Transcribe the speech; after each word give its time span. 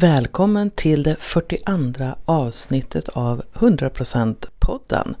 Välkommen 0.00 0.70
till 0.70 1.02
det 1.02 1.16
42 1.20 2.04
avsnittet 2.24 3.08
av 3.08 3.42
100% 3.54 4.46
podden 4.58 5.16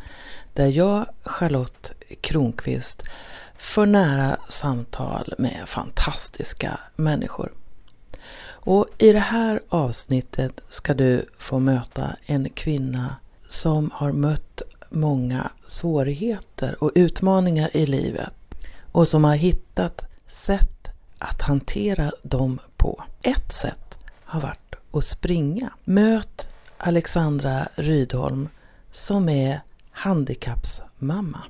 där 0.52 0.66
jag, 0.66 1.06
Charlotte 1.22 1.92
Kronqvist, 2.20 3.02
för 3.56 3.86
nära 3.86 4.36
samtal 4.48 5.34
med 5.38 5.62
fantastiska 5.66 6.80
människor. 6.96 7.52
Och 8.46 8.86
i 8.98 9.12
det 9.12 9.18
här 9.18 9.60
avsnittet 9.68 10.60
ska 10.68 10.94
du 10.94 11.26
få 11.38 11.58
möta 11.58 12.16
en 12.26 12.50
kvinna 12.50 13.16
som 13.48 13.90
har 13.94 14.12
mött 14.12 14.62
många 14.90 15.50
svårigheter 15.66 16.84
och 16.84 16.92
utmaningar 16.94 17.76
i 17.76 17.86
livet 17.86 18.32
och 18.92 19.08
som 19.08 19.24
har 19.24 19.36
hittat 19.36 20.04
sätt 20.26 20.88
att 21.18 21.42
hantera 21.42 22.12
dem 22.22 22.60
på. 22.76 23.02
Ett 23.22 23.52
sätt 23.52 23.98
har 24.24 24.40
varit 24.40 24.67
och 24.90 25.04
springa. 25.04 25.70
Möt 25.84 26.48
Alexandra 26.78 27.68
Rydholm 27.74 28.48
som 28.92 29.28
är 29.28 29.60
handikappsmamma. 29.90 31.42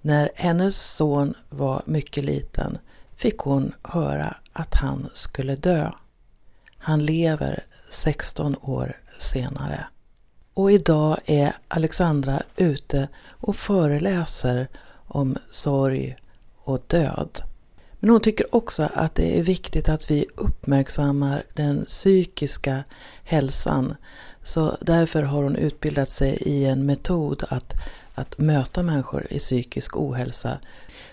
När 0.00 0.30
hennes 0.34 0.96
son 0.96 1.34
var 1.48 1.82
mycket 1.84 2.24
liten 2.24 2.78
fick 3.16 3.38
hon 3.38 3.74
höra 3.82 4.36
att 4.52 4.74
han 4.74 5.08
skulle 5.14 5.56
dö. 5.56 5.92
Han 6.76 7.04
lever 7.04 7.64
16 7.88 8.56
år 8.60 9.00
senare. 9.18 9.86
Och 10.54 10.72
idag 10.72 11.18
är 11.26 11.56
Alexandra 11.68 12.42
ute 12.56 13.08
och 13.30 13.56
föreläser 13.56 14.68
om 15.06 15.36
sorg 15.50 16.16
och 16.58 16.82
död. 16.86 17.42
Men 18.00 18.10
hon 18.10 18.20
tycker 18.20 18.54
också 18.54 18.88
att 18.94 19.14
det 19.14 19.38
är 19.38 19.42
viktigt 19.42 19.88
att 19.88 20.10
vi 20.10 20.26
uppmärksammar 20.34 21.42
den 21.54 21.84
psykiska 21.84 22.84
hälsan. 23.24 23.94
Så 24.42 24.76
därför 24.80 25.22
har 25.22 25.42
hon 25.42 25.56
utbildat 25.56 26.10
sig 26.10 26.38
i 26.40 26.64
en 26.64 26.86
metod 26.86 27.44
att, 27.48 27.74
att 28.14 28.38
möta 28.38 28.82
människor 28.82 29.26
i 29.30 29.38
psykisk 29.38 29.96
ohälsa. 29.96 30.58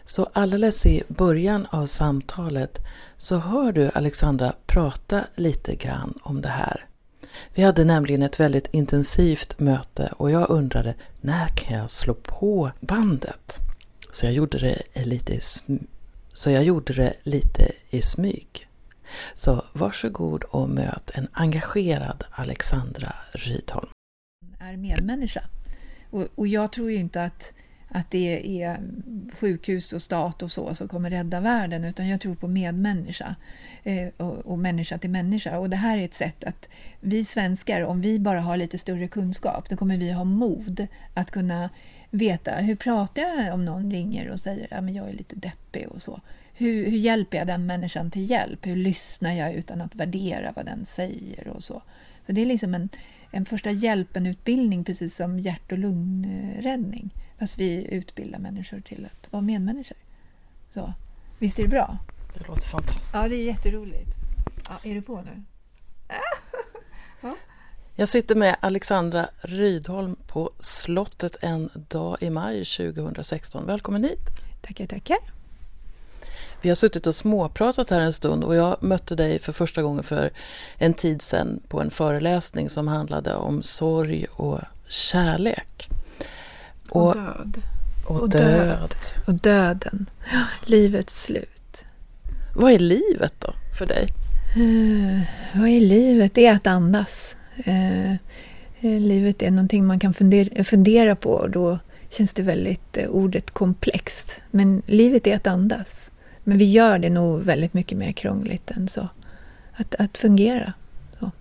Så 0.06 0.30
alldeles 0.34 0.86
i 0.86 1.04
början 1.08 1.68
av 1.70 1.86
samtalet 1.86 2.80
så 3.18 3.38
hör 3.38 3.72
du 3.72 3.92
Alexandra 3.94 4.54
prata 4.66 5.22
lite 5.36 5.76
grann 5.76 6.20
om 6.22 6.42
det 6.42 6.50
här. 6.50 6.86
Vi 7.54 7.64
hade 7.64 7.84
nämligen 7.84 8.24
ett 8.24 8.40
väldigt 8.40 8.68
intensivt 8.72 9.60
möte 9.60 10.14
och 10.18 10.32
jag 10.32 10.50
undrade 10.50 10.94
när 11.22 11.48
kan 11.48 11.78
jag 11.78 11.92
slå 11.92 12.14
på 12.14 12.72
bandet? 12.80 13.60
Så 14.12 14.26
jag 14.26 14.34
gjorde 14.34 14.60
det 14.60 15.06
lite 15.06 15.40
så 16.36 16.52
jag 16.52 16.64
gjorde 16.64 16.94
det 16.94 17.14
lite 17.24 17.72
i 17.90 18.02
smyg. 18.02 18.68
Så 19.36 19.66
varsågod 19.74 20.44
och 20.44 20.70
möt 20.70 21.12
en 21.14 21.28
engagerad 21.32 22.24
Alexandra 22.32 23.16
Rydholm. 23.34 23.90
Är 24.60 24.78
medmänniska. 24.78 25.44
Och, 26.10 26.28
och 26.36 26.48
jag 26.48 26.72
tror 26.72 26.92
ju 26.92 26.98
inte 26.98 27.24
att, 27.24 27.54
att 27.90 28.12
det 28.12 28.62
är 28.64 28.80
sjukhus 29.40 29.94
och 29.94 30.02
stat 30.02 30.44
och 30.44 30.52
så 30.52 30.76
som 30.76 30.88
kommer 30.88 31.10
rädda 31.10 31.40
världen 31.40 31.84
utan 31.84 32.08
jag 32.08 32.22
tror 32.22 32.36
på 32.36 32.48
medmänniska 32.48 33.36
eh, 33.84 34.08
och, 34.18 34.38
och 34.38 34.60
människa 34.60 34.98
till 34.98 35.10
människa. 35.10 35.60
Och 35.60 35.70
det 35.70 35.76
här 35.76 35.98
är 35.98 36.06
ett 36.06 36.14
sätt 36.14 36.44
att 36.44 36.70
vi 37.00 37.26
svenskar, 37.26 37.82
om 37.82 38.02
vi 38.02 38.20
bara 38.20 38.42
har 38.42 38.58
lite 38.58 38.78
större 38.78 39.08
kunskap, 39.08 39.70
då 39.70 39.78
kommer 39.78 39.98
vi 39.98 40.12
ha 40.12 40.24
mod 40.24 40.88
att 41.14 41.32
kunna 41.32 41.70
veta 42.18 42.56
hur 42.56 42.76
pratar 42.76 43.22
jag 43.22 43.54
om 43.54 43.66
någon 43.66 43.92
ringer 43.92 44.30
och 44.30 44.40
säger 44.40 44.64
att 44.74 44.84
ja, 44.84 44.90
jag 44.90 45.10
är 45.10 45.14
lite 45.14 45.36
deppig 45.36 45.88
och 45.88 46.02
så. 46.02 46.22
Hur, 46.54 46.86
hur 46.86 46.98
hjälper 46.98 47.38
jag 47.38 47.48
den 47.48 47.66
människan 47.66 48.12
till 48.12 48.30
hjälp? 48.30 48.66
Hur 48.66 48.76
lyssnar 48.76 49.34
jag 49.34 49.54
utan 49.54 49.82
att 49.82 49.96
värdera 49.96 50.54
vad 50.56 50.66
den 50.66 50.86
säger 50.86 51.48
och 51.48 51.64
så. 51.64 51.82
så 52.26 52.32
det 52.32 52.42
är 52.42 52.46
liksom 52.46 52.76
en, 52.76 52.90
en 53.32 53.46
första 53.46 53.72
hjälpen-utbildning 53.72 54.84
precis 54.84 55.16
som 55.16 55.40
hjärt 55.40 55.72
och 55.72 55.78
lungräddning. 55.78 57.10
Fast 57.40 57.60
vi 57.60 57.88
utbildar 57.92 58.40
människor 58.40 58.80
till 58.80 59.06
att 59.06 59.32
vara 59.32 59.42
medmänniskor. 59.42 59.98
Så. 60.74 60.94
Visst 61.40 61.60
är 61.60 61.64
det 61.64 61.70
bra? 61.70 61.98
Det 62.34 62.48
låter 62.48 62.68
fantastiskt. 62.68 63.14
Ja, 63.14 63.28
det 63.28 63.36
är 63.36 63.46
jätteroligt. 63.46 64.10
Ja, 64.70 64.80
är 64.84 64.96
du 64.96 65.02
på 65.02 65.22
nu? 65.22 65.44
ja. 67.96 68.02
Jag 68.02 68.08
sitter 68.08 68.36
med 68.36 68.56
Alexandra 68.60 69.30
Rydholm 69.42 70.16
på 70.28 70.52
slottet 70.60 71.36
en 71.42 71.70
dag 71.74 72.18
i 72.22 72.30
maj 72.30 72.66
2016. 72.66 73.66
Välkommen 73.66 74.04
hit! 74.04 74.20
Tackar, 74.62 74.88
tackar! 74.88 75.18
Vi 76.62 76.70
har 76.70 76.76
suttit 76.76 77.08
och 77.08 77.16
småpratat 77.16 77.90
här 77.90 78.00
en 78.00 78.14
stund 78.14 78.44
och 78.44 78.56
jag 78.56 78.84
mötte 78.84 79.16
dig 79.16 79.40
för 79.40 79.54
första 79.54 79.82
gången 79.82 80.04
för 80.04 80.30
en 80.78 80.94
tid 80.94 81.22
sedan 81.22 81.60
på 81.68 81.82
en 81.82 81.92
föreläsning 81.92 82.70
som 82.70 82.88
handlade 82.88 83.36
om 83.36 83.64
sorg 83.64 84.26
och 84.32 84.60
kärlek. 84.88 85.90
Och, 86.90 87.08
och 87.08 87.16
död. 87.16 87.62
Och, 88.06 88.22
och 88.22 88.30
död. 88.30 88.96
Och 89.28 89.34
döden. 89.34 90.10
Livets 90.66 91.24
slut. 91.24 91.84
Vad 92.56 92.72
är 92.72 92.80
livet 92.80 93.34
då 93.40 93.54
för 93.78 93.86
dig? 93.86 94.08
Uh, 94.58 95.22
vad 95.56 95.70
är 95.70 95.82
livet? 95.82 96.34
Det 96.34 96.46
är 96.46 96.56
att 96.56 96.68
andas. 96.68 97.36
Eh, 97.58 98.12
eh, 98.12 99.00
livet 99.00 99.42
är 99.42 99.52
någonting 99.52 99.86
man 99.86 100.00
kan 100.00 100.14
fundera, 100.14 100.64
fundera 100.64 101.16
på 101.16 101.32
och 101.32 101.50
då 101.50 101.80
känns 102.10 102.34
det 102.34 102.44
väldigt 102.44 102.98
eh, 102.98 103.10
ordet 103.10 103.52
komplext. 103.52 104.42
Men 104.52 104.82
livet 104.86 105.28
är 105.28 105.36
att 105.36 105.48
andas. 105.48 106.12
Men 106.44 106.58
vi 106.58 106.72
gör 106.72 107.00
det 107.00 107.10
nog 107.10 107.42
väldigt 107.42 107.74
mycket 107.74 107.98
mer 107.98 108.12
krångligt 108.12 108.72
än 108.72 108.88
så. 108.88 109.08
Att, 109.74 109.96
att 109.96 110.18
fungera. 110.18 110.74
Så. 111.20 111.32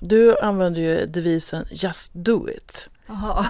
Du 0.00 0.38
använder 0.38 0.80
ju 0.80 1.06
devisen 1.06 1.64
Just 1.70 2.14
do 2.14 2.48
it. 2.48 2.88
Aha. 3.08 3.46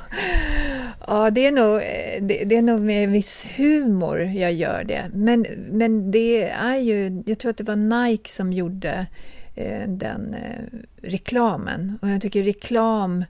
Ja, 1.06 1.30
det 1.30 1.46
är, 1.46 1.52
nog, 1.52 1.80
det, 2.28 2.44
det, 2.44 2.56
är 2.56 2.62
nog 2.62 2.80
med 2.80 3.08
viss 3.08 3.44
humor 3.56 4.20
jag 4.20 4.52
gör 4.52 4.84
det. 4.84 5.10
Men, 5.14 5.46
men 5.70 6.10
det 6.10 6.50
är 6.50 6.76
ju, 6.76 7.22
jag 7.26 7.38
tror 7.38 7.50
att 7.50 7.56
det 7.56 7.64
var 7.64 8.06
Nike 8.06 8.30
som 8.30 8.52
gjorde 8.52 9.06
Eh, 9.41 9.41
Eh, 9.54 9.88
den 9.88 10.34
eh, 10.34 10.78
reklamen. 11.02 11.98
Och 12.02 12.08
jag 12.08 12.20
tycker 12.20 12.42
reklam, 12.42 13.24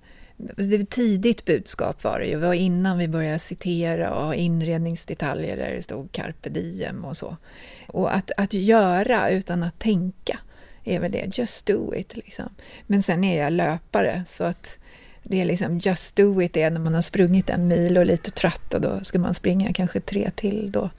alltså 0.49 0.71
det 0.71 0.79
var 0.79 0.85
tidigt 0.85 1.45
budskap 1.45 2.05
var 2.05 2.19
det 2.19 2.27
ju, 2.27 2.41
det 2.41 2.47
var 2.47 2.55
innan 2.55 2.99
vi 2.99 3.09
började 3.09 3.39
citera 3.39 4.15
och 4.15 4.25
ha 4.25 4.35
inredningsdetaljer 4.35 5.57
där 5.57 5.71
det 5.71 5.83
stod 5.83 6.13
carpe 6.13 6.49
diem 6.49 7.05
och 7.05 7.17
så. 7.17 7.37
Och 7.87 8.15
att, 8.15 8.31
att 8.37 8.53
göra 8.53 9.31
utan 9.31 9.63
att 9.63 9.79
tänka 9.79 10.39
är 10.85 11.01
väl 11.01 11.13
det, 11.13 11.39
just 11.39 11.67
do 11.67 11.95
it 11.95 12.17
liksom. 12.17 12.49
Men 12.87 13.03
sen 13.03 13.25
är 13.25 13.43
jag 13.43 13.53
löpare 13.53 14.25
så 14.27 14.45
att 14.45 14.79
det 15.23 15.41
är 15.41 15.45
liksom 15.45 15.79
just 15.79 16.17
do 16.17 16.43
it 16.43 16.57
är 16.57 16.71
när 16.71 16.81
man 16.81 16.95
har 16.95 17.03
sprungit 17.03 17.51
en 17.51 17.67
mil 17.67 17.97
och 17.97 18.01
är 18.01 18.07
lite 18.07 18.31
trött 18.31 18.75
och 18.75 18.81
då 18.81 19.01
ska 19.03 19.19
man 19.19 19.35
springa 19.35 19.73
kanske 19.73 20.01
tre 20.01 20.31
till. 20.31 20.73
Då, 20.73 20.91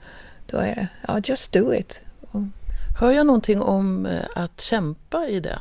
då 0.46 0.56
är 0.56 0.74
det, 0.74 0.88
ja 1.08 1.20
just 1.24 1.52
do 1.52 1.74
it. 1.74 2.03
Hör 2.96 3.12
jag 3.12 3.26
någonting 3.26 3.60
om 3.60 4.06
eh, 4.06 4.24
att 4.34 4.60
kämpa 4.60 5.28
i 5.28 5.40
det? 5.40 5.58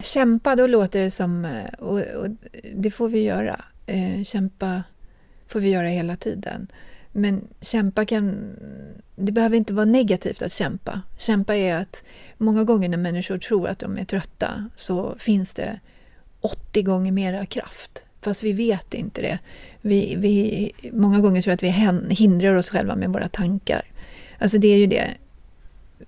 Kämpa, 0.00 0.56
då 0.56 0.66
låter 0.66 1.00
det 1.00 1.10
som... 1.10 1.44
Eh, 1.44 1.72
och, 1.78 1.98
och 1.98 2.28
det 2.74 2.90
får 2.90 3.08
vi 3.08 3.22
göra. 3.22 3.64
Eh, 3.86 4.22
kämpa 4.22 4.82
får 5.46 5.60
vi 5.60 5.70
göra 5.70 5.88
hela 5.88 6.16
tiden. 6.16 6.66
Men 7.12 7.48
kämpa 7.60 8.04
kan... 8.04 8.56
Det 9.16 9.32
behöver 9.32 9.56
inte 9.56 9.74
vara 9.74 9.84
negativt 9.84 10.42
att 10.42 10.52
kämpa. 10.52 11.00
Kämpa 11.16 11.56
är 11.56 11.76
att 11.76 12.04
många 12.38 12.64
gånger 12.64 12.88
när 12.88 12.98
människor 12.98 13.38
tror 13.38 13.68
att 13.68 13.78
de 13.78 13.98
är 13.98 14.04
trötta 14.04 14.68
så 14.74 15.14
finns 15.18 15.54
det 15.54 15.80
80 16.40 16.82
gånger 16.82 17.12
mera 17.12 17.46
kraft. 17.46 18.04
Fast 18.20 18.42
vi 18.42 18.52
vet 18.52 18.94
inte 18.94 19.22
det. 19.22 19.38
Vi, 19.80 20.14
vi, 20.18 20.72
många 20.92 21.20
gånger 21.20 21.42
tror 21.42 21.50
jag 21.50 21.54
att 21.56 22.08
vi 22.08 22.14
hindrar 22.14 22.54
oss 22.54 22.70
själva 22.70 22.96
med 22.96 23.08
våra 23.08 23.28
tankar. 23.28 23.82
Alltså 24.38 24.58
det 24.58 24.68
är 24.68 24.78
ju 24.78 24.86
det 24.86 25.10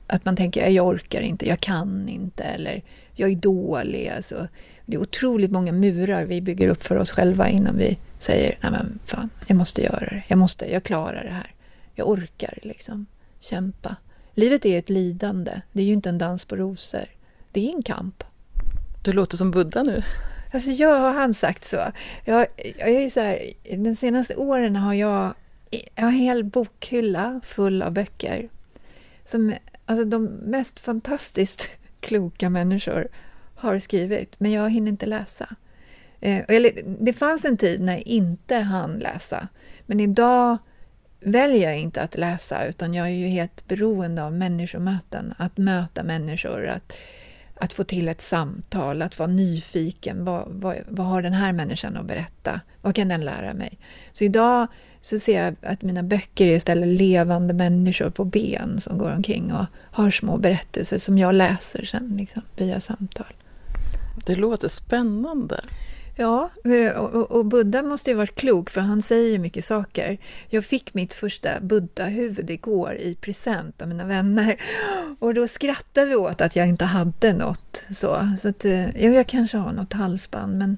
att 0.06 0.25
man 0.25 0.37
tänker 0.37 0.69
jag 0.69 0.87
orkar 0.87 1.20
inte, 1.20 1.49
jag 1.49 1.61
kan 1.61 2.08
inte 2.08 2.44
eller 2.44 2.82
jag 3.14 3.31
är 3.31 3.37
dålig. 3.37 4.08
Alltså, 4.08 4.49
det 4.87 4.96
är 4.96 5.00
otroligt 5.00 5.50
många 5.50 5.73
murar 5.73 6.25
vi 6.25 6.41
bygger 6.41 6.69
upp 6.69 6.82
för 6.82 6.96
oss 6.96 7.11
själva 7.11 7.49
innan 7.49 7.79
vi 7.79 7.99
säger 8.19 8.58
nej 8.61 8.73
men 8.73 8.99
fan, 9.06 9.31
jag 9.46 9.56
måste 9.56 9.82
göra 9.82 10.00
det, 10.00 10.23
jag 10.29 10.38
måste, 10.38 10.73
jag 10.73 10.82
klarar 10.85 11.25
det 11.25 11.32
här. 11.32 11.55
Jag 11.94 12.08
orkar 12.08 12.58
liksom 12.62 13.06
kämpa. 13.41 13.96
Livet 14.35 14.67
är 14.67 14.79
ett 14.79 14.91
lidande, 14.91 15.61
det 15.73 15.82
är 15.82 15.87
ju 15.87 15.93
inte 15.93 16.08
en 16.08 16.19
dans 16.19 16.44
på 16.44 16.56
rosor. 16.56 17.05
Det 17.52 17.69
är 17.69 17.75
en 17.75 17.82
kamp. 17.82 18.25
Du 19.02 19.12
låter 19.12 19.37
som 19.37 19.50
Buddha 19.50 19.82
nu. 19.82 19.99
Alltså 20.52 20.70
jag 20.70 21.00
har 21.00 21.12
han 21.12 21.35
sagt 21.35 21.64
så. 21.64 21.93
Jag, 22.25 22.47
jag 22.79 22.88
är 22.88 23.11
så 23.11 23.20
här, 23.20 23.52
de 23.76 23.97
senaste 23.97 24.37
åren 24.37 24.76
har 24.76 24.94
jag, 24.94 25.35
jag 25.70 26.02
har 26.02 26.08
en 26.08 26.14
hel 26.14 26.44
bokhylla 26.44 27.40
full 27.44 27.82
av 27.82 27.93
böcker 27.93 28.49
som 29.26 29.55
Alltså 29.86 30.04
de 30.04 30.25
mest 30.25 30.81
fantastiskt 30.81 31.70
kloka 32.00 32.50
människor 32.50 33.08
har 33.54 33.78
skrivit, 33.78 34.40
men 34.40 34.52
jag 34.52 34.70
hinner 34.70 34.90
inte 34.90 35.06
läsa. 35.06 35.56
Eh, 36.20 36.62
det 37.00 37.12
fanns 37.12 37.44
en 37.44 37.56
tid 37.56 37.81
när 37.81 37.92
jag 37.92 38.02
inte 38.02 38.56
hann 38.56 38.98
läsa, 38.98 39.48
men 39.86 40.00
idag 40.00 40.58
väljer 41.20 41.70
jag 41.70 41.78
inte 41.78 42.02
att 42.02 42.16
läsa 42.16 42.66
utan 42.66 42.94
jag 42.94 43.06
är 43.06 43.10
ju 43.10 43.26
helt 43.26 43.69
beroende 43.69 44.25
av 44.25 44.32
människomöten, 44.32 45.34
att 45.36 45.58
möta 45.58 46.02
människor, 46.02 46.66
att, 46.66 46.92
att 47.56 47.72
få 47.72 47.84
till 47.84 48.08
ett 48.08 48.22
samtal, 48.22 49.02
att 49.02 49.18
vara 49.18 49.28
nyfiken. 49.28 50.24
Vad, 50.24 50.48
vad, 50.48 50.76
vad, 50.88 51.06
har 51.06 51.22
den 51.22 51.32
här 51.32 51.52
människan 51.52 51.96
att 51.96 52.06
berätta? 52.06 52.60
Vad 52.82 52.94
kan 52.94 53.08
den 53.08 53.24
lära 53.24 53.54
mig? 53.54 53.78
Så 54.12 54.24
idag 54.24 54.66
så 55.00 55.18
ser 55.18 55.44
jag 55.44 55.56
att 55.62 55.82
mina 55.82 56.02
böcker 56.02 56.46
är 56.46 56.56
istället 56.56 56.88
levande 56.88 57.54
människor 57.54 58.10
på 58.10 58.24
ben 58.24 58.80
som 58.80 58.98
går 58.98 59.12
omkring 59.12 59.52
och 59.52 59.66
har 59.90 60.10
små 60.10 60.36
berättelser 60.36 60.98
som 60.98 61.18
jag 61.18 61.34
läser 61.34 61.84
sen 61.84 62.16
liksom, 62.16 62.42
via 62.56 62.80
samtal. 62.80 63.34
Det 64.26 64.34
låter 64.34 64.68
spännande. 64.68 65.64
Ja, 66.16 66.50
och, 66.96 67.31
och 67.31 67.44
Buddha 67.46 67.82
måste 67.82 68.11
ju 68.11 68.16
varit 68.16 68.34
klok 68.34 68.70
för 68.70 68.81
han 68.81 69.02
säger 69.02 69.38
mycket 69.38 69.64
saker. 69.64 70.19
Jag 70.49 70.64
fick 70.64 70.94
mitt 70.94 71.14
första 71.14 71.61
Buddha-huvud 71.61 72.50
igår 72.50 72.94
i 72.94 73.14
present 73.14 73.82
av 73.82 73.88
mina 73.88 74.05
vänner 74.06 74.61
och 75.19 75.34
då 75.34 75.49
skrattade 75.49 76.06
vi 76.06 76.14
åt 76.14 76.40
att 76.40 76.56
jag 76.56 76.69
inte 76.69 76.84
hade 76.84 77.32
något. 77.32 77.84
Så, 77.90 78.28
så 78.40 78.49
att, 78.49 78.64
ja, 78.64 79.08
jag 79.08 79.26
kanske 79.26 79.56
har 79.56 79.72
något 79.72 79.93
halsband 79.93 80.58
men 80.58 80.76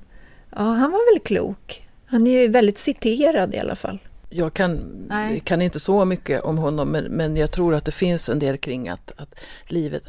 ja, 0.50 0.62
han 0.62 0.90
var 0.90 1.14
väl 1.14 1.20
klok. 1.20 1.88
Han 2.06 2.26
är 2.26 2.42
ju 2.42 2.48
väldigt 2.48 2.78
citerad 2.78 3.54
i 3.54 3.58
alla 3.58 3.76
fall. 3.76 3.98
Jag 4.30 4.54
kan, 4.54 4.80
kan 5.44 5.62
inte 5.62 5.80
så 5.80 6.04
mycket 6.04 6.42
om 6.42 6.58
honom 6.58 6.88
men, 6.88 7.04
men 7.04 7.36
jag 7.36 7.50
tror 7.50 7.74
att 7.74 7.84
det 7.84 7.92
finns 7.92 8.28
en 8.28 8.38
del 8.38 8.56
kring 8.56 8.88
att, 8.88 9.12
att 9.16 9.34
livet 9.66 10.02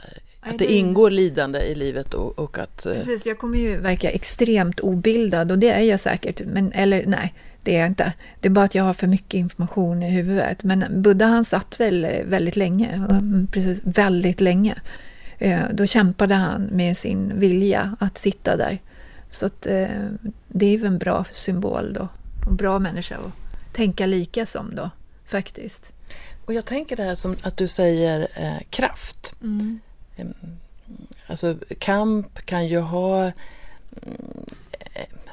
att 0.49 0.59
det 0.59 0.71
ingår 0.71 1.11
lidande 1.11 1.59
i 1.59 1.75
livet 1.75 2.13
och, 2.13 2.39
och 2.39 2.57
att... 2.57 2.85
Eh, 2.85 2.93
Precis, 2.93 3.25
jag 3.25 3.37
kommer 3.37 3.57
ju 3.57 3.77
verka 3.77 4.09
extremt 4.09 4.79
obildad 4.79 5.51
och 5.51 5.59
det 5.59 5.69
är 5.69 5.81
jag 5.81 5.99
säkert. 5.99 6.41
Men, 6.45 6.71
eller 6.71 7.05
nej, 7.05 7.33
det 7.63 7.75
är 7.75 7.79
jag 7.79 7.87
inte. 7.87 8.13
Det 8.39 8.47
är 8.47 8.49
bara 8.49 8.65
att 8.65 8.75
jag 8.75 8.83
har 8.83 8.93
för 8.93 9.07
mycket 9.07 9.33
information 9.33 10.03
i 10.03 10.09
huvudet. 10.09 10.63
Men 10.63 11.01
Buddha 11.01 11.25
han 11.25 11.45
satt 11.45 11.79
väl 11.79 12.07
väldigt 12.25 12.55
länge, 12.55 12.93
mm, 13.09 13.47
precis 13.51 13.81
väldigt 13.83 14.41
länge. 14.41 14.75
Eh, 15.37 15.61
då 15.73 15.85
kämpade 15.85 16.35
han 16.35 16.61
med 16.61 16.97
sin 16.97 17.39
vilja 17.39 17.95
att 17.99 18.17
sitta 18.17 18.57
där. 18.57 18.81
Så 19.29 19.45
att, 19.45 19.65
eh, 19.65 19.87
det 20.47 20.65
är 20.65 20.77
ju 20.77 20.85
en 20.85 20.97
bra 20.97 21.25
symbol 21.31 21.93
då. 21.93 22.07
En 22.49 22.55
bra 22.55 22.79
människa 22.79 23.15
att 23.15 23.73
tänka 23.73 24.05
lika 24.05 24.45
som 24.45 24.75
då, 24.75 24.89
faktiskt. 25.25 25.91
Och 26.45 26.53
jag 26.53 26.65
tänker 26.65 26.95
det 26.95 27.03
här 27.03 27.15
som 27.15 27.35
att 27.41 27.57
du 27.57 27.67
säger 27.67 28.27
eh, 28.35 28.57
kraft. 28.69 29.35
Mm. 29.41 29.79
Alltså 31.27 31.57
kamp 31.79 32.45
kan 32.45 32.67
ju 32.67 32.79
ha 32.79 33.21
mm, 33.21 33.33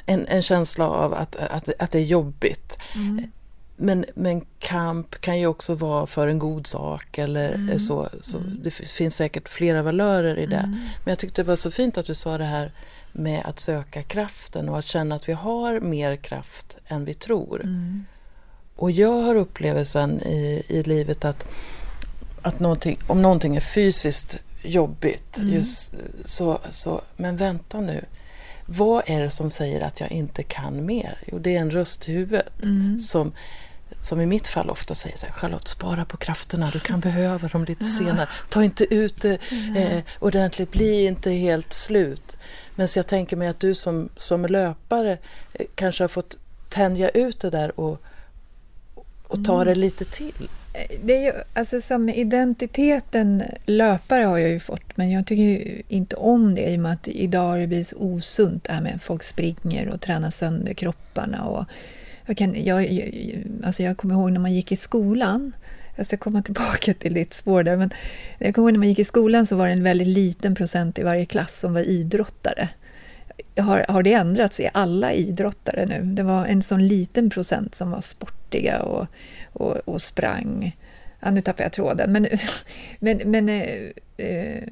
en, 0.06 0.26
en 0.26 0.42
känsla 0.42 0.88
av 0.88 1.14
att, 1.14 1.36
att, 1.36 1.68
att 1.78 1.90
det 1.90 1.98
är 1.98 2.04
jobbigt. 2.04 2.78
Mm. 2.94 3.30
Men, 3.76 4.04
men 4.14 4.46
kamp 4.58 5.20
kan 5.20 5.38
ju 5.38 5.46
också 5.46 5.74
vara 5.74 6.06
för 6.06 6.28
en 6.28 6.38
god 6.38 6.66
sak 6.66 7.18
eller 7.18 7.54
mm. 7.54 7.78
så. 7.78 8.08
så 8.20 8.38
mm. 8.38 8.60
Det 8.62 8.70
finns 8.70 9.16
säkert 9.16 9.48
flera 9.48 9.82
valörer 9.82 10.38
i 10.38 10.46
det. 10.46 10.56
Mm. 10.56 10.70
Men 10.70 11.12
jag 11.12 11.18
tyckte 11.18 11.42
det 11.42 11.48
var 11.48 11.56
så 11.56 11.70
fint 11.70 11.98
att 11.98 12.06
du 12.06 12.14
sa 12.14 12.38
det 12.38 12.44
här 12.44 12.72
med 13.12 13.42
att 13.44 13.60
söka 13.60 14.02
kraften 14.02 14.68
och 14.68 14.78
att 14.78 14.86
känna 14.86 15.14
att 15.14 15.28
vi 15.28 15.32
har 15.32 15.80
mer 15.80 16.16
kraft 16.16 16.76
än 16.86 17.04
vi 17.04 17.14
tror. 17.14 17.62
Mm. 17.62 18.04
Och 18.76 18.90
jag 18.90 19.22
har 19.22 19.34
upplevelsen 19.34 20.22
i, 20.22 20.62
i 20.68 20.82
livet 20.82 21.24
att, 21.24 21.46
att 22.42 22.60
någonting, 22.60 22.98
om 23.06 23.22
någonting 23.22 23.56
är 23.56 23.60
fysiskt 23.60 24.38
jobbigt. 24.64 25.38
Mm. 25.38 25.52
Just, 25.52 25.94
så, 26.24 26.60
så, 26.68 27.00
men 27.16 27.36
vänta 27.36 27.80
nu. 27.80 28.04
Vad 28.66 29.02
är 29.06 29.22
det 29.22 29.30
som 29.30 29.50
säger 29.50 29.80
att 29.80 30.00
jag 30.00 30.10
inte 30.10 30.42
kan 30.42 30.86
mer? 30.86 31.18
Jo, 31.26 31.38
det 31.38 31.56
är 31.56 31.60
en 31.60 31.70
röst 31.70 32.08
i 32.08 32.12
huvudet 32.12 32.62
mm. 32.62 33.00
som, 33.00 33.32
som 34.00 34.20
i 34.20 34.26
mitt 34.26 34.46
fall 34.48 34.70
ofta 34.70 34.94
säger 34.94 35.16
så 35.16 35.26
här, 35.26 35.32
Charlotte, 35.32 35.68
spara 35.68 36.04
på 36.04 36.16
krafterna, 36.16 36.70
du 36.72 36.80
kan 36.80 37.00
behöva 37.00 37.48
dem 37.48 37.64
lite 37.64 37.84
senare. 37.84 38.28
Ta 38.48 38.64
inte 38.64 38.94
ut 38.94 39.22
det 39.22 39.38
eh, 39.76 40.02
ordentligt, 40.18 40.72
bli 40.72 41.06
inte 41.06 41.30
helt 41.30 41.72
slut. 41.72 42.36
Men 42.74 42.88
så 42.88 42.98
jag 42.98 43.06
tänker 43.06 43.36
mig 43.36 43.48
att 43.48 43.60
du 43.60 43.74
som, 43.74 44.08
som 44.16 44.46
löpare 44.46 45.18
eh, 45.52 45.66
kanske 45.74 46.04
har 46.04 46.08
fått 46.08 46.36
tänja 46.68 47.08
ut 47.08 47.40
det 47.40 47.50
där 47.50 47.80
och, 47.80 48.02
och 49.22 49.44
ta 49.44 49.54
mm. 49.54 49.66
det 49.66 49.74
lite 49.74 50.04
till 50.04 50.48
det 51.04 51.16
är 51.16 51.22
ju, 51.22 51.32
alltså 51.54 51.80
som 51.80 52.08
identiteten 52.08 53.42
löpare 53.66 54.24
har 54.24 54.38
jag 54.38 54.50
ju 54.50 54.60
fått, 54.60 54.96
men 54.96 55.10
jag 55.10 55.26
tycker 55.26 55.82
inte 55.88 56.16
om 56.16 56.54
det 56.54 56.72
i 56.72 56.76
och 56.76 56.80
med 56.80 56.92
att 56.92 57.08
idag 57.08 57.48
har 57.48 57.58
det 57.58 57.66
blivit 57.66 57.86
så 57.86 57.96
osunt 57.96 58.64
det 58.64 58.72
här 58.72 58.80
med 58.80 58.94
att 58.94 59.02
folk 59.02 59.22
springer 59.22 59.88
och 59.88 60.00
tränar 60.00 60.30
sönder 60.30 60.74
kropparna. 60.74 61.44
Och 61.44 61.64
jag, 62.26 62.36
kan, 62.36 62.64
jag, 62.64 62.92
jag, 62.92 63.14
alltså 63.64 63.82
jag 63.82 63.96
kommer 63.96 64.14
ihåg 64.14 64.32
när 64.32 64.40
man 64.40 64.52
gick 64.52 64.72
i 64.72 64.76
skolan, 64.76 65.52
jag 65.96 66.06
ska 66.06 66.16
komma 66.16 66.42
tillbaka 66.42 66.94
till 66.94 67.14
ditt 67.14 67.34
spår 67.34 67.62
där, 67.62 67.76
men 67.76 67.90
jag 68.38 68.54
kommer 68.54 68.68
ihåg 68.68 68.72
när 68.72 68.78
man 68.78 68.88
gick 68.88 68.98
i 68.98 69.04
skolan 69.04 69.46
så 69.46 69.56
var 69.56 69.66
det 69.66 69.72
en 69.72 69.82
väldigt 69.82 70.08
liten 70.08 70.54
procent 70.54 70.98
i 70.98 71.02
varje 71.02 71.26
klass 71.26 71.60
som 71.60 71.74
var 71.74 71.80
idrottare. 71.80 72.68
Har, 73.56 73.84
har 73.88 74.02
det 74.02 74.12
ändrats? 74.12 74.60
Är 74.60 74.70
alla 74.74 75.12
idrottare 75.12 75.86
nu? 75.86 76.14
Det 76.14 76.22
var 76.22 76.46
en 76.46 76.62
sån 76.62 76.88
liten 76.88 77.30
procent 77.30 77.74
som 77.74 77.90
var 77.90 78.00
sportiga 78.00 78.82
och 78.82 79.06
och, 79.54 79.76
och 79.76 80.02
sprang. 80.02 80.76
Ja, 81.20 81.30
nu 81.30 81.40
tappar 81.40 81.64
jag 81.64 81.72
tråden. 81.72 82.12
Men, 82.12 82.26
men, 82.98 83.20
men 83.24 83.48
eh, 83.48 83.66
eh, 84.16 84.62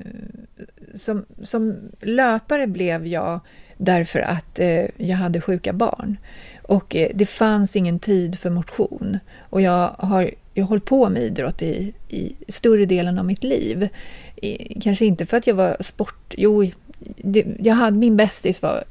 som, 0.94 1.24
som 1.42 1.76
löpare 2.00 2.66
blev 2.66 3.06
jag 3.06 3.40
därför 3.76 4.20
att 4.20 4.58
eh, 4.58 4.84
jag 4.96 5.16
hade 5.16 5.40
sjuka 5.40 5.72
barn. 5.72 6.16
Och 6.62 6.96
eh, 6.96 7.10
det 7.14 7.26
fanns 7.26 7.76
ingen 7.76 7.98
tid 7.98 8.38
för 8.38 8.50
motion. 8.50 9.18
Och 9.50 9.60
jag 9.60 9.88
har 9.98 10.30
jag 10.54 10.64
hållit 10.64 10.84
på 10.84 11.08
med 11.08 11.22
idrott 11.22 11.62
i, 11.62 11.94
i 12.08 12.32
större 12.48 12.84
delen 12.84 13.18
av 13.18 13.24
mitt 13.24 13.44
liv. 13.44 13.88
I, 14.36 14.80
kanske 14.80 15.04
inte 15.04 15.26
för 15.26 15.36
att 15.36 15.46
jag 15.46 15.54
var 15.54 15.76
sport... 15.80 16.34
Jo, 16.36 16.70
det, 17.16 17.46
jag 17.58 17.74
hade, 17.74 17.96
min 17.96 18.16
bästis 18.16 18.62
var 18.62 18.84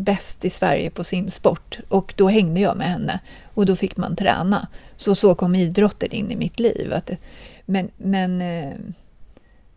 bäst 0.00 0.44
i 0.44 0.50
Sverige 0.50 0.90
på 0.90 1.04
sin 1.04 1.30
sport 1.30 1.78
och 1.88 2.14
då 2.16 2.28
hängde 2.28 2.60
jag 2.60 2.76
med 2.76 2.86
henne 2.86 3.20
och 3.54 3.66
då 3.66 3.76
fick 3.76 3.96
man 3.96 4.16
träna. 4.16 4.68
Så 4.96 5.14
så 5.14 5.34
kom 5.34 5.54
idrotten 5.54 6.12
in 6.12 6.30
i 6.30 6.36
mitt 6.36 6.60
liv. 6.60 6.92
Att, 6.92 7.10
men, 7.66 7.90
men 7.96 8.40
eh, 8.40 8.74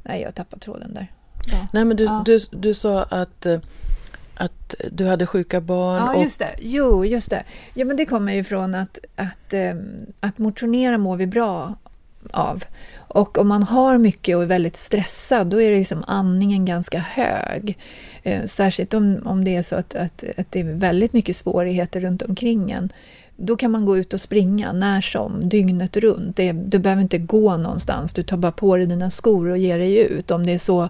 nej, 0.03 0.21
jag 0.21 0.35
tappade 0.35 0.61
tråden 0.61 0.93
där. 0.93 1.11
Ja. 1.51 1.67
Nej, 1.73 1.85
men 1.85 1.97
du, 1.97 2.03
ja. 2.03 2.23
du, 2.25 2.39
du 2.51 2.73
sa 2.73 3.03
att 3.03 3.45
eh, 3.45 3.59
att 4.35 4.75
du 4.91 5.07
hade 5.07 5.25
sjuka 5.25 5.61
barn. 5.61 5.97
Ja, 5.97 6.23
just 6.23 6.39
det. 6.39 6.55
Jo, 6.59 7.05
just 7.05 7.29
det. 7.29 7.43
Ja, 7.73 7.85
men 7.85 7.97
det 7.97 8.05
kommer 8.05 8.33
ju 8.33 8.43
från 8.43 8.75
att, 8.75 8.99
att, 9.15 9.53
eh, 9.53 9.75
att 10.19 10.37
motionera 10.37 10.97
mår 10.97 11.17
vi 11.17 11.27
bra 11.27 11.73
av. 12.31 12.63
Och 12.95 13.37
om 13.37 13.47
man 13.47 13.63
har 13.63 13.97
mycket 13.97 14.35
och 14.35 14.43
är 14.43 14.47
väldigt 14.47 14.77
stressad, 14.77 15.47
då 15.47 15.61
är 15.61 15.71
det 15.71 15.77
liksom 15.77 16.03
andningen 16.07 16.65
ganska 16.65 16.99
hög. 16.99 17.77
Eh, 18.23 18.43
särskilt 18.43 18.93
om, 18.93 19.21
om 19.25 19.43
det 19.43 19.55
är 19.55 19.61
så 19.61 19.75
att, 19.75 19.95
att, 19.95 20.23
att 20.37 20.51
det 20.51 20.59
är 20.59 20.63
väldigt 20.63 21.13
mycket 21.13 21.35
svårigheter 21.35 22.01
runt 22.01 22.21
omkring 22.21 22.71
en. 22.71 22.89
Då 23.35 23.55
kan 23.55 23.71
man 23.71 23.85
gå 23.85 23.97
ut 23.97 24.13
och 24.13 24.21
springa 24.21 24.73
när 24.73 25.01
som, 25.01 25.39
dygnet 25.39 25.97
runt. 25.97 26.35
Det, 26.35 26.51
du 26.51 26.79
behöver 26.79 27.01
inte 27.01 27.17
gå 27.17 27.57
någonstans, 27.57 28.13
du 28.13 28.23
tar 28.23 28.37
bara 28.37 28.51
på 28.51 28.77
dig 28.77 28.85
dina 28.85 29.09
skor 29.09 29.49
och 29.49 29.57
ger 29.57 29.77
dig 29.77 29.97
ut. 29.97 30.31
Om 30.31 30.45
det 30.45 30.51
är 30.51 30.57
så 30.57 30.89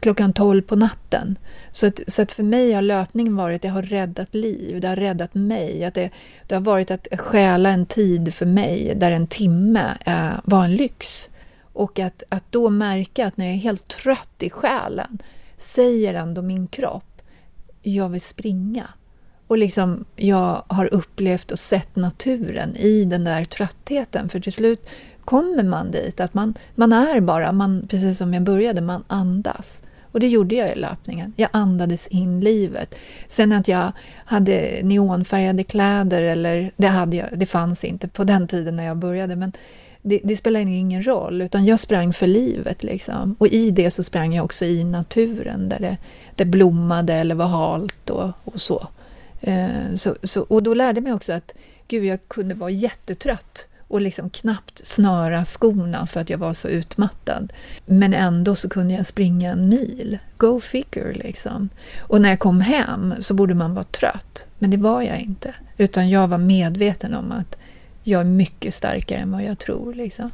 klockan 0.00 0.32
12 0.32 0.62
på 0.62 0.76
natten. 0.76 1.38
Så 1.72 1.86
att, 1.86 2.00
så 2.06 2.22
att 2.22 2.32
för 2.32 2.42
mig 2.42 2.72
har 2.72 2.82
löpningen 2.82 3.36
varit, 3.36 3.62
det 3.62 3.68
har 3.68 3.82
räddat 3.82 4.34
liv, 4.34 4.80
det 4.80 4.88
har 4.88 4.96
räddat 4.96 5.34
mig. 5.34 5.84
Att 5.84 5.94
det, 5.94 6.10
det 6.46 6.54
har 6.54 6.62
varit 6.62 6.90
att 6.90 7.08
stjäla 7.20 7.70
en 7.70 7.86
tid 7.86 8.34
för 8.34 8.46
mig 8.46 8.92
där 8.96 9.10
en 9.10 9.26
timme 9.26 9.98
eh, 10.06 10.30
var 10.44 10.64
en 10.64 10.76
lyx. 10.76 11.30
Och 11.72 11.98
att, 11.98 12.22
att 12.28 12.44
då 12.50 12.70
märka 12.70 13.26
att 13.26 13.36
när 13.36 13.46
jag 13.46 13.54
är 13.54 13.58
helt 13.58 13.88
trött 13.88 14.42
i 14.42 14.50
själen 14.50 15.18
säger 15.58 16.14
ändå 16.14 16.42
min 16.42 16.66
kropp, 16.66 17.22
jag 17.82 18.08
vill 18.08 18.20
springa. 18.20 18.84
Och 19.46 19.58
liksom, 19.58 20.04
jag 20.16 20.62
har 20.66 20.94
upplevt 20.94 21.50
och 21.50 21.58
sett 21.58 21.96
naturen 21.96 22.76
i 22.76 23.04
den 23.04 23.24
där 23.24 23.44
tröttheten. 23.44 24.28
För 24.28 24.40
till 24.40 24.52
slut 24.52 24.88
kommer 25.24 25.62
man 25.62 25.90
dit, 25.90 26.20
att 26.20 26.34
man, 26.34 26.54
man 26.74 26.92
är 26.92 27.20
bara, 27.20 27.52
man, 27.52 27.86
precis 27.88 28.18
som 28.18 28.34
jag 28.34 28.42
började, 28.42 28.80
man 28.80 29.04
andas. 29.06 29.82
Och 30.12 30.20
det 30.20 30.28
gjorde 30.28 30.54
jag 30.54 30.72
i 30.72 30.74
löpningen. 30.78 31.32
Jag 31.36 31.48
andades 31.52 32.06
in 32.06 32.40
livet. 32.40 32.94
Sen 33.28 33.52
att 33.52 33.68
jag 33.68 33.92
hade 34.24 34.80
neonfärgade 34.82 35.64
kläder, 35.64 36.22
eller 36.22 36.70
det, 36.76 36.86
hade 36.86 37.16
jag, 37.16 37.26
det 37.32 37.46
fanns 37.46 37.84
inte 37.84 38.08
på 38.08 38.24
den 38.24 38.48
tiden 38.48 38.76
när 38.76 38.84
jag 38.84 38.96
började, 38.96 39.36
men 39.36 39.52
det, 40.08 40.20
det 40.24 40.36
spelade 40.36 40.70
ingen 40.70 41.02
roll, 41.06 41.42
utan 41.42 41.64
jag 41.64 41.80
sprang 41.80 42.12
för 42.12 42.26
livet. 42.26 42.82
Liksom. 42.82 43.36
Och 43.38 43.46
i 43.46 43.70
det 43.70 43.90
så 43.90 44.02
sprang 44.02 44.34
jag 44.34 44.44
också 44.44 44.64
i 44.64 44.84
naturen, 44.84 45.68
där 45.68 45.78
det, 45.80 45.96
det 46.34 46.44
blommade 46.44 47.14
eller 47.14 47.34
var 47.34 47.46
halt 47.46 48.10
och, 48.10 48.30
och 48.44 48.60
så. 48.60 48.88
Eh, 49.40 49.94
så, 49.94 50.16
så. 50.22 50.42
Och 50.42 50.62
då 50.62 50.74
lärde 50.74 50.96
jag 50.96 51.04
mig 51.04 51.12
också 51.12 51.32
att 51.32 51.54
gud, 51.88 52.04
jag 52.04 52.28
kunde 52.28 52.54
vara 52.54 52.70
jättetrött 52.70 53.68
och 53.88 54.00
liksom 54.00 54.30
knappt 54.30 54.86
snöra 54.86 55.44
skorna 55.44 56.06
för 56.06 56.20
att 56.20 56.30
jag 56.30 56.38
var 56.38 56.54
så 56.54 56.68
utmattad. 56.68 57.52
Men 57.86 58.14
ändå 58.14 58.54
så 58.54 58.68
kunde 58.68 58.94
jag 58.94 59.06
springa 59.06 59.52
en 59.52 59.68
mil. 59.68 60.18
Go 60.36 60.60
figure 60.60 61.14
liksom. 61.14 61.68
Och 62.00 62.20
när 62.20 62.28
jag 62.28 62.38
kom 62.38 62.60
hem 62.60 63.14
så 63.20 63.34
borde 63.34 63.54
man 63.54 63.74
vara 63.74 63.84
trött, 63.84 64.46
men 64.58 64.70
det 64.70 64.76
var 64.76 65.02
jag 65.02 65.20
inte. 65.20 65.54
Utan 65.76 66.10
jag 66.10 66.28
var 66.28 66.38
medveten 66.38 67.14
om 67.14 67.32
att 67.32 67.58
jag 68.08 68.20
är 68.20 68.24
mycket 68.24 68.74
starkare 68.74 69.18
än 69.18 69.30
vad 69.30 69.44
jag 69.44 69.58
tror. 69.58 69.94
Liksom. 69.94 70.30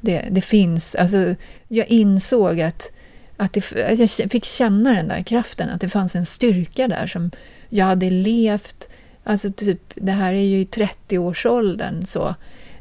Det, 0.00 0.24
det 0.30 0.40
finns, 0.40 0.94
alltså, 0.94 1.34
jag 1.68 1.88
insåg 1.88 2.60
att, 2.60 2.92
att, 3.36 3.52
det, 3.52 3.92
att 3.92 4.18
jag 4.18 4.30
fick 4.30 4.44
känna 4.44 4.92
den 4.92 5.08
där 5.08 5.22
kraften, 5.22 5.70
att 5.70 5.80
det 5.80 5.88
fanns 5.88 6.16
en 6.16 6.26
styrka 6.26 6.88
där 6.88 7.06
som 7.06 7.30
jag 7.68 7.84
hade 7.84 8.10
levt, 8.10 8.88
alltså 9.24 9.52
typ, 9.52 9.80
det 9.94 10.12
här 10.12 10.32
är 10.32 10.42
ju 10.42 10.56
i 10.56 10.64
30-årsåldern 10.64 12.06
så, 12.06 12.34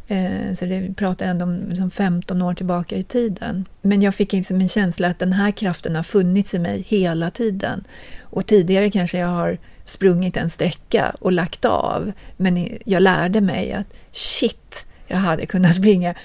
eh, 0.08 0.54
så 0.54 0.66
det, 0.66 0.82
vi 0.82 0.94
pratar 0.94 1.26
ändå 1.26 1.46
om 1.46 1.64
liksom 1.70 1.92
15 1.92 2.42
år 2.42 2.54
tillbaka 2.54 2.96
i 2.96 3.04
tiden. 3.04 3.66
Men 3.82 4.02
jag 4.02 4.16
fick 4.16 4.34
liksom 4.34 4.62
en 4.62 4.70
känsla 4.70 5.08
att 5.08 5.20
den 5.20 5.34
här 5.34 5.52
kraften 5.52 5.96
har 5.96 6.04
funnits 6.04 6.54
i 6.54 6.60
mig 6.60 6.86
hela 6.88 7.32
tiden. 7.32 7.84
Och 8.22 8.46
tidigare 8.46 8.90
kanske 8.90 9.18
jag 9.18 9.28
har 9.28 9.58
sprungit 9.90 10.38
en 10.38 10.50
sträcka 10.50 11.16
och 11.20 11.32
lagt 11.32 11.66
av, 11.66 12.12
men 12.38 12.78
jag 12.86 13.02
lärde 13.02 13.42
mig 13.42 13.74
att 13.74 13.94
shit, 14.12 14.86
jag 15.08 15.18
hade 15.18 15.46
kunnat 15.46 15.76
springa 15.76 16.16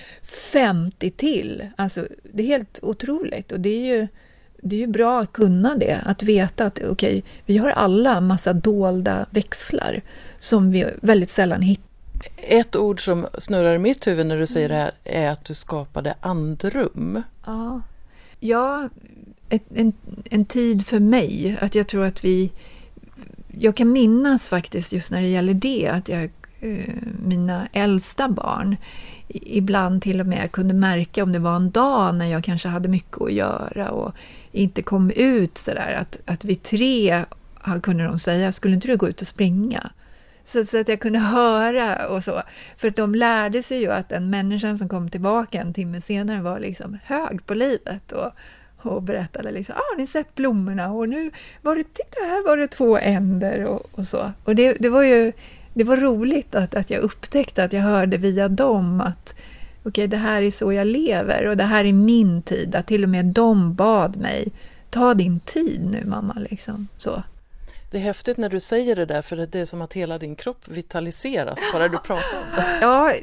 50 0.52 1.11
till. 1.11 1.68
Alltså, 1.76 2.06
det 2.33 2.42
är 2.42 2.47
helt 2.47 2.78
otroligt. 2.83 3.52
Och 3.52 3.61
det 3.61 3.68
är 3.68 3.97
ju, 3.97 4.09
det 4.62 4.76
är 4.76 4.80
ju 4.80 4.87
bra 4.87 5.21
att 5.21 5.33
kunna 5.33 5.76
det, 5.76 6.00
att 6.04 6.23
veta 6.23 6.64
att 6.64 6.83
okay, 6.83 7.23
vi 7.47 7.59
har 7.59 7.71
alla 7.71 8.21
massa 8.21 8.52
dolda 8.52 9.26
växlar 9.30 10.02
som 10.38 10.71
vi 10.71 10.87
väldigt 11.02 11.30
sällan 11.30 11.62
hittar. 11.62 11.85
Ett 12.37 12.76
ord 12.76 13.04
som 13.04 13.26
snurrar 13.38 13.75
i 13.75 13.78
mitt 13.78 14.06
huvud 14.06 14.26
när 14.26 14.38
du 14.38 14.47
säger 14.47 14.68
det 14.68 14.75
här 14.75 14.92
är 15.04 15.30
att 15.30 15.44
du 15.44 15.54
skapade 15.54 16.14
andrum. 16.21 17.23
Ja, 17.47 17.83
ja 18.40 18.88
ett, 19.49 19.62
en, 19.75 19.92
en 20.30 20.44
tid 20.44 20.87
för 20.87 21.00
mig. 21.00 21.59
Att 21.61 21.75
jag 21.75 21.88
tror 21.88 22.04
att 22.04 22.25
vi... 22.25 22.50
Jag 23.58 23.76
kan 23.76 23.92
minnas 23.92 24.49
faktiskt 24.49 24.92
just 24.92 25.11
när 25.11 25.20
det 25.20 25.28
gäller 25.28 25.54
det, 25.54 25.88
att 25.88 26.08
jag 26.08 26.30
eh, 26.61 26.94
mina 27.26 27.68
äldsta 27.73 28.28
barn 28.28 28.76
ibland 29.28 30.02
till 30.02 30.20
och 30.20 30.26
med 30.26 30.52
kunde 30.52 30.75
märka 30.75 31.23
om 31.23 31.32
det 31.32 31.38
var 31.38 31.56
en 31.56 31.70
dag 31.70 32.14
när 32.14 32.26
jag 32.26 32.44
kanske 32.44 32.68
hade 32.68 32.88
mycket 32.88 33.20
att 33.20 33.32
göra 33.32 33.90
och 33.90 34.14
inte 34.52 34.82
kom 34.82 35.11
ut 35.11 35.58
sådär 35.58 35.99
att, 36.00 36.20
att 36.25 36.44
vid 36.44 36.62
tre 36.62 37.25
kunde 37.82 38.04
de 38.04 38.18
säga, 38.18 38.52
skulle 38.52 38.75
inte 38.75 38.88
du 38.88 38.96
gå 38.96 39.08
ut 39.08 39.20
och 39.20 39.26
springa? 39.26 39.90
Så, 40.44 40.66
så, 40.66 40.80
att 40.80 40.88
jag 40.88 41.00
kunde 41.00 41.18
höra 41.18 42.08
och 42.08 42.25
så. 42.25 42.42
För 42.76 42.88
att 42.88 42.96
de 42.96 43.14
lärde 43.14 43.62
sig 43.62 43.80
ju 43.80 43.90
att 43.90 44.08
den 44.08 44.30
människan 44.30 44.78
som 44.78 44.88
kom 44.88 45.08
tillbaka 45.08 45.61
en 45.61 45.75
timme 45.75 46.00
senare 46.00 46.42
var 46.42 46.61
liksom 46.61 46.99
hög 47.04 47.46
på 47.46 47.54
livet 47.54 48.12
och, 48.12 48.30
och 48.86 49.02
berättade 49.02 49.50
liksom, 49.50 49.74
ah, 49.74 49.82
har 49.92 49.98
ni 49.98 50.06
sett 50.06 50.34
blommorna? 50.34 50.92
Och 50.92 51.08
nu 51.08 51.30
var 51.62 51.76
det, 51.76 51.84
titta 51.84 52.24
här 52.26 52.44
var 52.44 52.56
det 52.56 52.68
två 52.68 52.98
änder 52.98 53.64
och, 53.64 53.86
och 53.92 54.06
så. 54.06 54.32
Och 54.44 54.54
det, 54.54 54.72
det 54.72 54.88
var 54.88 55.02
ju 55.02 55.32
det 55.74 55.84
var 55.84 55.96
roligt 55.96 56.54
att, 56.54 56.74
att 56.74 56.90
jag 56.90 57.00
upptäckte 57.00 57.64
att 57.64 57.72
jag 57.72 57.82
hörde 57.82 58.16
via 58.16 58.48
dem 58.48 59.00
att 59.00 59.34
okej, 59.80 59.90
okay, 59.90 60.06
det 60.06 60.16
här 60.16 60.42
är 60.42 60.50
så 60.50 60.72
jag 60.72 60.86
lever 60.86 61.46
och 61.46 61.56
det 61.56 61.64
här 61.64 61.84
är 61.84 61.92
min 61.92 62.42
tid. 62.42 62.74
Att 62.74 62.86
till 62.86 63.02
och 63.02 63.08
med 63.08 63.24
de 63.24 63.74
bad 63.74 64.16
mig, 64.16 64.52
ta 64.90 65.14
din 65.14 65.40
tid 65.40 65.80
nu 65.90 66.04
mamma. 66.04 66.36
Liksom. 66.50 66.88
Så. 66.96 67.22
Det 67.94 67.98
är 67.98 68.02
häftigt 68.02 68.36
när 68.36 68.48
du 68.48 68.60
säger 68.60 68.96
det 68.96 69.06
där, 69.06 69.22
för 69.22 69.36
det 69.36 69.60
är 69.60 69.64
som 69.64 69.82
att 69.82 69.92
hela 69.92 70.18
din 70.18 70.36
kropp 70.36 70.68
vitaliseras 70.68 71.58
bara 71.72 71.88
du 71.88 71.98
pratar 71.98 72.38
om 72.38 72.56
det. 72.56 72.78
Ja, 72.80 73.14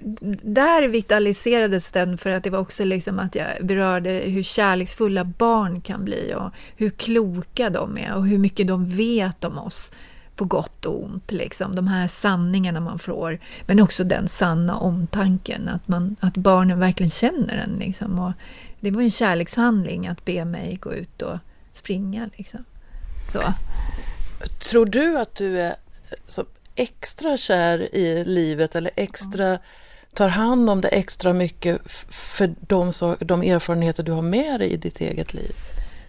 där 0.42 0.88
vitaliserades 0.88 1.92
den 1.92 2.18
för 2.18 2.30
att 2.30 2.44
det 2.44 2.50
var 2.50 2.60
också 2.60 2.84
liksom 2.84 3.20
att 3.20 3.36
jag 3.36 3.48
berörde 3.62 4.10
hur 4.10 4.44
kärleksfulla 4.44 5.24
barn 5.24 5.82
kan 5.82 6.06
bli 6.06 6.34
och 6.38 6.52
hur 6.78 6.90
kloka 6.90 7.70
de 7.70 7.98
är 7.98 8.16
och 8.16 8.28
hur 8.28 8.38
mycket 8.38 8.68
de 8.68 8.86
vet 8.86 9.44
om 9.44 9.58
oss 9.58 9.92
på 10.36 10.46
gott 10.46 10.86
och 10.86 11.04
ont. 11.04 11.32
Liksom. 11.32 11.76
De 11.76 11.88
här 11.88 12.08
sanningarna 12.08 12.80
man 12.80 13.00
får. 13.00 13.40
Men 13.66 13.80
också 13.80 14.04
den 14.04 14.28
sanna 14.28 14.78
omtanken, 14.78 15.70
att, 15.70 15.88
man, 15.88 16.16
att 16.20 16.38
barnen 16.38 16.80
verkligen 16.80 17.10
känner 17.10 17.58
en. 17.58 17.76
Liksom. 17.80 18.20
Och 18.20 18.32
det 18.80 18.92
var 18.92 19.02
en 19.02 19.12
kärlekshandling 19.12 20.08
att 20.08 20.26
be 20.26 20.46
mig 20.46 20.78
gå 20.82 20.94
ut 20.94 21.22
och 21.22 21.38
springa. 21.74 22.30
Liksom. 22.38 22.66
Så. 23.34 23.42
Tror 24.60 24.86
du 24.86 25.20
att 25.20 25.36
du 25.36 25.62
är 25.62 25.76
så 26.28 26.46
extra 26.76 27.38
kär 27.38 27.96
i 27.96 28.24
livet 28.26 28.76
eller 28.76 28.92
extra 28.96 29.60
tar 30.14 30.28
hand 30.28 30.70
om 30.70 30.82
det 30.82 30.88
extra 30.88 31.34
mycket 31.34 31.82
för 32.10 32.56
de, 32.60 32.92
de 33.20 33.42
erfarenheter 33.42 34.04
du 34.04 34.12
har 34.12 34.22
med 34.22 34.60
dig 34.60 34.72
i 34.72 34.78
ditt 34.78 35.02
eget 35.02 35.34
liv? 35.34 35.52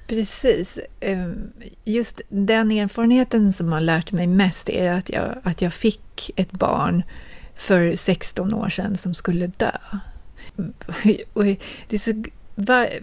Precis. 0.06 0.78
Ehm, 1.00 1.52
just 1.84 2.20
den 2.28 2.70
erfarenheten 2.70 3.52
som 3.52 3.72
har 3.72 3.80
lärt 3.80 4.12
mig 4.12 4.26
mest 4.26 4.68
är 4.68 4.92
att 4.92 5.10
jag, 5.10 5.38
att 5.42 5.62
jag 5.62 5.72
fick 5.72 6.30
ett 6.36 6.52
barn 6.52 7.02
för 7.56 7.96
16 7.96 8.54
år 8.54 8.68
sedan 8.68 8.96
som 8.96 9.14
skulle 9.14 9.46
dö. 9.46 9.72
Och 11.32 11.44
det 11.88 11.98
så, 11.98 12.24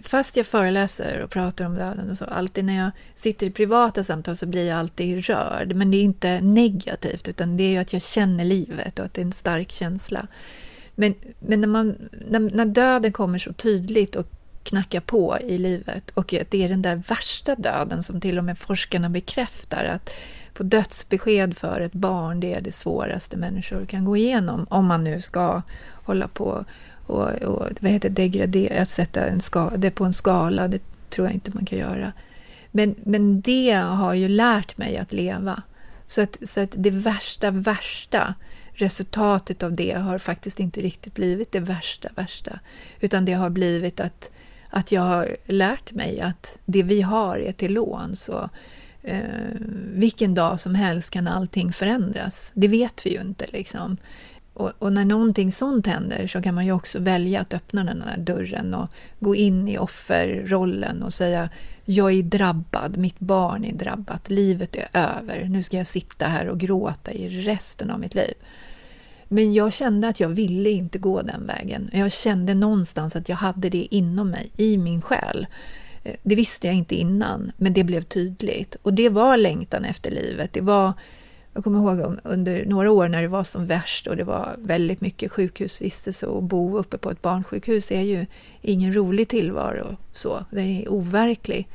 fast 0.02 0.36
jag 0.36 0.46
föreläser 0.46 1.20
och 1.22 1.30
pratar 1.30 1.64
om 1.66 1.74
döden 1.74 2.10
och 2.10 2.18
så, 2.18 2.24
alltid 2.24 2.64
när 2.64 2.76
jag 2.76 2.90
sitter 3.14 3.46
i 3.46 3.50
privata 3.50 4.04
samtal 4.04 4.36
så 4.36 4.46
blir 4.46 4.68
jag 4.68 4.78
alltid 4.78 5.24
rörd. 5.24 5.74
Men 5.74 5.90
det 5.90 5.96
är 5.96 6.02
inte 6.02 6.40
negativt, 6.40 7.28
utan 7.28 7.56
det 7.56 7.76
är 7.76 7.80
att 7.80 7.92
jag 7.92 8.02
känner 8.02 8.44
livet 8.44 8.98
och 8.98 9.04
att 9.04 9.14
det 9.14 9.20
är 9.20 9.24
en 9.24 9.32
stark 9.32 9.72
känsla. 9.72 10.26
Men, 10.94 11.14
men 11.38 11.60
när, 11.60 11.68
man, 11.68 11.94
när, 12.28 12.40
när 12.40 12.64
döden 12.64 13.12
kommer 13.12 13.38
så 13.38 13.52
tydligt 13.52 14.16
och 14.16 14.26
knackar 14.62 15.00
på 15.00 15.38
i 15.44 15.58
livet 15.58 16.10
och 16.10 16.34
att 16.34 16.50
det 16.50 16.64
är 16.64 16.68
den 16.68 16.82
där 16.82 16.96
värsta 16.96 17.54
döden 17.54 18.02
som 18.02 18.20
till 18.20 18.38
och 18.38 18.44
med 18.44 18.58
forskarna 18.58 19.10
bekräftar 19.10 19.84
att 19.84 20.10
få 20.54 20.62
dödsbesked 20.62 21.56
för 21.56 21.80
ett 21.80 21.92
barn, 21.92 22.40
det 22.40 22.54
är 22.54 22.60
det 22.60 22.72
svåraste 22.72 23.36
människor 23.36 23.86
kan 23.86 24.04
gå 24.04 24.16
igenom 24.16 24.66
om 24.70 24.86
man 24.86 25.04
nu 25.04 25.20
ska 25.20 25.62
hålla 26.04 26.28
på 26.28 26.64
och, 27.10 27.42
och 27.42 27.68
vad 27.80 27.90
heter 27.90 28.10
degradera, 28.10 28.82
att 28.82 28.90
sätta 28.90 29.26
en 29.26 29.40
ska, 29.40 29.70
det 29.76 29.90
på 29.90 30.04
en 30.04 30.12
skala, 30.12 30.68
det 30.68 30.82
tror 31.10 31.26
jag 31.26 31.34
inte 31.34 31.50
man 31.54 31.64
kan 31.64 31.78
göra. 31.78 32.12
Men, 32.70 32.94
men 33.04 33.40
det 33.40 33.72
har 33.72 34.14
ju 34.14 34.28
lärt 34.28 34.78
mig 34.78 34.96
att 34.96 35.12
leva. 35.12 35.62
Så 36.06 36.22
att, 36.22 36.38
så 36.42 36.60
att 36.60 36.74
det 36.76 36.90
värsta, 36.90 37.50
värsta 37.50 38.34
resultatet 38.72 39.62
av 39.62 39.72
det 39.72 39.92
har 39.92 40.18
faktiskt 40.18 40.60
inte 40.60 40.80
riktigt 40.80 41.14
blivit 41.14 41.52
det 41.52 41.60
värsta, 41.60 42.08
värsta. 42.14 42.60
Utan 43.00 43.24
det 43.24 43.32
har 43.32 43.50
blivit 43.50 44.00
att 44.00 44.30
att 44.70 44.92
jag 44.92 45.02
har 45.02 45.36
lärt 45.46 45.92
mig 45.92 46.20
att 46.20 46.58
det 46.64 46.82
vi 46.82 47.02
har 47.02 47.36
är 47.36 47.52
till 47.52 47.72
låns. 47.72 48.24
Så, 48.24 48.50
eh, 49.02 49.20
vilken 49.94 50.34
dag 50.34 50.60
som 50.60 50.74
helst 50.74 51.10
kan 51.10 51.28
allting 51.28 51.72
förändras. 51.72 52.50
Det 52.54 52.68
vet 52.68 53.06
vi 53.06 53.10
ju 53.10 53.20
inte. 53.20 53.46
Liksom. 53.52 53.96
Och, 54.60 54.72
och, 54.78 54.92
när 54.92 55.04
någonting 55.04 55.52
sånt 55.52 55.86
händer 55.86 56.26
så 56.26 56.42
kan 56.42 56.54
man 56.54 56.66
ju 56.66 56.72
också 56.72 57.00
välja 57.00 57.40
att 57.40 57.54
öppna 57.54 57.84
den 57.84 58.02
här 58.02 58.18
dörren 58.18 58.74
och 58.74 58.88
gå 59.18 59.34
in 59.34 59.68
i 59.68 59.78
offerrollen 59.78 61.02
och 61.02 61.12
säga 61.12 61.48
jag 61.84 62.12
är 62.12 62.22
drabbad, 62.22 62.96
mitt 62.96 63.18
barn 63.18 63.64
är 63.64 63.72
drabbat, 63.72 64.30
livet 64.30 64.76
är 64.76 64.88
över, 64.92 65.44
nu 65.48 65.62
ska 65.62 65.76
jag 65.76 65.86
sitta 65.86 66.26
här 66.26 66.48
och 66.48 66.58
gråta 66.58 67.12
i 67.12 67.42
resten 67.42 67.90
av 67.90 68.00
mitt 68.00 68.14
liv. 68.14 68.34
Men 69.28 69.54
jag 69.54 69.72
kände 69.72 70.08
att 70.08 70.20
jag 70.20 70.28
ville 70.28 70.70
inte 70.70 70.98
gå 70.98 71.22
den 71.22 71.46
vägen. 71.46 71.90
Jag 71.92 72.12
kände 72.12 72.54
någonstans 72.54 73.16
att 73.16 73.28
jag 73.28 73.36
hade 73.36 73.68
det 73.68 73.94
inom 73.94 74.30
mig, 74.30 74.50
i 74.56 74.78
min 74.78 75.02
själ. 75.02 75.46
Eh, 76.04 76.14
det 76.22 76.34
visste 76.34 76.66
jag 76.66 76.76
inte 76.76 76.94
innan, 76.94 77.52
men 77.56 77.72
det 77.72 77.84
blev 77.84 78.02
tydligt. 78.02 78.76
Och 78.82 78.94
det 78.94 79.08
var 79.08 79.36
längtan 79.36 79.84
efter 79.84 80.10
livet. 80.10 80.52
Det 80.52 80.60
var, 80.60 80.92
jag 81.54 81.64
kommer 81.64 81.78
ihåg 81.78 82.16
under 82.24 82.66
några 82.66 82.90
år 82.90 83.08
när 83.08 83.22
det 83.22 83.28
var 83.28 83.44
som 83.44 83.66
värst 83.66 84.06
och 84.06 84.16
det 84.16 84.24
var 84.24 84.56
väldigt 84.58 85.00
mycket 85.00 85.32
sjukhusvistelse 85.32 86.26
och 86.26 86.42
bo 86.42 86.78
uppe 86.78 86.98
på 86.98 87.10
ett 87.10 87.22
barnsjukhus 87.22 87.92
är 87.92 88.00
ju 88.00 88.26
ingen 88.62 88.94
rolig 88.94 89.28
tillvaro. 89.28 89.96
Så. 90.12 90.44
Det 90.50 90.60
är 90.60 90.88
overklig. 90.88 91.68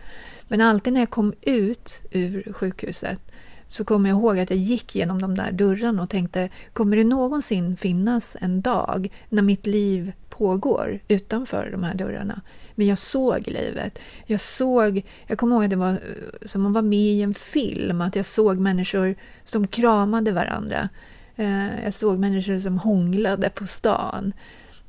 Men 0.48 0.62
alltid 0.62 0.94
när 0.94 1.02
jag 1.02 1.10
kom 1.10 1.34
ut 1.42 2.02
ur 2.12 2.54
sjukhuset 2.54 3.20
så 3.68 3.86
kommer 3.86 4.10
jag 4.10 4.20
ihåg 4.20 4.40
att 4.40 4.50
jag 4.50 4.60
gick 4.60 4.96
genom 4.96 5.22
de 5.22 5.36
där 5.36 5.52
dörrarna 5.52 6.04
och 6.04 6.10
tänkte, 6.10 6.50
kommer 6.74 6.98
det 6.98 7.04
någonsin 7.04 7.78
finnas 7.78 8.38
en 8.42 8.62
dag 8.62 9.12
när 9.30 9.42
mitt 9.42 9.66
liv 9.66 10.12
pågår 10.38 11.00
utanför 11.08 11.70
de 11.72 11.84
här 11.84 11.96
dörrarna? 11.96 12.42
Men 12.76 12.88
jag 12.88 12.98
såg 12.98 13.48
livet. 13.48 14.00
Jag 14.26 14.42
såg, 14.42 15.06
jag 15.28 15.38
kommer 15.38 15.56
ihåg 15.56 15.64
att 15.64 15.70
det 15.70 15.76
var 15.76 15.92
eh, 15.92 15.98
som 16.46 16.66
att 16.66 16.74
vara 16.74 16.82
med 16.82 17.00
i 17.00 17.22
en 17.22 17.34
film, 17.34 18.02
att 18.02 18.16
jag 18.16 18.26
såg 18.26 18.60
människor 18.60 19.16
som 19.44 19.68
kramade 19.68 20.32
varandra. 20.32 20.90
Eh, 21.36 21.84
jag 21.84 21.94
såg 21.94 22.20
människor 22.20 22.60
som 22.60 22.78
hånglade 22.80 23.50
på 23.50 23.66
stan. 23.66 24.34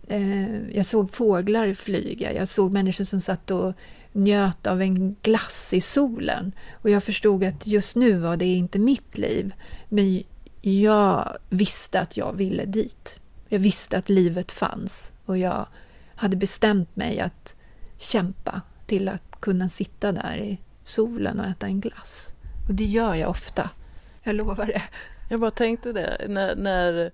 Eh, 0.08 0.76
jag 0.76 0.86
såg 0.86 1.12
fåglar 1.12 1.74
flyga, 1.74 2.32
jag 2.32 2.48
såg 2.48 2.72
människor 2.72 3.04
som 3.04 3.20
satt 3.20 3.50
och 3.50 3.72
njöt 4.12 4.66
av 4.66 4.82
en 4.82 5.16
glass 5.22 5.72
i 5.72 5.80
solen. 5.80 6.52
Och 6.72 6.90
jag 6.90 7.04
förstod 7.04 7.44
att 7.44 7.66
just 7.66 7.96
nu 7.96 8.18
var 8.18 8.36
det 8.36 8.46
inte 8.46 8.78
mitt 8.78 9.18
liv, 9.18 9.54
men 9.88 10.22
jag 10.60 11.36
visste 11.48 12.00
att 12.00 12.16
jag 12.16 12.32
ville 12.36 12.64
dit. 12.64 13.18
Jag 13.48 13.58
visste 13.58 13.98
att 13.98 14.08
livet 14.08 14.52
fanns 14.52 15.12
och 15.26 15.38
jag 15.38 15.66
hade 16.14 16.37
bestämt 16.37 16.97
mig 16.97 17.21
att 17.21 17.54
kämpa 17.97 18.61
till 18.87 19.09
att 19.09 19.40
kunna 19.40 19.68
sitta 19.68 20.12
där 20.12 20.37
i 20.37 20.59
solen 20.85 21.40
och 21.40 21.47
äta 21.47 21.66
en 21.66 21.80
glass. 21.80 22.28
Och 22.68 22.75
det 22.75 22.85
gör 22.85 23.14
jag 23.14 23.30
ofta, 23.30 23.71
jag 24.23 24.35
lovar 24.35 24.66
det. 24.66 24.83
Jag 25.30 25.40
bara 25.40 25.50
tänkte 25.50 25.92
det, 25.92 26.26
när, 26.28 26.56
när, 26.56 27.11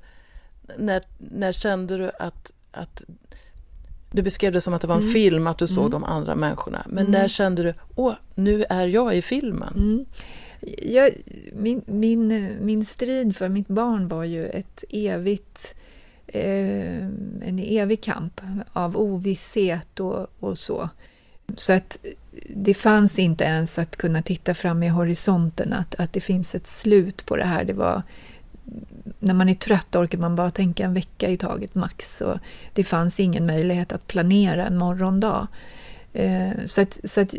när, 0.79 1.03
när 1.19 1.53
kände 1.53 1.97
du 1.97 2.11
att, 2.19 2.53
att 2.71 3.03
du 4.11 4.23
beskrev 4.23 4.53
det 4.53 4.61
som 4.61 4.75
att 4.75 4.81
det 4.81 4.87
var 4.87 4.95
en 4.95 5.01
Mm. 5.01 5.13
film, 5.13 5.47
att 5.47 5.59
du 5.59 5.67
såg 5.67 5.79
Mm. 5.87 5.91
de 5.91 6.05
andra 6.05 6.35
människorna. 6.35 6.83
Men 6.87 6.99
Mm. 7.07 7.11
när 7.13 7.29
kände 7.29 7.63
du, 7.63 7.75
åh, 7.95 8.15
nu 8.35 8.65
är 8.69 8.87
jag 8.87 9.17
i 9.17 9.23
filmen? 9.23 9.73
Mm. 9.77 10.05
Jag, 10.83 11.11
min, 11.53 11.83
min, 11.87 12.57
min 12.61 12.85
strid 12.85 13.37
för 13.37 13.49
mitt 13.49 13.69
barn 13.69 14.09
var 14.09 14.25
ju 14.25 14.47
ett 14.47 14.85
evigt, 14.91 15.75
Eh, 16.35 17.05
en 17.43 17.59
evig 17.59 18.01
kamp 18.01 18.41
av 18.73 18.97
ovisshet 18.97 20.01
och, 20.01 20.27
och 20.41 20.59
så. 20.59 20.89
Så 21.57 21.73
att 21.73 21.99
det 22.49 22.75
fanns 22.75 23.19
inte 23.19 23.45
ens 23.45 23.79
att 23.79 23.97
kunna 23.97 24.23
titta 24.23 24.55
fram 24.55 24.83
i 24.83 24.89
horisonten, 24.89 25.73
att, 25.73 25.95
att 25.95 26.13
det 26.13 26.21
finns 26.21 26.55
ett 26.55 26.67
slut 26.67 27.27
på 27.27 27.37
det 27.37 27.45
här. 27.45 27.65
Det 27.65 27.73
var, 27.73 28.03
när 29.19 29.35
man 29.35 29.49
är 29.49 29.55
trött 29.55 29.97
orkar 29.97 30.19
man 30.19 30.37
bara 30.37 30.51
tänka 30.51 30.85
en 30.85 30.95
vecka 30.95 31.29
i 31.29 31.37
taget 31.37 31.75
max. 31.75 32.21
Och 32.21 32.39
det 32.73 32.85
fanns 32.85 33.21
ingen 33.21 33.47
möjlighet 33.47 33.93
att 33.93 34.07
planera 34.07 34.67
en 34.67 34.79
morgondag. 34.79 35.47
Eh, 36.13 36.51
så, 36.67 36.81
att, 36.81 37.01
så 37.05 37.21
att 37.21 37.35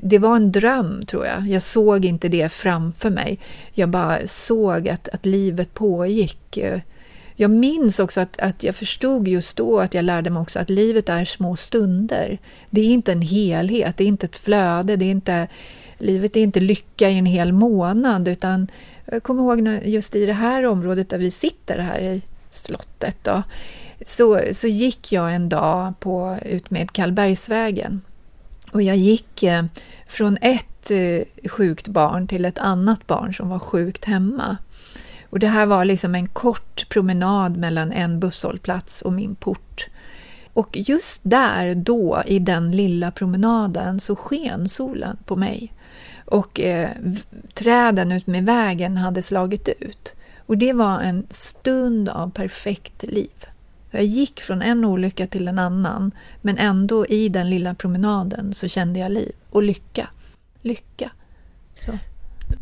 det 0.00 0.18
var 0.18 0.36
en 0.36 0.52
dröm, 0.52 1.06
tror 1.06 1.26
jag. 1.26 1.48
Jag 1.48 1.62
såg 1.62 2.04
inte 2.04 2.28
det 2.28 2.52
framför 2.52 3.10
mig. 3.10 3.38
Jag 3.72 3.88
bara 3.88 4.26
såg 4.26 4.88
att, 4.88 5.08
att 5.08 5.26
livet 5.26 5.74
pågick. 5.74 6.56
Eh, 6.56 6.80
jag 7.36 7.50
minns 7.50 7.98
också 7.98 8.20
att, 8.20 8.40
att 8.40 8.62
jag 8.62 8.74
förstod 8.74 9.28
just 9.28 9.56
då 9.56 9.80
att 9.80 9.94
jag 9.94 10.04
lärde 10.04 10.30
mig 10.30 10.40
också 10.40 10.58
att 10.58 10.70
livet 10.70 11.08
är 11.08 11.24
små 11.24 11.56
stunder. 11.56 12.38
Det 12.70 12.80
är 12.80 12.88
inte 12.88 13.12
en 13.12 13.22
helhet, 13.22 13.96
det 13.96 14.04
är 14.04 14.08
inte 14.08 14.26
ett 14.26 14.36
flöde, 14.36 14.96
det 14.96 15.04
är 15.04 15.10
inte, 15.10 15.48
livet 15.98 16.36
är 16.36 16.40
inte 16.40 16.60
lycka 16.60 17.10
i 17.10 17.18
en 17.18 17.26
hel 17.26 17.52
månad, 17.52 18.28
utan 18.28 18.68
jag 19.04 19.22
kommer 19.22 19.42
ihåg 19.42 19.62
när, 19.62 19.80
just 19.80 20.14
i 20.16 20.26
det 20.26 20.32
här 20.32 20.66
området 20.66 21.08
där 21.08 21.18
vi 21.18 21.30
sitter 21.30 21.78
här 21.78 22.00
i 22.00 22.22
slottet 22.50 23.16
då, 23.22 23.42
så, 24.06 24.40
så 24.52 24.66
gick 24.66 25.12
jag 25.12 25.34
en 25.34 25.48
dag 25.48 26.00
på, 26.00 26.38
ut 26.44 26.70
med 26.70 26.92
Karlbergsvägen. 26.92 28.02
Och 28.72 28.82
jag 28.82 28.96
gick 28.96 29.42
eh, 29.42 29.64
från 30.06 30.38
ett 30.40 30.90
eh, 30.90 31.48
sjukt 31.48 31.88
barn 31.88 32.28
till 32.28 32.44
ett 32.44 32.58
annat 32.58 33.06
barn 33.06 33.34
som 33.34 33.48
var 33.48 33.58
sjukt 33.58 34.04
hemma. 34.04 34.56
Och 35.34 35.40
det 35.40 35.48
här 35.48 35.66
var 35.66 35.84
liksom 35.84 36.14
en 36.14 36.28
kort 36.28 36.88
promenad 36.88 37.56
mellan 37.56 37.92
en 37.92 38.20
busshållplats 38.20 39.02
och 39.02 39.12
min 39.12 39.34
port. 39.34 39.86
Och 40.52 40.76
just 40.76 41.20
där, 41.22 41.74
då, 41.74 42.22
i 42.26 42.38
den 42.38 42.70
lilla 42.70 43.10
promenaden, 43.10 44.00
så 44.00 44.16
sken 44.16 44.68
solen 44.68 45.16
på 45.24 45.36
mig. 45.36 45.72
Och 46.24 46.60
eh, 46.60 46.90
träden 47.54 48.12
ut 48.12 48.26
med 48.26 48.44
vägen 48.44 48.96
hade 48.96 49.22
slagit 49.22 49.68
ut. 49.68 50.14
Och 50.46 50.58
det 50.58 50.72
var 50.72 51.00
en 51.00 51.26
stund 51.30 52.08
av 52.08 52.30
perfekt 52.30 53.02
liv. 53.02 53.46
Jag 53.90 54.04
gick 54.04 54.40
från 54.40 54.62
en 54.62 54.84
olycka 54.84 55.26
till 55.26 55.48
en 55.48 55.58
annan, 55.58 56.10
men 56.42 56.58
ändå 56.58 57.06
i 57.06 57.28
den 57.28 57.50
lilla 57.50 57.74
promenaden 57.74 58.54
så 58.54 58.68
kände 58.68 58.98
jag 58.98 59.12
liv 59.12 59.32
och 59.50 59.62
lycka. 59.62 60.08
Lycka. 60.60 61.10
Så. 61.80 61.98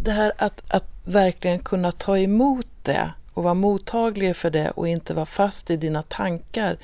Det 0.04 0.10
här 0.10 0.32
att, 0.38 0.62
att 0.70 0.91
verkligen 1.04 1.58
kunna 1.58 1.92
ta 1.92 2.18
emot 2.18 2.66
det 2.82 3.12
och 3.34 3.42
vara 3.42 3.54
mottaglig 3.54 4.36
för 4.36 4.50
det 4.50 4.70
och 4.70 4.88
inte 4.88 5.14
vara 5.14 5.26
fast 5.26 5.70
i 5.70 5.76
dina 5.76 6.02
tankar. 6.02 6.76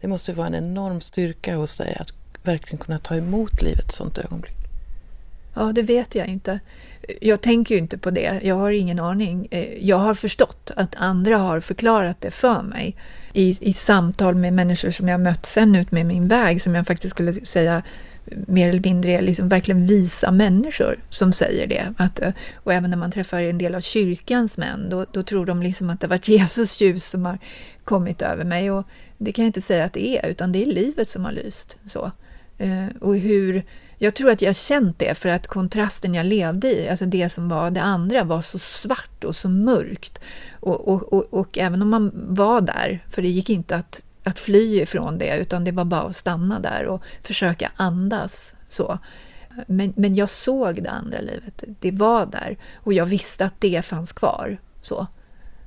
Det 0.00 0.08
måste 0.08 0.32
vara 0.32 0.46
en 0.46 0.54
enorm 0.54 1.00
styrka 1.00 1.56
hos 1.56 1.76
dig 1.76 1.96
att 2.00 2.12
verkligen 2.42 2.78
kunna 2.78 2.98
ta 2.98 3.14
emot 3.14 3.62
livet 3.62 3.84
i 3.84 3.86
ett 3.86 3.92
sånt 3.92 4.18
ögonblick. 4.18 4.56
Ja, 5.54 5.72
det 5.72 5.82
vet 5.82 6.14
jag 6.14 6.26
inte. 6.26 6.60
Jag 7.20 7.40
tänker 7.40 7.74
ju 7.74 7.80
inte 7.80 7.98
på 7.98 8.10
det. 8.10 8.40
Jag 8.42 8.54
har 8.54 8.70
ingen 8.70 9.00
aning. 9.00 9.48
Eh, 9.50 9.86
jag 9.86 9.96
har 9.96 10.14
förstått 10.14 10.70
att 10.76 10.94
andra 10.96 11.36
har 11.36 11.60
förklarat 11.60 12.20
det 12.20 12.30
för 12.30 12.62
mig 12.62 12.96
i, 13.32 13.58
i 13.60 13.72
samtal 13.72 14.34
med 14.34 14.52
människor 14.52 14.90
som 14.90 15.08
jag 15.08 15.20
mött 15.20 15.46
sen 15.46 15.76
ut 15.76 15.90
med 15.90 16.06
min 16.06 16.28
väg, 16.28 16.62
som 16.62 16.74
jag 16.74 16.86
faktiskt 16.86 17.14
skulle 17.14 17.32
säga 17.32 17.82
mer 18.46 18.68
eller 18.68 18.80
mindre 18.80 19.12
är 19.12 19.22
liksom 19.22 19.48
verkligen 19.48 19.86
visa 19.86 20.30
människor 20.30 20.96
som 21.08 21.32
säger 21.32 21.66
det. 21.66 21.94
Att, 21.96 22.20
eh, 22.22 22.32
och 22.54 22.72
även 22.72 22.90
när 22.90 22.96
man 22.96 23.10
träffar 23.10 23.40
en 23.40 23.58
del 23.58 23.74
av 23.74 23.80
kyrkans 23.80 24.58
män, 24.58 24.86
då, 24.90 25.06
då 25.12 25.22
tror 25.22 25.46
de 25.46 25.62
liksom 25.62 25.90
att 25.90 26.00
det 26.00 26.06
har 26.06 26.10
varit 26.10 26.28
Jesus 26.28 26.80
ljus 26.80 27.04
som 27.04 27.24
har 27.24 27.38
kommit 27.84 28.22
över 28.22 28.44
mig. 28.44 28.70
Och 28.70 28.86
det 29.18 29.32
kan 29.32 29.44
jag 29.44 29.48
inte 29.48 29.60
säga 29.60 29.84
att 29.84 29.92
det 29.92 30.18
är, 30.18 30.28
utan 30.28 30.52
det 30.52 30.62
är 30.62 30.66
livet 30.66 31.10
som 31.10 31.24
har 31.24 31.32
lyst. 31.32 31.76
Så. 31.86 32.12
Eh, 32.58 32.86
och 33.00 33.16
hur, 33.16 33.64
jag 33.98 34.14
tror 34.14 34.30
att 34.30 34.42
jag 34.42 34.48
har 34.48 34.54
känt 34.54 34.98
det 34.98 35.18
för 35.18 35.28
att 35.28 35.46
kontrasten 35.46 36.14
jag 36.14 36.26
levde 36.26 36.68
i, 36.68 36.88
alltså 36.88 37.06
det 37.06 37.28
som 37.28 37.48
var 37.48 37.70
det 37.70 37.82
andra, 37.82 38.24
var 38.24 38.40
så 38.40 38.58
svart 38.58 39.24
och 39.24 39.36
så 39.36 39.48
mörkt. 39.48 40.20
Och, 40.52 40.88
och, 40.88 41.12
och, 41.12 41.24
och 41.30 41.58
även 41.58 41.82
om 41.82 41.88
man 41.90 42.10
var 42.14 42.60
där, 42.60 43.04
för 43.10 43.22
det 43.22 43.28
gick 43.28 43.50
inte 43.50 43.76
att, 43.76 44.05
att 44.26 44.38
fly 44.38 44.80
ifrån 44.80 45.18
det, 45.18 45.38
utan 45.38 45.64
det 45.64 45.72
var 45.72 45.84
bara 45.84 46.02
att 46.02 46.16
stanna 46.16 46.60
där 46.60 46.86
och 46.86 47.02
försöka 47.22 47.70
andas. 47.76 48.54
så. 48.68 48.98
Men, 49.66 49.92
men 49.96 50.14
jag 50.14 50.30
såg 50.30 50.82
det 50.82 50.90
andra 50.90 51.20
livet, 51.20 51.64
det 51.80 51.90
var 51.90 52.26
där. 52.26 52.56
Och 52.74 52.92
jag 52.92 53.06
visste 53.06 53.44
att 53.44 53.54
det 53.60 53.84
fanns 53.84 54.12
kvar. 54.12 54.58
så 54.82 55.06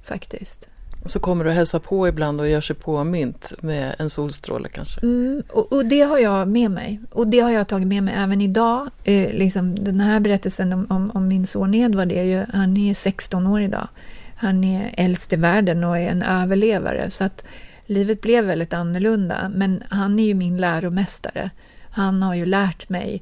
Faktiskt. 0.03 0.67
Och 1.03 1.11
så 1.11 1.19
kommer 1.19 1.43
du 1.43 1.49
och 1.49 1.55
hälsar 1.55 1.79
på 1.79 2.07
ibland 2.07 2.41
och 2.41 2.49
gör 2.49 2.61
sig 2.61 2.75
påmint 2.75 3.53
med 3.61 3.95
en 3.99 4.09
solstråle 4.09 4.69
kanske. 4.69 5.01
Mm, 5.01 5.43
och, 5.49 5.73
och 5.73 5.85
det 5.85 6.01
har 6.01 6.17
jag 6.17 6.47
med 6.47 6.71
mig. 6.71 6.99
Och 7.11 7.27
det 7.27 7.39
har 7.39 7.51
jag 7.51 7.67
tagit 7.67 7.87
med 7.87 8.03
mig 8.03 8.13
även 8.17 8.41
idag. 8.41 8.89
Eh, 9.03 9.33
liksom, 9.33 9.75
den 9.75 9.99
här 9.99 10.19
berättelsen 10.19 10.73
om, 10.73 10.87
om, 10.89 11.11
om 11.13 11.27
min 11.27 11.47
son 11.47 11.73
Edvard, 11.73 12.11
är 12.11 12.23
ju, 12.23 12.45
han 12.53 12.77
är 12.77 12.93
16 12.93 13.47
år 13.47 13.61
idag. 13.61 13.87
Han 14.35 14.63
är 14.63 14.93
äldst 14.97 15.33
i 15.33 15.35
världen 15.35 15.83
och 15.83 15.97
är 15.97 16.07
en 16.07 16.23
överlevare. 16.23 17.09
Så 17.09 17.23
att 17.23 17.43
livet 17.89 18.21
blev 18.21 18.45
väldigt 18.45 18.73
annorlunda. 18.73 19.51
Men 19.55 19.83
han 19.89 20.19
är 20.19 20.23
ju 20.23 20.33
min 20.33 20.57
läromästare. 20.57 21.49
Han 21.91 22.23
har 22.23 22.35
ju 22.35 22.45
lärt 22.45 22.89
mig 22.89 23.21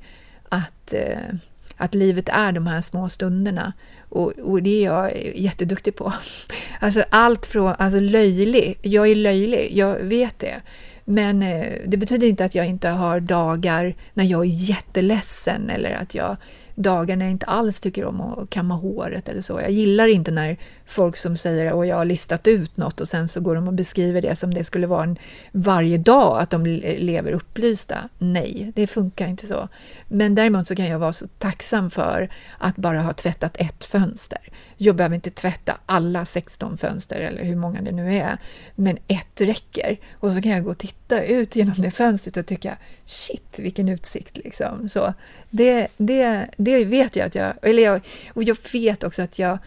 att, 0.50 0.94
eh, 0.94 1.36
att 1.78 1.96
livet 1.96 2.30
är 2.30 2.52
de 2.52 2.68
här 2.68 2.82
små 2.82 3.10
stunderna. 3.10 3.74
Och, 4.10 4.32
och 4.32 4.64
det 4.64 4.70
är 4.70 4.86
jag 4.86 5.36
jätteduktig 5.36 5.96
på. 5.96 6.14
Alltså 6.80 7.04
allt 7.10 7.46
från, 7.46 7.74
alltså 7.80 8.00
löjlig, 8.00 8.80
jag 8.82 9.08
är 9.08 9.16
löjlig, 9.16 9.72
jag 9.74 10.00
vet 10.00 10.40
det. 10.40 10.62
Men 11.06 11.44
eh, 11.44 11.74
det 11.86 11.98
betyder 11.98 12.28
inte 12.28 12.46
att 12.46 12.56
jag 12.56 12.66
inte 12.66 12.90
har 12.90 13.20
dagar 13.20 13.96
när 14.14 14.26
jag 14.26 14.42
är 14.42 14.70
jätteledsen 14.70 15.70
eller 15.70 15.92
att 15.92 16.16
jag 16.16 16.38
dagar 16.78 17.16
när 17.16 17.26
jag 17.26 17.32
inte 17.32 17.46
alls 17.46 17.80
tycker 17.80 18.06
om 18.06 18.22
att 18.22 18.50
kamma 18.50 18.76
håret 18.76 19.30
eller 19.30 19.42
så. 19.42 19.62
Jag 19.62 19.72
gillar 19.72 20.08
inte 20.08 20.32
när 20.32 20.58
folk 20.86 21.18
som 21.18 21.38
säger 21.38 21.66
att 21.66 21.88
jag 21.88 21.96
har 21.96 22.06
listat 22.06 22.48
ut 22.48 22.78
något 22.78 23.02
och 23.02 23.08
sen 23.08 23.28
så 23.28 23.42
går 23.42 23.56
de 23.56 23.68
och 23.68 23.74
beskriver 23.74 24.22
det 24.22 24.36
som 24.36 24.54
det 24.54 24.64
skulle 24.64 24.88
vara 24.88 25.04
en 25.04 25.18
varje 25.52 25.98
dag 25.98 26.42
att 26.42 26.50
de 26.50 26.66
lever 26.66 27.32
upplysta. 27.32 27.98
Nej, 28.18 28.72
det 28.76 28.88
funkar 28.88 29.28
inte 29.28 29.48
så. 29.48 29.68
Men 30.08 30.36
däremot 30.36 30.68
så 30.68 30.76
kan 30.76 30.86
jag 30.86 31.00
vara 31.00 31.14
så 31.14 31.28
tacksam 31.38 31.90
för 31.90 32.30
att 32.58 32.76
bara 32.76 33.02
ha 33.02 33.14
tvättat 33.14 33.58
ett 33.58 33.84
fönster. 33.84 34.40
Jag 34.78 34.96
behöver 34.96 35.16
inte 35.16 35.30
tvätta 35.30 35.78
alla 35.86 36.26
16 36.26 36.78
fönster 36.78 37.20
eller 37.20 37.44
hur 37.44 37.56
många 37.56 37.82
det 37.82 37.92
nu 37.92 38.16
är, 38.16 38.38
men 38.76 38.98
ett 39.08 39.42
räcker. 39.42 40.00
Och 40.14 40.32
så 40.32 40.42
kan 40.42 40.52
jag 40.52 40.64
gå 40.64 40.70
och 40.70 40.78
titta 40.78 41.24
ut 41.24 41.56
genom 41.56 41.76
det 41.78 41.92
fönstret 41.92 42.38
och 42.38 42.46
tycka 42.46 42.78
shit 43.06 43.60
vilken 43.60 43.90
utsikt 43.90 44.38
liksom. 44.38 44.90
Så 44.90 45.14
det, 45.50 45.88
det, 45.98 46.48
det 46.58 46.86
vet 46.86 47.16
jag 47.16 47.28
att 47.28 47.36
jag, 47.36 47.54
eller 47.62 47.84
jag, 47.84 48.02
och 48.34 48.44
jag 48.44 48.58
vet 48.72 49.04
också 49.04 49.22
att 49.22 49.40
jag 49.40 49.58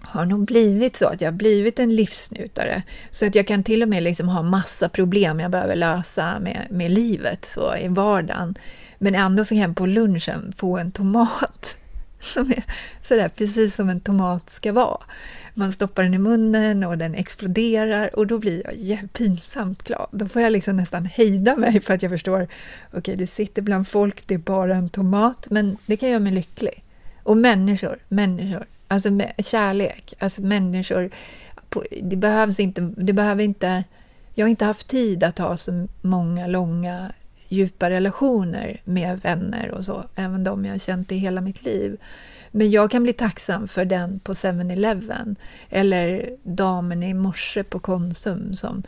har 0.00 0.26
nog 0.26 0.44
blivit 0.44 0.96
så 0.96 1.06
att 1.06 1.20
jag 1.20 1.28
har 1.28 1.36
blivit 1.36 1.78
en 1.78 1.96
livsnjutare. 1.96 2.82
Så 3.10 3.26
att 3.26 3.34
jag 3.34 3.46
kan 3.46 3.62
till 3.62 3.82
och 3.82 3.88
med 3.88 4.02
liksom 4.02 4.28
ha 4.28 4.42
massa 4.42 4.88
problem 4.88 5.40
jag 5.40 5.50
behöver 5.50 5.76
lösa 5.76 6.38
med, 6.40 6.66
med 6.70 6.90
livet 6.90 7.44
så, 7.44 7.76
i 7.76 7.88
vardagen. 7.88 8.54
Men 8.98 9.14
ändå 9.14 9.44
så 9.44 9.48
kan 9.48 9.58
jag 9.58 9.76
på 9.76 9.86
lunchen 9.86 10.54
få 10.56 10.78
en 10.78 10.92
tomat 10.92 11.76
som 12.20 12.50
är 12.50 12.64
sådär 13.08 13.28
precis 13.28 13.74
som 13.74 13.88
en 13.88 14.00
tomat 14.00 14.50
ska 14.50 14.72
vara. 14.72 15.00
Man 15.54 15.72
stoppar 15.72 16.02
den 16.02 16.14
i 16.14 16.18
munnen 16.18 16.84
och 16.84 16.98
den 16.98 17.14
exploderar 17.14 18.18
och 18.18 18.26
då 18.26 18.38
blir 18.38 18.62
jag 18.78 19.12
pinsamt 19.12 19.82
glad. 19.82 20.08
Då 20.10 20.28
får 20.28 20.42
jag 20.42 20.52
liksom 20.52 20.76
nästan 20.76 21.04
hejda 21.04 21.56
mig 21.56 21.80
för 21.80 21.94
att 21.94 22.02
jag 22.02 22.12
förstår, 22.12 22.42
okej 22.88 22.98
okay, 22.98 23.16
du 23.16 23.26
sitter 23.26 23.62
bland 23.62 23.88
folk, 23.88 24.26
det 24.26 24.34
är 24.34 24.38
bara 24.38 24.76
en 24.76 24.88
tomat, 24.88 25.46
men 25.50 25.76
det 25.86 25.96
kan 25.96 26.08
göra 26.08 26.20
mig 26.20 26.32
lycklig. 26.32 26.84
Och 27.22 27.36
människor, 27.36 27.96
människor, 28.08 28.66
alltså 28.88 29.08
kärlek, 29.38 30.14
alltså 30.18 30.42
människor, 30.42 31.10
det 32.02 32.16
behövs 32.16 32.60
inte, 32.60 32.80
det 32.96 33.12
behöver 33.12 33.44
inte, 33.44 33.84
jag 34.34 34.44
har 34.44 34.50
inte 34.50 34.64
haft 34.64 34.88
tid 34.88 35.24
att 35.24 35.38
ha 35.38 35.56
så 35.56 35.88
många 36.00 36.46
långa 36.46 37.12
djupa 37.48 37.90
relationer 37.90 38.80
med 38.84 39.20
vänner 39.20 39.70
och 39.70 39.84
så, 39.84 40.04
även 40.14 40.44
de 40.44 40.64
jag 40.64 40.72
har 40.72 40.78
känt 40.78 41.12
i 41.12 41.16
hela 41.16 41.40
mitt 41.40 41.64
liv. 41.64 41.96
Men 42.50 42.70
jag 42.70 42.90
kan 42.90 43.02
bli 43.02 43.12
tacksam 43.12 43.68
för 43.68 43.84
den 43.84 44.20
på 44.20 44.32
7-Eleven 44.32 45.36
eller 45.68 46.30
damen 46.42 47.02
i 47.02 47.14
morse 47.14 47.62
på 47.64 47.78
Konsum 47.78 48.52
som, 48.52 48.82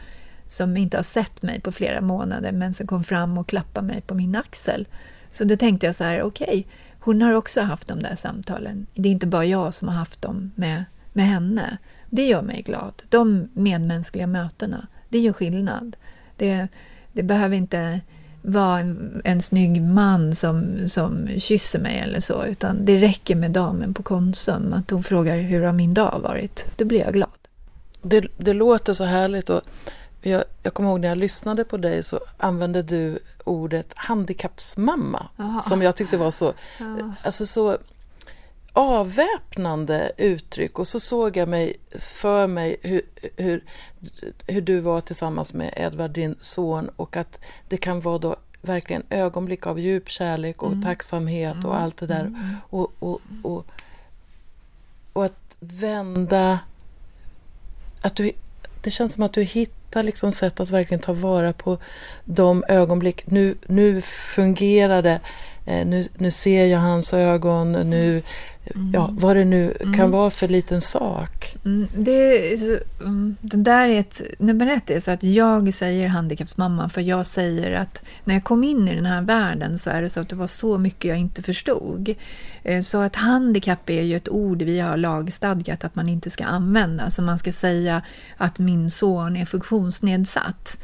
som 0.46 0.76
inte 0.76 0.98
har 0.98 1.02
sett 1.02 1.42
mig 1.42 1.60
på 1.60 1.72
flera 1.72 2.00
månader 2.00 2.52
men 2.52 2.74
som 2.74 2.86
kom 2.86 3.04
fram 3.04 3.38
och 3.38 3.48
klappade 3.48 3.86
mig 3.86 4.00
på 4.00 4.14
min 4.14 4.36
axel. 4.36 4.88
Så 5.32 5.44
då 5.44 5.56
tänkte 5.56 5.86
jag 5.86 5.94
så 5.94 6.04
här, 6.04 6.22
okej, 6.22 6.46
okay, 6.48 6.64
hon 7.00 7.22
har 7.22 7.32
också 7.32 7.60
haft 7.60 7.88
de 7.88 8.02
där 8.02 8.14
samtalen. 8.14 8.86
Det 8.94 9.08
är 9.08 9.12
inte 9.12 9.26
bara 9.26 9.44
jag 9.44 9.74
som 9.74 9.88
har 9.88 9.94
haft 9.94 10.22
dem 10.22 10.50
med, 10.54 10.84
med 11.12 11.26
henne. 11.26 11.78
Det 12.10 12.26
gör 12.26 12.42
mig 12.42 12.62
glad. 12.62 13.02
De 13.08 13.48
medmänskliga 13.52 14.26
mötena, 14.26 14.86
det 15.08 15.18
gör 15.18 15.32
skillnad. 15.32 15.96
Det, 16.36 16.68
Det 17.12 17.22
behöver 17.22 17.56
inte 17.56 18.00
vara 18.42 18.80
en, 18.80 19.22
en 19.24 19.42
snygg 19.42 19.82
man 19.82 20.34
som, 20.34 20.88
som 20.88 21.28
kysser 21.38 21.78
mig 21.78 21.98
eller 21.98 22.20
så, 22.20 22.44
utan 22.44 22.84
det 22.84 22.96
räcker 22.96 23.36
med 23.36 23.50
damen 23.50 23.94
på 23.94 24.02
Konsum, 24.02 24.72
att 24.72 24.90
hon 24.90 25.02
frågar 25.02 25.38
hur 25.38 25.62
har 25.62 25.72
min 25.72 25.94
dag 25.94 26.20
varit? 26.22 26.66
Då 26.76 26.84
blir 26.84 27.00
jag 27.00 27.12
glad. 27.12 27.30
Det, 28.02 28.26
det 28.36 28.52
låter 28.52 28.92
så 28.92 29.04
härligt 29.04 29.50
och 29.50 29.60
jag, 30.22 30.44
jag 30.62 30.74
kommer 30.74 30.90
ihåg 30.90 31.00
när 31.00 31.08
jag 31.08 31.18
lyssnade 31.18 31.64
på 31.64 31.76
dig 31.76 32.02
så 32.02 32.20
använde 32.36 32.82
du 32.82 33.18
ordet 33.44 33.92
handikappsmamma 33.96 35.28
Aha. 35.36 35.60
som 35.60 35.82
jag 35.82 35.96
tyckte 35.96 36.16
var 36.16 36.30
så, 36.30 36.52
ja. 36.78 37.12
alltså 37.22 37.46
så 37.46 37.78
avväpnande 38.72 40.12
uttryck 40.16 40.78
och 40.78 40.88
så 40.88 41.00
såg 41.00 41.36
jag 41.36 41.48
mig 41.48 41.76
för 41.98 42.46
mig 42.46 42.76
hur, 42.82 43.02
hur, 43.36 43.64
hur 44.46 44.60
du 44.60 44.80
var 44.80 45.00
tillsammans 45.00 45.54
med 45.54 45.74
Edvard, 45.76 46.10
din 46.10 46.36
son 46.40 46.90
och 46.96 47.16
att 47.16 47.38
det 47.68 47.76
kan 47.76 48.00
vara 48.00 48.18
då 48.18 48.36
verkligen 48.62 49.02
ögonblick 49.10 49.66
av 49.66 49.80
djup 49.80 50.08
kärlek 50.08 50.62
och 50.62 50.72
mm. 50.72 50.82
tacksamhet 50.82 51.56
och 51.56 51.72
mm. 51.72 51.82
allt 51.82 51.96
det 51.96 52.06
där. 52.06 52.20
Mm. 52.20 52.56
Och, 52.70 52.92
och, 52.98 53.20
och, 53.42 53.66
och 55.12 55.24
att 55.24 55.56
vända... 55.60 56.58
Att 58.02 58.16
du, 58.16 58.32
det 58.82 58.90
känns 58.90 59.12
som 59.12 59.22
att 59.22 59.32
du 59.32 59.42
hittar 59.42 60.02
liksom 60.02 60.32
sätt 60.32 60.60
att 60.60 60.70
verkligen 60.70 61.00
ta 61.00 61.12
vara 61.12 61.52
på 61.52 61.78
de 62.24 62.64
ögonblick. 62.68 63.26
Nu, 63.26 63.56
nu 63.66 64.00
fungerar 64.00 65.02
det. 65.02 65.20
Eh, 65.70 65.86
nu, 65.86 66.04
nu 66.18 66.30
ser 66.30 66.66
jag 66.66 66.80
hans 66.80 67.14
ögon. 67.14 67.72
Nu 67.72 68.22
Mm. 68.74 68.90
Ja, 68.94 69.10
vad 69.12 69.36
det 69.36 69.44
nu 69.44 69.76
kan 69.80 69.94
mm. 69.94 70.10
vara 70.10 70.30
för 70.30 70.48
liten 70.48 70.80
sak. 70.80 71.56
Mm, 71.64 71.88
det, 71.94 72.54
mm, 73.00 73.36
det 73.40 73.56
där 73.56 73.88
är 73.88 74.00
ett, 74.00 74.22
nummer 74.38 74.66
ett 74.66 74.90
är 74.90 75.00
så 75.00 75.10
att 75.10 75.22
jag 75.22 75.74
säger 75.74 76.08
handikappsmamma 76.08 76.88
för 76.88 77.00
jag 77.00 77.26
säger 77.26 77.72
att 77.72 78.02
när 78.24 78.34
jag 78.34 78.44
kom 78.44 78.64
in 78.64 78.88
i 78.88 78.94
den 78.94 79.06
här 79.06 79.22
världen 79.22 79.78
så 79.78 79.90
är 79.90 80.02
det 80.02 80.10
så 80.10 80.20
att 80.20 80.28
det 80.28 80.36
var 80.36 80.46
så 80.46 80.78
mycket 80.78 81.08
jag 81.08 81.18
inte 81.18 81.42
förstod. 81.42 82.14
Eh, 82.62 82.80
så 82.80 82.98
att 83.00 83.16
handikapp 83.16 83.90
är 83.90 84.02
ju 84.02 84.16
ett 84.16 84.28
ord 84.28 84.62
vi 84.62 84.80
har 84.80 84.96
lagstadgat 84.96 85.84
att 85.84 85.94
man 85.94 86.08
inte 86.08 86.30
ska 86.30 86.44
använda. 86.44 87.10
Så 87.10 87.22
man 87.22 87.38
ska 87.38 87.52
säga 87.52 88.02
att 88.36 88.58
min 88.58 88.90
son 88.90 89.36
är 89.36 89.44
funktionsnedsatt. 89.44 90.78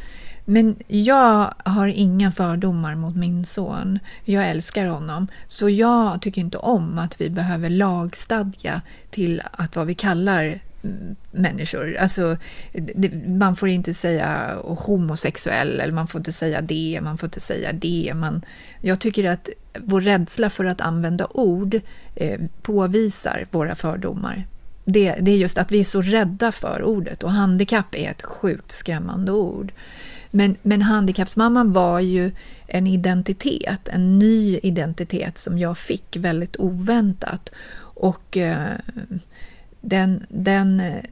Men 0.49 0.77
jag 0.87 1.55
har 1.65 1.89
inga 1.89 2.33
fördomar 2.33 2.95
mot 2.95 3.17
min 3.17 3.45
son. 3.45 3.99
Jag 4.25 4.49
älskar 4.49 4.87
honom. 4.87 5.29
Så 5.47 5.69
jag 5.69 6.23
tycker 6.23 6.41
inte 6.41 6.59
om 6.59 6.99
att 6.99 7.21
vi 7.21 7.31
behöver 7.31 7.71
lagstadga 7.71 8.83
till 9.11 9.43
att 9.51 9.77
vad 9.77 9.87
vi 9.87 9.95
kallar 9.95 10.61
mm, 10.83 11.17
människor. 11.31 11.97
Alltså, 11.97 12.37
det, 12.73 13.29
man 13.29 13.57
får 13.57 13.69
inte 13.69 13.95
säga 13.95 14.55
homosexuell 14.63 15.81
eller 15.81 15.93
man 15.93 16.09
får 16.09 16.19
inte 16.19 16.33
säga 16.33 16.61
det, 16.61 17.01
man 17.03 17.19
får 17.19 17.27
inte 17.27 17.41
säga 17.41 17.73
det. 17.73 18.13
Man, 18.15 18.45
jag 18.81 19.01
tycker 19.01 19.31
att 19.31 19.49
vår 19.79 20.01
rädsla 20.01 20.51
för 20.51 20.65
att 20.65 20.81
använda 20.81 21.27
ord 21.31 21.81
eh, 22.15 22.41
påvisar 22.63 23.47
våra 23.51 23.75
fördomar. 23.75 24.47
Det, 24.85 25.15
det 25.21 25.31
är 25.31 25.37
just 25.37 25.59
att 25.59 25.73
vi 25.73 25.81
är 25.81 25.85
så 25.85 26.03
rädda 26.03 26.53
för 26.53 26.83
ordet 26.83 27.23
och 27.23 27.33
handikapp 27.33 27.95
är 27.95 28.11
ett 28.11 28.23
sjukt 28.23 28.73
skrämmande 28.73 29.33
ord. 29.33 29.73
Men, 30.31 30.57
men 30.63 30.83
handikappsmamman 30.83 31.73
var 31.73 32.01
ju 32.01 32.33
en 32.67 32.87
identitet, 32.87 33.89
en 33.89 34.19
ny 34.19 34.59
identitet 34.59 35.39
som 35.39 35.59
jag 35.59 35.79
fick 35.79 36.17
väldigt 36.17 36.57
oväntat. 36.57 37.51
Och 37.79 38.37
eh, 38.37 38.75
den, 39.81 40.27
den, 40.29 40.81
eh, 40.81 41.05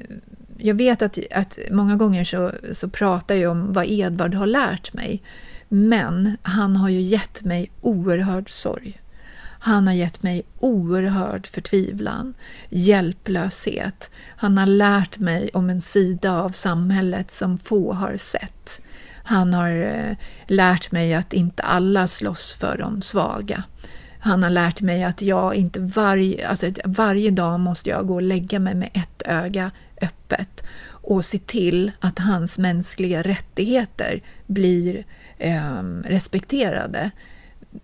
jag 0.59 0.75
vet 0.75 1.03
att, 1.03 1.19
att 1.31 1.59
många 1.71 1.97
gånger 1.97 2.25
så, 2.25 2.53
så 2.73 2.89
pratar 2.89 3.35
jag 3.35 3.51
om 3.51 3.73
vad 3.73 3.87
Edvard 3.89 4.35
har 4.35 4.47
lärt 4.47 4.93
mig. 4.93 5.23
Men 5.69 6.37
han 6.43 6.77
har 6.77 6.89
ju 6.89 7.01
gett 7.01 7.45
mig 7.45 7.71
oerhörd 7.81 8.51
sorg. 8.51 9.01
Han 9.65 9.87
har 9.87 9.95
gett 9.95 10.23
mig 10.23 10.43
oerhörd 10.61 11.47
förtvivlan, 11.47 12.35
hjälplöshet. 12.69 14.11
Han 14.37 14.59
har 14.59 14.67
lärt 14.67 15.19
mig 15.19 15.51
om 15.55 15.71
en 15.71 15.81
sida 15.81 16.33
av 16.33 16.51
samhället 16.51 17.31
som 17.31 17.59
få 17.59 17.93
har 17.93 18.17
sett. 18.17 18.81
Han 19.25 19.55
har 19.55 19.71
eh, 19.71 20.17
lärt 20.47 20.93
mig 20.93 21.15
att 21.15 21.33
inte 21.33 21.63
alla 21.63 22.07
slåss 22.07 22.55
för 22.55 22.79
de 22.79 23.03
svaga. 23.03 23.65
Han 24.19 24.43
har 24.43 24.51
lärt 24.51 24.81
mig 24.81 25.05
att 25.05 25.23
jag 25.23 25.55
inte 25.55 25.81
varje, 25.81 26.49
alltså 26.49 26.71
varje 26.85 27.31
dag 27.31 27.61
måste 27.61 27.91
jag 27.91 28.07
gå 28.07 28.15
och 28.15 28.23
lägga 28.23 28.59
mig 28.59 28.75
med 28.75 28.91
ett 28.95 29.23
öga 29.25 29.71
öppet 30.03 30.65
och 30.87 31.25
se 31.25 31.39
till 31.39 31.93
att 32.01 32.19
hans 32.19 32.59
mänskliga 32.59 33.23
rättigheter 33.23 34.23
blir 34.47 35.05
eh, 35.39 35.83
respekterade. 36.05 37.11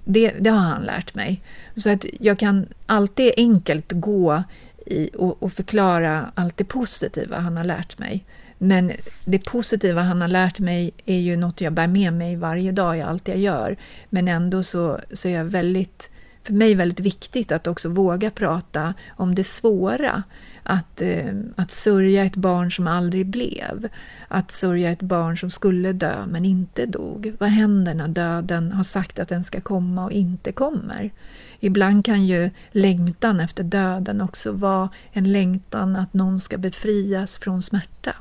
Det, 0.04 0.34
det, 0.40 0.50
har 0.50 0.58
han 0.58 0.82
lärt 0.82 1.14
mig. 1.14 1.42
Så 1.76 1.90
att 1.90 2.04
jag 2.20 2.38
kan 2.38 2.66
alltid 2.86 3.32
enkelt 3.36 3.92
gå 3.92 4.42
i, 4.86 5.10
och, 5.14 5.42
och 5.42 5.52
förklara 5.52 6.32
allt 6.34 6.56
det 6.56 6.64
positiva 6.64 7.38
han 7.38 7.56
har 7.56 7.64
lärt 7.64 7.98
mig. 7.98 8.24
Men 8.62 8.92
det 9.24 9.44
positiva 9.44 10.02
han 10.02 10.20
har 10.20 10.28
lärt 10.28 10.58
mig 10.58 10.92
är 11.06 11.18
ju 11.18 11.36
något 11.36 11.60
jag 11.60 11.72
bär 11.72 11.86
med 11.86 12.12
mig 12.12 12.36
varje 12.36 12.72
dag 12.72 12.98
i 12.98 13.00
allt 13.00 13.28
jag 13.28 13.38
gör. 13.38 13.76
Men 14.10 14.28
ändå 14.28 14.62
så, 14.62 15.00
så 15.12 15.28
är 15.28 15.32
jag 15.32 15.44
väldigt, 15.44 16.10
för 16.42 16.52
mig 16.52 16.74
väldigt 16.74 17.00
viktigt 17.00 17.52
att 17.52 17.66
också 17.66 17.88
våga 17.88 18.30
prata 18.30 18.94
om 19.10 19.34
det 19.34 19.44
svåra. 19.44 20.22
Att, 20.62 21.00
eh, 21.00 21.34
att 21.56 21.70
sörja 21.70 22.24
ett 22.24 22.36
barn 22.36 22.72
som 22.72 22.86
aldrig 22.86 23.26
blev. 23.26 23.88
Att 24.28 24.50
sörja 24.50 24.90
ett 24.90 25.02
barn 25.02 25.36
som 25.36 25.50
skulle 25.50 25.92
dö 25.92 26.26
men 26.28 26.44
inte 26.44 26.86
dog. 26.86 27.36
Vad 27.38 27.48
händer 27.48 27.94
när 27.94 28.08
döden 28.08 28.72
har 28.72 28.84
sagt 28.84 29.18
att 29.18 29.28
den 29.28 29.44
ska 29.44 29.60
komma 29.60 30.04
och 30.04 30.12
inte 30.12 30.52
kommer? 30.52 31.10
Ibland 31.60 32.04
kan 32.04 32.26
ju 32.26 32.50
längtan 32.70 33.40
efter 33.40 33.64
döden 33.64 34.20
också 34.20 34.52
vara 34.52 34.88
en 35.12 35.32
längtan 35.32 35.96
att 35.96 36.14
någon 36.14 36.40
ska 36.40 36.58
befrias 36.58 37.38
från 37.38 37.62
smärta. 37.62 38.14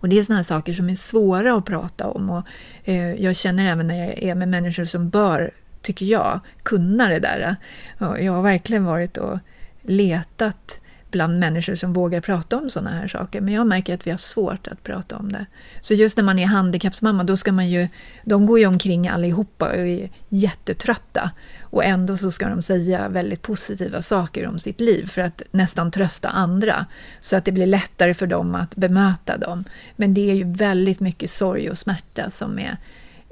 Och 0.00 0.08
det 0.08 0.18
är 0.18 0.22
sådana 0.22 0.44
saker 0.44 0.72
som 0.72 0.90
är 0.90 0.94
svåra 0.94 1.54
att 1.54 1.64
prata 1.64 2.08
om. 2.08 2.30
Och, 2.30 2.46
eh, 2.84 3.14
jag 3.14 3.36
känner 3.36 3.72
även 3.72 3.86
när 3.86 3.98
jag 4.06 4.22
är 4.22 4.34
med 4.34 4.48
människor 4.48 4.84
som 4.84 5.08
bör, 5.08 5.50
tycker 5.82 6.06
jag, 6.06 6.40
kunna 6.62 7.08
det 7.08 7.18
där. 7.18 7.56
Och 7.98 8.22
jag 8.22 8.32
har 8.32 8.42
verkligen 8.42 8.84
varit 8.84 9.16
och 9.16 9.38
letat 9.82 10.80
bland 11.10 11.38
människor 11.38 11.74
som 11.74 11.92
vågar 11.92 12.20
prata 12.20 12.58
om 12.58 12.70
sådana 12.70 12.90
här 12.90 13.08
saker. 13.08 13.40
Men 13.40 13.54
jag 13.54 13.66
märker 13.66 13.94
att 13.94 14.06
vi 14.06 14.10
har 14.10 14.18
svårt 14.18 14.66
att 14.66 14.82
prata 14.82 15.16
om 15.16 15.32
det. 15.32 15.46
Så 15.80 15.94
just 15.94 16.16
när 16.16 16.24
man 16.24 16.38
är 16.38 16.46
handikappsmamma, 16.46 17.24
då 17.24 17.36
ska 17.36 17.52
man 17.52 17.68
ju... 17.68 17.88
De 18.24 18.46
går 18.46 18.58
ju 18.58 18.66
omkring 18.66 19.08
allihopa 19.08 19.68
och 19.68 19.76
är 19.76 20.10
jättetrötta. 20.28 21.30
Och 21.62 21.84
ändå 21.84 22.16
så 22.16 22.30
ska 22.30 22.48
de 22.48 22.62
säga 22.62 23.08
väldigt 23.08 23.42
positiva 23.42 24.02
saker 24.02 24.46
om 24.46 24.58
sitt 24.58 24.80
liv 24.80 25.06
för 25.06 25.22
att 25.22 25.42
nästan 25.50 25.90
trösta 25.90 26.28
andra. 26.28 26.86
Så 27.20 27.36
att 27.36 27.44
det 27.44 27.52
blir 27.52 27.66
lättare 27.66 28.14
för 28.14 28.26
dem 28.26 28.54
att 28.54 28.76
bemöta 28.76 29.36
dem. 29.36 29.64
Men 29.96 30.14
det 30.14 30.30
är 30.30 30.34
ju 30.34 30.52
väldigt 30.52 31.00
mycket 31.00 31.30
sorg 31.30 31.70
och 31.70 31.78
smärta 31.78 32.30
som 32.30 32.58
är, 32.58 32.76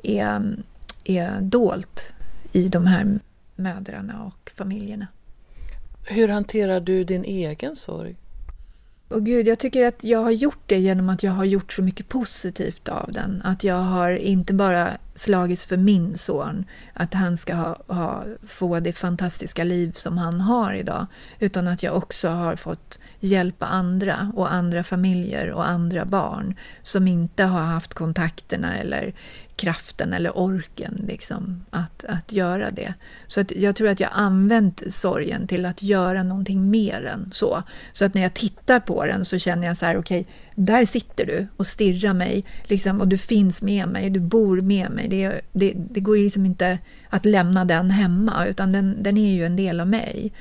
är, 0.03 0.57
är 1.05 1.41
dolt 1.41 2.13
i 2.53 2.69
de 2.69 2.87
här 2.87 3.19
mödrarna 3.57 4.23
och 4.23 4.53
familjerna. 4.57 5.07
Hur 6.05 6.29
hanterar 6.29 6.81
du 6.81 7.05
din 7.05 7.25
egen 7.25 7.77
sorg? 7.77 8.17
Och 9.09 9.27
gud, 9.27 9.47
jag 9.47 9.59
tycker 9.59 9.87
att 9.87 10.05
jag 10.05 10.19
har 10.19 10.31
gjort 10.31 10.62
det 10.67 10.79
genom 10.79 11.09
att 11.09 11.23
jag 11.23 11.33
har 11.33 11.45
gjort 11.45 11.73
så 11.73 11.83
mycket 11.83 12.09
positivt 12.09 12.88
av 12.88 13.12
den. 13.12 13.43
Att 13.45 13.64
jag 13.64 13.75
har 13.75 14.11
inte 14.11 14.55
bara 14.55 14.88
slagits 15.14 15.66
för 15.66 15.77
min 15.77 16.18
son, 16.18 16.64
att 16.92 17.14
han 17.14 17.37
ska 17.37 17.55
ha, 17.55 17.77
ha, 17.87 18.24
få 18.46 18.81
det 18.81 18.92
fantastiska 18.92 19.64
liv 19.64 19.92
som 19.92 20.18
han 20.18 20.40
har 20.40 20.74
idag, 20.74 21.07
utan 21.38 21.68
att 21.68 21.83
jag 21.83 21.96
också 21.96 22.29
har 22.29 22.57
fått 22.57 22.98
hjälpa 23.20 23.66
andra 23.66 24.33
och 24.35 24.53
andra 24.53 24.85
familjer 24.85 25.50
och 25.50 25.68
andra 25.68 26.05
barn 26.05 26.55
som 26.83 27.09
inte 27.09 27.44
har 27.44 27.61
haft 27.61 27.94
kontakterna 27.94 28.77
eller 28.77 29.14
kraften 29.57 30.12
eller 30.12 30.38
orken 30.38 31.05
liksom, 31.09 31.64
att, 31.70 32.05
att 32.05 32.33
göra 32.33 32.70
det. 32.70 32.94
Så 33.27 33.40
att 33.40 33.53
jag 33.53 33.77
tror 33.77 33.88
att 33.88 34.00
jag 34.00 34.11
använt 34.12 34.83
sorgen 34.92 35.46
till 35.46 35.66
att 35.66 35.83
göra 35.83 36.22
någonting 36.22 36.70
mer 36.70 37.05
än 37.05 37.31
så. 37.33 37.62
Så 37.92 38.05
att 38.05 38.14
när 38.14 38.22
jag 38.22 38.35
tittar 38.35 38.81
på 38.81 39.07
den 39.07 39.24
så 39.24 39.38
känner 39.38 39.66
jag 39.66 39.77
så 39.77 39.87
här, 39.87 39.96
okej, 39.96 40.20
okay, 40.20 40.33
där 40.55 40.85
sitter 40.85 41.27
du 41.27 41.47
och 41.57 41.67
stirrar 41.67 42.14
mig 42.14 42.45
liksom, 42.64 43.01
och 43.01 43.09
du 43.09 43.19
finns 43.19 43.62
med 43.62 43.88
mig, 43.88 44.11
du 44.11 44.21
bor 44.21 44.61
med 44.61 44.90
mig. 44.90 45.09
Det, 45.09 45.40
det, 45.53 45.73
det 45.77 46.01
går 46.01 46.17
ju 46.17 46.25
liksom 46.25 46.47
inte 46.47 46.79
att 47.09 47.25
lämna 47.25 47.64
den 47.64 47.90
hemma 47.90 48.47
utan 48.47 48.73
den, 48.73 49.03
den 49.03 49.19
är 49.19 49.33
ju 49.33 49.45
en 49.45 49.57
del 49.57 49.81
av 49.81 49.88
mig. 49.88 50.33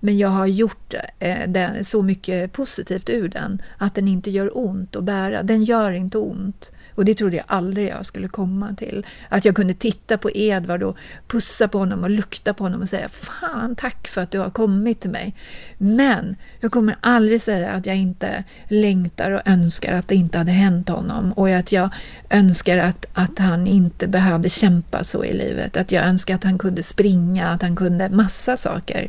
Men 0.00 0.18
jag 0.18 0.28
har 0.28 0.46
gjort 0.46 0.94
eh, 1.18 1.48
den, 1.48 1.84
så 1.84 2.02
mycket 2.02 2.52
positivt 2.52 3.10
ur 3.10 3.28
den 3.28 3.62
att 3.78 3.94
den 3.94 4.08
inte 4.08 4.30
gör 4.30 4.58
ont 4.58 4.96
att 4.96 5.04
bära. 5.04 5.42
Den 5.42 5.64
gör 5.64 5.92
inte 5.92 6.18
ont. 6.18 6.70
Och 6.94 7.04
det 7.04 7.14
trodde 7.14 7.36
jag 7.36 7.44
aldrig 7.48 7.88
jag 7.88 8.06
skulle 8.06 8.28
komma 8.28 8.74
till. 8.74 9.06
Att 9.28 9.44
jag 9.44 9.56
kunde 9.56 9.74
titta 9.74 10.18
på 10.18 10.30
Edvard 10.34 10.82
och 10.82 10.96
pussa 11.26 11.68
på 11.68 11.78
honom 11.78 12.02
och 12.02 12.10
lukta 12.10 12.54
på 12.54 12.64
honom 12.64 12.80
och 12.80 12.88
säga 12.88 13.08
Fan, 13.08 13.76
tack 13.76 14.08
för 14.08 14.20
att 14.20 14.30
du 14.30 14.38
har 14.38 14.50
kommit 14.50 15.00
till 15.00 15.10
mig. 15.10 15.34
Men 15.78 16.36
jag 16.60 16.72
kommer 16.72 16.96
aldrig 17.00 17.42
säga 17.42 17.70
att 17.70 17.86
jag 17.86 17.96
inte 17.96 18.44
längtar 18.68 19.30
och 19.30 19.40
önskar 19.44 19.92
att 19.92 20.08
det 20.08 20.14
inte 20.14 20.38
hade 20.38 20.50
hänt 20.50 20.88
honom 20.88 21.32
och 21.32 21.50
att 21.50 21.72
jag 21.72 21.90
önskar 22.30 22.78
att, 22.78 23.06
att 23.12 23.38
han 23.38 23.66
inte 23.66 24.08
behövde 24.08 24.48
kämpa 24.48 25.04
så 25.04 25.24
i 25.24 25.32
livet. 25.32 25.76
Att 25.76 25.92
jag 25.92 26.04
önskar 26.04 26.34
att 26.34 26.44
han 26.44 26.58
kunde 26.58 26.82
springa, 26.82 27.48
att 27.48 27.62
han 27.62 27.76
kunde 27.76 28.08
massa 28.08 28.56
saker. 28.56 29.08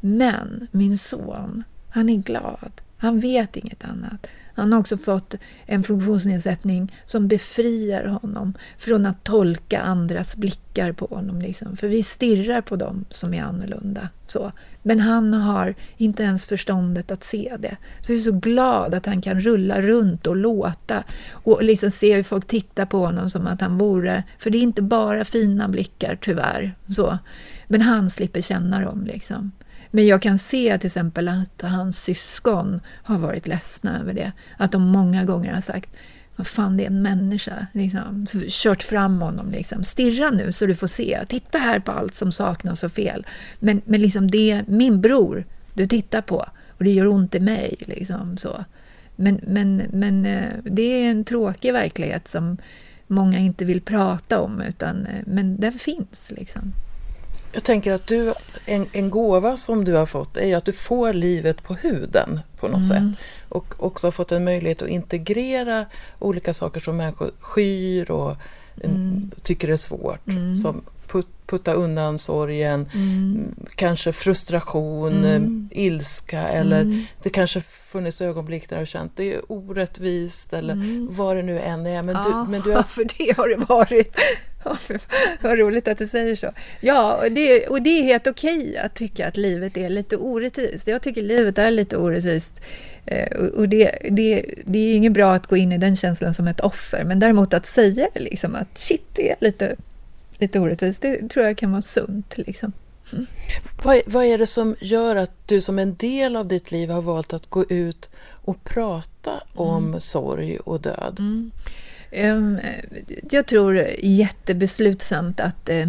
Men 0.00 0.66
min 0.70 0.98
son, 0.98 1.64
han 1.88 2.08
är 2.08 2.16
glad. 2.16 2.72
Han 2.96 3.20
vet 3.20 3.56
inget 3.56 3.84
annat. 3.84 4.26
Han 4.54 4.72
har 4.72 4.80
också 4.80 4.96
fått 4.96 5.34
en 5.66 5.82
funktionsnedsättning 5.82 6.92
som 7.06 7.28
befriar 7.28 8.04
honom 8.04 8.54
från 8.78 9.06
att 9.06 9.24
tolka 9.24 9.80
andras 9.80 10.36
blickar 10.36 10.92
på 10.92 11.06
honom. 11.06 11.40
Liksom. 11.40 11.76
För 11.76 11.88
vi 11.88 12.02
stirrar 12.02 12.60
på 12.60 12.76
dem 12.76 13.04
som 13.10 13.34
är 13.34 13.42
annorlunda. 13.42 14.08
Så. 14.26 14.52
Men 14.82 15.00
han 15.00 15.34
har 15.34 15.74
inte 15.96 16.22
ens 16.22 16.46
förståndet 16.46 17.10
att 17.10 17.24
se 17.24 17.56
det. 17.58 17.76
Så 18.00 18.12
jag 18.12 18.18
är 18.18 18.22
så 18.22 18.32
glad 18.32 18.94
att 18.94 19.06
han 19.06 19.22
kan 19.22 19.40
rulla 19.40 19.82
runt 19.82 20.26
och 20.26 20.36
låta 20.36 21.04
och 21.30 21.62
liksom 21.62 21.90
se 21.90 22.16
hur 22.16 22.22
folk 22.22 22.46
tittar 22.46 22.86
på 22.86 22.98
honom 22.98 23.30
som 23.30 23.46
att 23.46 23.60
han 23.60 23.78
vore... 23.78 24.24
För 24.38 24.50
det 24.50 24.58
är 24.58 24.62
inte 24.62 24.82
bara 24.82 25.24
fina 25.24 25.68
blickar, 25.68 26.18
tyvärr. 26.20 26.74
Så. 26.88 27.18
Men 27.66 27.82
han 27.82 28.10
slipper 28.10 28.40
känna 28.40 28.80
dem. 28.80 29.04
Liksom. 29.04 29.52
Men 29.90 30.06
jag 30.06 30.22
kan 30.22 30.38
se 30.38 30.78
till 30.78 30.86
exempel 30.86 31.28
att 31.28 31.62
hans 31.62 32.02
syskon 32.02 32.80
har 32.86 33.18
varit 33.18 33.46
ledsna 33.46 34.00
över 34.00 34.14
det. 34.14 34.32
Att 34.56 34.72
de 34.72 34.82
många 34.82 35.24
gånger 35.24 35.54
har 35.54 35.60
sagt 35.60 35.90
vad 36.36 36.46
fan, 36.46 36.76
det 36.76 36.82
är 36.82 36.86
en 36.86 37.02
människa. 37.02 37.66
Liksom. 37.72 38.26
Kört 38.48 38.82
fram 38.82 39.20
honom. 39.20 39.50
Liksom. 39.50 39.84
Stirra 39.84 40.30
nu 40.30 40.52
så 40.52 40.66
du 40.66 40.74
får 40.74 40.86
se. 40.86 41.20
Titta 41.28 41.58
här 41.58 41.80
på 41.80 41.92
allt 41.92 42.14
som 42.14 42.32
saknas 42.32 42.84
och 42.84 42.92
fel. 42.92 43.26
Men, 43.58 43.82
men 43.84 44.00
liksom 44.00 44.30
det 44.30 44.50
är 44.50 44.64
min 44.68 45.00
bror 45.00 45.44
du 45.74 45.86
tittar 45.86 46.20
på 46.20 46.46
och 46.68 46.84
det 46.84 46.90
gör 46.90 47.06
ont 47.06 47.34
i 47.34 47.40
mig. 47.40 47.76
Liksom, 47.80 48.36
så. 48.36 48.64
Men, 49.16 49.40
men, 49.46 49.82
men 49.92 50.26
eh, 50.26 50.48
det 50.64 50.82
är 50.82 51.10
en 51.10 51.24
tråkig 51.24 51.72
verklighet 51.72 52.28
som 52.28 52.56
många 53.06 53.38
inte 53.38 53.64
vill 53.64 53.80
prata 53.80 54.40
om, 54.40 54.60
utan, 54.60 55.06
eh, 55.06 55.22
men 55.26 55.60
den 55.60 55.72
finns. 55.72 56.32
Liksom. 56.36 56.72
Jag 57.52 57.64
tänker 57.64 57.92
att 57.92 58.06
du, 58.06 58.34
en, 58.66 58.86
en 58.92 59.10
gåva 59.10 59.56
som 59.56 59.84
du 59.84 59.94
har 59.94 60.06
fått 60.06 60.36
är 60.36 60.56
att 60.56 60.64
du 60.64 60.72
får 60.72 61.12
livet 61.12 61.62
på 61.62 61.74
huden 61.74 62.40
på 62.56 62.68
något 62.68 62.90
mm. 62.90 63.14
sätt. 63.14 63.20
Och 63.48 63.74
också 63.78 64.06
har 64.06 64.12
fått 64.12 64.32
en 64.32 64.44
möjlighet 64.44 64.82
att 64.82 64.88
integrera 64.88 65.86
olika 66.18 66.54
saker 66.54 66.80
som 66.80 66.96
människor 66.96 67.30
skyr 67.40 68.10
och 68.10 68.36
mm. 68.84 69.30
tycker 69.42 69.68
är 69.68 69.76
svårt. 69.76 70.28
Mm. 70.28 70.56
Som 70.56 70.82
put, 71.06 71.26
putta 71.46 71.72
undan 71.72 72.18
sorgen, 72.18 72.90
mm. 72.94 73.54
kanske 73.74 74.12
frustration, 74.12 75.24
mm. 75.24 75.68
ilska 75.72 76.48
eller 76.48 76.80
mm. 76.80 77.02
det 77.22 77.30
kanske 77.30 77.60
funnits 77.60 78.20
ögonblick 78.20 78.68
där 78.68 78.76
du 78.76 78.80
har 78.80 78.86
känt 78.86 79.12
det 79.16 79.34
är 79.34 79.52
orättvist 79.52 80.52
eller 80.52 80.74
mm. 80.74 81.08
vad 81.10 81.36
det 81.36 81.42
nu 81.42 81.60
än 81.60 81.86
är. 81.86 82.02
Men 82.02 82.14
ja, 82.14 82.44
du, 82.46 82.50
men 82.50 82.60
du 82.60 82.72
har... 82.72 82.82
för 82.88 83.04
det 83.18 83.36
har 83.36 83.48
det 83.48 83.56
varit. 83.56 84.16
vad 85.42 85.58
roligt 85.58 85.88
att 85.88 85.98
du 85.98 86.08
säger 86.08 86.36
så. 86.36 86.52
Ja, 86.80 87.16
och 87.24 87.32
det, 87.32 87.66
och 87.66 87.82
det 87.82 87.90
är 87.90 88.02
helt 88.02 88.26
okej 88.26 88.78
att 88.78 88.94
tycka 88.94 89.28
att 89.28 89.36
livet 89.36 89.76
är 89.76 89.88
lite 89.88 90.16
orättvist. 90.16 90.86
Jag 90.86 91.02
tycker 91.02 91.22
livet 91.22 91.58
är 91.58 91.70
lite 91.70 91.96
orättvist. 91.96 92.62
Eh, 93.10 93.36
och 93.36 93.68
det, 93.68 93.98
det, 94.10 94.44
det 94.64 94.78
är 94.78 94.96
inget 94.96 95.12
bra 95.12 95.34
att 95.34 95.46
gå 95.46 95.56
in 95.56 95.72
i 95.72 95.78
den 95.78 95.96
känslan 95.96 96.34
som 96.34 96.48
ett 96.48 96.60
offer, 96.60 97.04
men 97.04 97.18
däremot 97.18 97.54
att 97.54 97.66
säga 97.66 98.08
liksom 98.14 98.54
att 98.54 98.78
shit, 98.78 99.04
det 99.12 99.30
är 99.30 99.36
lite, 99.40 99.76
lite 100.38 100.60
orättvist, 100.60 101.02
det 101.02 101.28
tror 101.28 101.46
jag 101.46 101.56
kan 101.56 101.70
vara 101.70 101.82
sunt. 101.82 102.38
Liksom. 102.38 102.72
Mm. 103.12 103.26
Vad, 103.82 104.00
vad 104.06 104.24
är 104.24 104.38
det 104.38 104.46
som 104.46 104.76
gör 104.80 105.16
att 105.16 105.30
du 105.46 105.60
som 105.60 105.78
en 105.78 105.94
del 105.94 106.36
av 106.36 106.48
ditt 106.48 106.70
liv 106.70 106.90
har 106.90 107.02
valt 107.02 107.32
att 107.32 107.50
gå 107.50 107.64
ut 107.64 108.10
och 108.28 108.64
prata 108.64 109.42
om 109.54 109.86
mm. 109.86 110.00
sorg 110.00 110.58
och 110.58 110.80
död? 110.80 111.16
Mm. 111.18 111.50
Ehm, 112.10 112.58
jag 113.30 113.46
tror 113.46 113.86
jättebeslutsamt 113.98 115.40
att, 115.40 115.68
eh, 115.68 115.88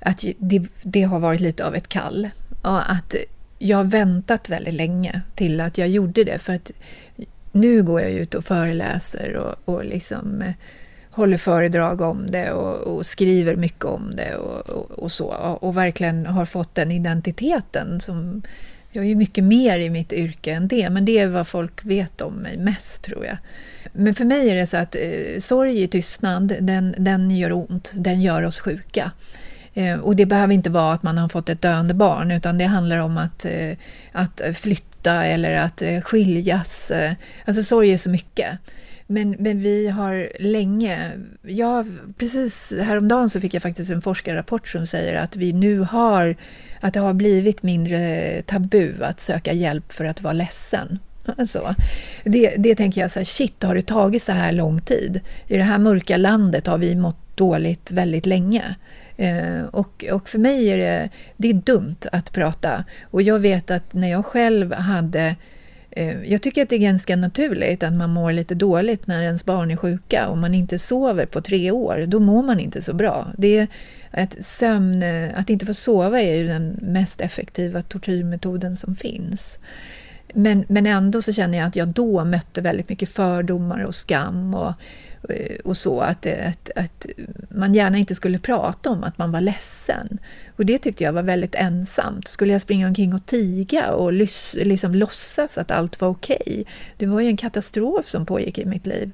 att 0.00 0.24
det, 0.38 0.62
det 0.82 1.02
har 1.02 1.18
varit 1.18 1.40
lite 1.40 1.66
av 1.66 1.74
ett 1.74 1.88
kall. 1.88 2.28
Och 2.62 2.90
att 2.92 3.14
jag 3.64 3.76
har 3.76 3.84
väntat 3.84 4.48
väldigt 4.48 4.74
länge 4.74 5.20
till 5.34 5.60
att 5.60 5.78
jag 5.78 5.88
gjorde 5.88 6.24
det. 6.24 6.38
För 6.38 6.52
att 6.52 6.70
nu 7.52 7.82
går 7.82 8.00
jag 8.00 8.10
ut 8.10 8.34
och 8.34 8.44
föreläser 8.44 9.36
och, 9.36 9.74
och 9.74 9.84
liksom 9.84 10.42
eh, 10.42 10.52
håller 11.10 11.38
föredrag 11.38 12.00
om 12.00 12.26
det 12.26 12.52
och, 12.52 12.96
och 12.96 13.06
skriver 13.06 13.56
mycket 13.56 13.84
om 13.84 14.16
det 14.16 14.36
och, 14.36 14.70
och, 14.70 14.90
och, 14.90 15.12
så. 15.12 15.26
Och 15.60 15.76
verkligen 15.76 16.26
har 16.26 16.44
fått 16.44 16.74
den 16.74 16.92
identiteten 16.92 18.00
som... 18.00 18.42
Jag 18.90 19.04
är 19.04 19.08
ju 19.08 19.14
mycket 19.14 19.44
mer 19.44 19.78
i 19.78 19.90
mitt 19.90 20.12
yrke 20.12 20.52
än 20.52 20.68
det, 20.68 20.90
men 20.90 21.04
det 21.04 21.18
är 21.18 21.26
vad 21.26 21.48
folk 21.48 21.84
vet 21.84 22.20
om 22.20 22.34
mig 22.34 22.58
mest 22.58 23.02
tror 23.02 23.24
jag. 23.24 23.36
Men 23.92 24.14
för 24.14 24.24
mig 24.24 24.50
är 24.50 24.54
det 24.54 24.66
så 24.66 24.76
att 24.76 24.94
eh, 24.94 25.38
sorg 25.38 25.82
i 25.82 25.88
tystnad, 25.88 26.56
den, 26.60 26.94
den 26.98 27.30
gör 27.30 27.52
ont, 27.52 27.92
den 27.94 28.22
gör 28.22 28.42
oss 28.42 28.60
sjuka. 28.60 29.12
Eh, 29.74 29.98
och 29.98 30.16
det 30.16 30.26
behöver 30.26 30.54
inte 30.54 30.70
vara 30.70 30.92
att 30.92 31.02
man 31.02 31.18
har 31.18 31.28
fått 31.28 31.48
ett 31.48 31.62
döende 31.62 31.94
barn, 31.94 32.30
utan 32.30 32.58
det 32.58 32.64
handlar 32.64 32.98
om 32.98 33.18
att, 33.18 33.44
eh, 33.44 33.76
att 34.12 34.40
flytta 34.54 35.24
eller 35.24 35.56
att 35.56 35.82
eh, 35.82 36.00
skiljas. 36.00 36.92
Alltså 37.44 37.62
sorg 37.62 37.92
är 37.92 37.98
så 37.98 38.10
mycket. 38.10 38.58
Men, 39.06 39.30
men 39.38 39.58
vi 39.58 39.88
har 39.88 40.28
länge... 40.38 41.10
Ja, 41.42 41.84
precis 42.18 42.72
häromdagen 42.80 43.30
så 43.30 43.40
fick 43.40 43.54
jag 43.54 43.62
faktiskt 43.62 43.90
en 43.90 44.02
forskarrapport 44.02 44.68
som 44.68 44.86
säger 44.86 45.14
att 45.14 45.36
vi 45.36 45.52
nu 45.52 45.80
har... 45.80 46.36
Att 46.80 46.94
det 46.94 47.00
har 47.00 47.14
blivit 47.14 47.62
mindre 47.62 48.42
tabu 48.42 49.02
att 49.02 49.20
söka 49.20 49.52
hjälp 49.52 49.92
för 49.92 50.04
att 50.04 50.22
vara 50.22 50.32
ledsen. 50.32 50.98
Alltså, 51.38 51.74
det, 52.24 52.54
det 52.58 52.74
tänker 52.74 53.00
jag 53.00 53.10
så 53.10 53.18
här, 53.18 53.24
shit, 53.24 53.62
har 53.62 53.74
det 53.74 53.86
tagit 53.86 54.22
så 54.22 54.32
här 54.32 54.52
lång 54.52 54.80
tid? 54.80 55.20
I 55.46 55.56
det 55.56 55.62
här 55.62 55.78
mörka 55.78 56.16
landet 56.16 56.66
har 56.66 56.78
vi 56.78 56.96
mått 56.96 57.36
dåligt 57.36 57.90
väldigt 57.90 58.26
länge. 58.26 58.74
Eh, 59.16 59.64
och, 59.64 60.04
och 60.12 60.28
för 60.28 60.38
mig 60.38 60.68
är 60.68 60.78
det, 60.78 61.08
det 61.36 61.50
är 61.50 61.54
dumt 61.54 61.96
att 62.12 62.32
prata. 62.32 62.84
Och 63.10 63.22
jag 63.22 63.38
vet 63.38 63.70
att 63.70 63.94
när 63.94 64.08
jag 64.08 64.26
själv 64.26 64.72
hade 64.72 65.36
eh, 65.90 66.22
jag 66.24 66.42
tycker 66.42 66.62
att 66.62 66.68
det 66.68 66.76
är 66.76 66.80
ganska 66.80 67.16
naturligt 67.16 67.82
att 67.82 67.92
man 67.92 68.10
mår 68.10 68.32
lite 68.32 68.54
dåligt 68.54 69.06
när 69.06 69.22
ens 69.22 69.44
barn 69.44 69.70
är 69.70 69.76
sjuka. 69.76 70.28
Om 70.28 70.40
man 70.40 70.54
inte 70.54 70.78
sover 70.78 71.26
på 71.26 71.40
tre 71.40 71.70
år, 71.70 72.04
då 72.06 72.20
mår 72.20 72.42
man 72.42 72.60
inte 72.60 72.82
så 72.82 72.94
bra. 72.94 73.32
Det 73.38 73.56
är 73.56 73.68
att, 74.10 74.44
sömn, 74.44 75.02
eh, 75.02 75.38
att 75.38 75.50
inte 75.50 75.66
få 75.66 75.74
sova 75.74 76.20
är 76.20 76.34
ju 76.34 76.46
den 76.46 76.78
mest 76.82 77.20
effektiva 77.20 77.82
tortyrmetoden 77.82 78.76
som 78.76 78.96
finns. 78.96 79.58
Men, 80.34 80.64
men 80.68 80.86
ändå 80.86 81.22
så 81.22 81.32
känner 81.32 81.58
jag 81.58 81.66
att 81.66 81.76
jag 81.76 81.88
då 81.88 82.24
mötte 82.24 82.60
väldigt 82.60 82.88
mycket 82.88 83.08
fördomar 83.08 83.84
och 83.84 83.94
skam 83.94 84.54
och, 84.54 84.72
eh, 85.30 85.56
och 85.64 85.76
så. 85.76 86.00
Att, 86.00 86.26
att, 86.26 86.70
att 86.76 87.06
man 87.50 87.74
gärna 87.74 87.98
inte 87.98 88.14
skulle 88.14 88.38
prata 88.38 88.90
om 88.90 89.04
att 89.04 89.18
man 89.18 89.32
var 89.32 89.40
ledsen. 89.40 90.18
Och 90.56 90.66
det 90.66 90.78
tyckte 90.78 91.04
jag 91.04 91.12
var 91.12 91.22
väldigt 91.22 91.54
ensamt. 91.54 92.28
Skulle 92.28 92.52
jag 92.52 92.60
springa 92.60 92.88
omkring 92.88 93.14
och 93.14 93.26
tiga 93.26 93.92
och 93.92 94.12
lys, 94.12 94.56
liksom 94.58 94.94
låtsas 94.94 95.58
att 95.58 95.70
allt 95.70 96.00
var 96.00 96.08
okej? 96.08 96.38
Okay? 96.46 96.64
Det 96.96 97.06
var 97.06 97.20
ju 97.20 97.28
en 97.28 97.36
katastrof 97.36 98.06
som 98.08 98.26
pågick 98.26 98.58
i 98.58 98.66
mitt 98.66 98.86
liv. 98.86 99.10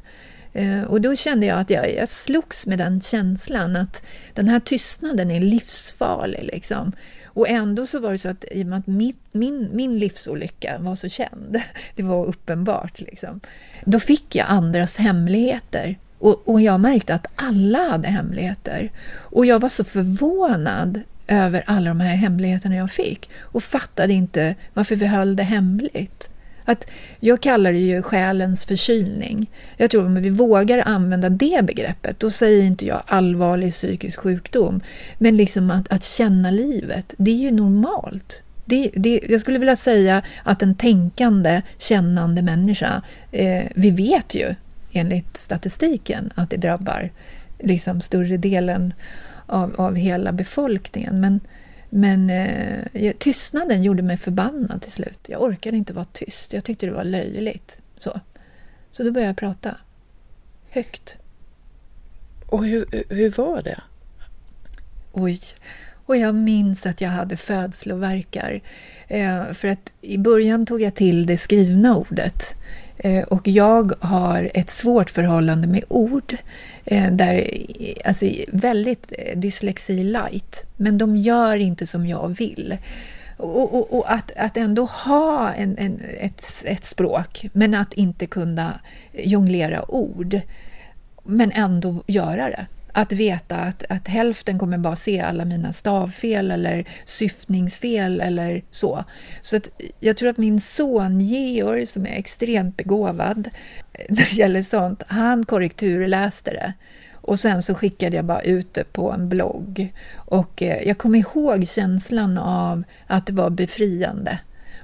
Eh, 0.52 0.82
och 0.82 1.00
då 1.00 1.16
kände 1.16 1.46
jag 1.46 1.60
att 1.60 1.70
jag, 1.70 1.94
jag 1.94 2.08
slogs 2.08 2.66
med 2.66 2.78
den 2.78 3.00
känslan 3.00 3.76
att 3.76 4.02
den 4.34 4.48
här 4.48 4.60
tystnaden 4.60 5.30
är 5.30 5.40
livsfarlig. 5.40 6.44
Liksom. 6.52 6.92
Och 7.24 7.48
ändå 7.48 7.86
så 7.86 7.98
var 7.98 8.12
det 8.12 8.18
så 8.18 8.28
att 8.28 8.44
i 8.50 8.62
och 8.62 8.66
med 8.66 8.78
att 8.78 8.86
min, 8.86 9.14
min, 9.32 9.68
min 9.72 9.98
livsolycka 9.98 10.78
var 10.78 10.94
så 10.94 11.08
känd, 11.08 11.60
det 11.96 12.02
var 12.02 12.26
uppenbart, 12.26 13.00
liksom, 13.00 13.40
då 13.84 14.00
fick 14.00 14.34
jag 14.34 14.46
andras 14.48 14.96
hemligheter. 14.96 15.98
Och, 16.18 16.48
och 16.48 16.60
jag 16.60 16.80
märkte 16.80 17.14
att 17.14 17.26
alla 17.36 17.78
hade 17.78 18.08
hemligheter. 18.08 18.92
Och 19.12 19.46
jag 19.46 19.60
var 19.60 19.68
så 19.68 19.84
förvånad 19.84 21.00
över 21.26 21.64
alla 21.66 21.90
de 21.90 22.00
här 22.00 22.16
hemligheterna 22.16 22.76
jag 22.76 22.90
fick 22.90 23.30
och 23.40 23.62
fattade 23.62 24.12
inte 24.12 24.54
varför 24.74 24.96
vi 24.96 25.06
höll 25.06 25.36
det 25.36 25.42
hemligt. 25.42 26.29
Att 26.64 26.86
jag 27.20 27.40
kallar 27.40 27.72
det 27.72 27.78
ju 27.78 28.02
själens 28.02 28.64
förkylning. 28.64 29.50
Jag 29.76 29.90
tror 29.90 30.00
att 30.00 30.06
om 30.06 30.22
vi 30.22 30.30
vågar 30.30 30.82
använda 30.86 31.28
det 31.28 31.64
begreppet, 31.64 32.20
då 32.20 32.30
säger 32.30 32.64
inte 32.64 32.86
jag 32.86 33.02
allvarlig 33.06 33.72
psykisk 33.72 34.18
sjukdom. 34.18 34.80
Men 35.18 35.36
liksom 35.36 35.70
att, 35.70 35.92
att 35.92 36.04
känna 36.04 36.50
livet, 36.50 37.14
det 37.18 37.30
är 37.30 37.38
ju 37.38 37.50
normalt. 37.50 38.42
Det, 38.64 38.90
det, 38.94 39.20
jag 39.28 39.40
skulle 39.40 39.58
vilja 39.58 39.76
säga 39.76 40.22
att 40.42 40.62
en 40.62 40.74
tänkande, 40.74 41.62
kännande 41.78 42.42
människa, 42.42 43.02
eh, 43.32 43.64
vi 43.74 43.90
vet 43.90 44.34
ju 44.34 44.54
enligt 44.92 45.36
statistiken 45.36 46.32
att 46.34 46.50
det 46.50 46.56
drabbar 46.56 47.10
liksom 47.58 48.00
större 48.00 48.36
delen 48.36 48.94
av, 49.46 49.74
av 49.76 49.94
hela 49.94 50.32
befolkningen. 50.32 51.20
Men 51.20 51.40
men 51.90 52.30
eh, 52.30 53.12
tystnaden 53.18 53.82
gjorde 53.82 54.02
mig 54.02 54.16
förbannad 54.16 54.82
till 54.82 54.92
slut. 54.92 55.18
Jag 55.28 55.42
orkade 55.42 55.76
inte 55.76 55.92
vara 55.92 56.04
tyst. 56.04 56.52
Jag 56.52 56.64
tyckte 56.64 56.86
det 56.86 56.92
var 56.92 57.04
löjligt. 57.04 57.76
Så, 57.98 58.20
så 58.90 59.02
då 59.02 59.12
började 59.12 59.30
jag 59.30 59.36
prata. 59.36 59.76
Högt. 60.68 61.16
Och 62.46 62.66
hur, 62.66 63.04
hur 63.08 63.30
var 63.30 63.62
det? 63.62 63.80
Oj. 65.12 65.40
Och 66.06 66.16
jag 66.16 66.34
minns 66.34 66.86
att 66.86 67.00
jag 67.00 67.10
hade 67.10 67.36
födslovärkar. 67.36 68.60
Eh, 69.08 69.52
för 69.52 69.68
att 69.68 69.92
i 70.00 70.18
början 70.18 70.66
tog 70.66 70.80
jag 70.82 70.94
till 70.94 71.26
det 71.26 71.36
skrivna 71.36 71.96
ordet. 71.96 72.54
Eh, 73.02 73.22
och 73.22 73.48
jag 73.48 73.92
har 74.00 74.50
ett 74.54 74.70
svårt 74.70 75.10
förhållande 75.10 75.68
med 75.68 75.84
ord. 75.88 76.36
Eh, 76.84 77.12
där, 77.12 77.50
alltså 78.04 78.26
väldigt 78.48 79.12
eh, 79.18 79.38
dyslexi 79.38 80.04
light. 80.04 80.64
Men 80.76 80.98
de 80.98 81.16
gör 81.16 81.56
inte 81.56 81.86
som 81.86 82.06
jag 82.06 82.28
vill. 82.28 82.76
Och, 83.36 83.74
och, 83.74 83.98
och, 83.98 84.12
att, 84.12 84.32
att 84.36 84.56
ändå 84.56 84.84
ha 84.84 85.52
en, 85.52 85.78
en, 85.78 86.00
ett, 86.20 86.62
ett 86.66 86.84
språk, 86.84 87.46
men 87.52 87.74
att 87.74 87.92
inte 87.92 88.26
kunna 88.26 88.80
jonglera 89.12 89.90
ord. 89.90 90.40
Men 91.24 91.52
ändå 91.52 92.02
göra 92.06 92.48
det. 92.48 92.66
Att 92.92 93.12
veta 93.12 93.56
att, 93.56 93.84
att 93.88 94.08
hälften 94.08 94.58
kommer 94.58 94.78
bara 94.78 94.96
se 94.96 95.20
alla 95.20 95.44
mina 95.44 95.72
stavfel 95.72 96.50
eller 96.50 96.84
syftningsfel 97.04 98.20
eller 98.20 98.62
så. 98.70 99.04
Så 99.40 99.56
att 99.56 99.68
jag 100.00 100.16
tror 100.16 100.28
att 100.28 100.38
min 100.38 100.60
son 100.60 101.20
Georg, 101.20 101.86
som 101.86 102.06
är 102.06 102.18
extremt 102.18 102.76
begåvad 102.76 103.50
eh, 103.92 104.04
när 104.08 104.16
det 104.16 104.32
gäller 104.32 104.62
sånt, 104.62 105.02
han 105.06 105.46
korrekturläste 105.46 106.50
det. 106.50 106.72
Och 107.22 107.38
sen 107.38 107.62
så 107.62 107.74
skickade 107.74 108.16
jag 108.16 108.24
bara 108.24 108.42
ut 108.42 108.74
det 108.74 108.92
på 108.92 109.12
en 109.12 109.28
blogg. 109.28 109.92
Och 110.14 110.62
eh, 110.62 110.88
jag 110.88 110.98
kommer 110.98 111.18
ihåg 111.18 111.68
känslan 111.68 112.38
av 112.38 112.82
att 113.06 113.26
det 113.26 113.32
var 113.32 113.50
befriande. 113.50 114.38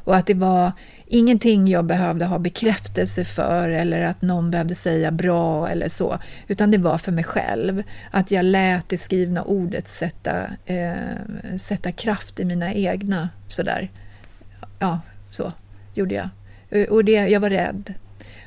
Och 0.07 0.17
att 0.17 0.27
det 0.27 0.35
var 0.35 0.73
ingenting 1.07 1.69
jag 1.69 1.85
behövde 1.85 2.25
ha 2.25 2.39
bekräftelse 2.39 3.25
för 3.25 3.71
eller 3.71 4.03
att 4.03 4.23
någon 4.23 4.51
behövde 4.51 4.75
säga 4.75 5.11
bra 5.11 5.69
eller 5.69 5.89
så. 5.89 6.19
Utan 6.49 6.71
det 6.71 6.79
var 6.79 6.99
för 6.99 7.13
mig 7.13 7.25
själv. 7.25 7.83
Att 8.11 8.31
jag 8.31 8.45
lät 8.45 8.89
det 8.89 8.99
skrivna 8.99 9.43
ordet 9.43 9.89
sätta, 9.89 10.43
eh, 10.67 11.57
sätta 11.57 11.93
kraft 11.93 12.41
i 12.41 12.45
mina 12.45 12.73
egna 12.73 13.29
sådär. 13.49 13.91
Ja, 14.79 15.01
så 15.31 15.53
gjorde 15.95 16.15
jag. 16.15 16.29
Eh, 16.71 16.89
och 16.89 17.05
det, 17.05 17.13
jag 17.13 17.41
var 17.41 17.51
rädd. 17.51 17.95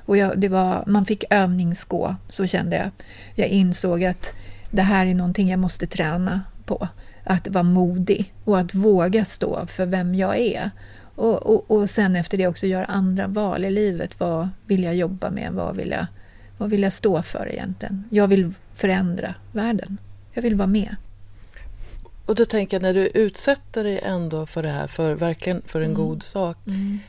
Och 0.06 0.18
jag, 0.18 0.40
det 0.40 0.50
var, 0.50 0.84
man 0.88 1.06
fick 1.06 1.24
övningsgå, 1.30 2.16
så 2.28 2.48
kände 2.48 2.76
jag. 2.76 2.90
Jag 3.36 3.48
insåg 3.48 4.04
att 4.04 4.34
det 4.72 4.82
här 4.82 5.06
är 5.06 5.16
någonting 5.16 5.50
jag 5.50 5.60
måste 5.60 5.88
träna 5.88 6.42
på. 6.66 6.88
Att 7.24 7.48
vara 7.48 7.64
modig 7.64 8.34
och 8.44 8.60
att 8.60 8.74
våga 8.74 9.26
stå 9.26 9.68
för 9.68 9.86
vem 9.86 10.16
jag 10.16 10.38
är. 10.38 10.72
Och, 11.20 11.46
och, 11.46 11.72
och 11.72 11.90
sen 11.90 12.16
efter 12.16 12.38
det 12.38 12.48
också 12.48 12.68
göra 12.68 12.86
andra 12.86 13.28
val 13.28 13.66
i 13.66 13.72
livet. 13.72 14.20
Vad 14.20 14.50
vill 14.66 14.84
jag 14.84 14.96
jobba 14.96 15.30
med? 15.30 15.54
Vad 15.54 15.76
vill 15.76 15.92
jag, 15.92 16.06
vad 16.58 16.70
vill 16.70 16.84
jag 16.84 16.94
stå 16.94 17.22
för 17.22 17.50
egentligen? 17.52 18.04
Jag 18.10 18.28
vill 18.28 18.54
förändra 18.76 19.36
världen. 19.52 19.98
Jag 20.34 20.42
vill 20.42 20.56
vara 20.56 20.68
med. 20.68 20.96
Och 22.26 22.36
då 22.36 22.46
tänker 22.46 22.78
jag 22.78 22.82
när 22.82 22.94
du 22.94 23.08
utsätter 23.08 23.84
dig 23.84 24.00
ändå 24.04 24.46
för 24.46 24.64
det 24.64 24.70
här, 24.70 24.88
för 24.88 25.16
verkligen 25.16 25.62
för 25.66 25.82
en 25.82 25.92
mm. 25.92 25.98
god 25.98 26.24
sak. 26.24 26.58
Mm. 26.68 27.00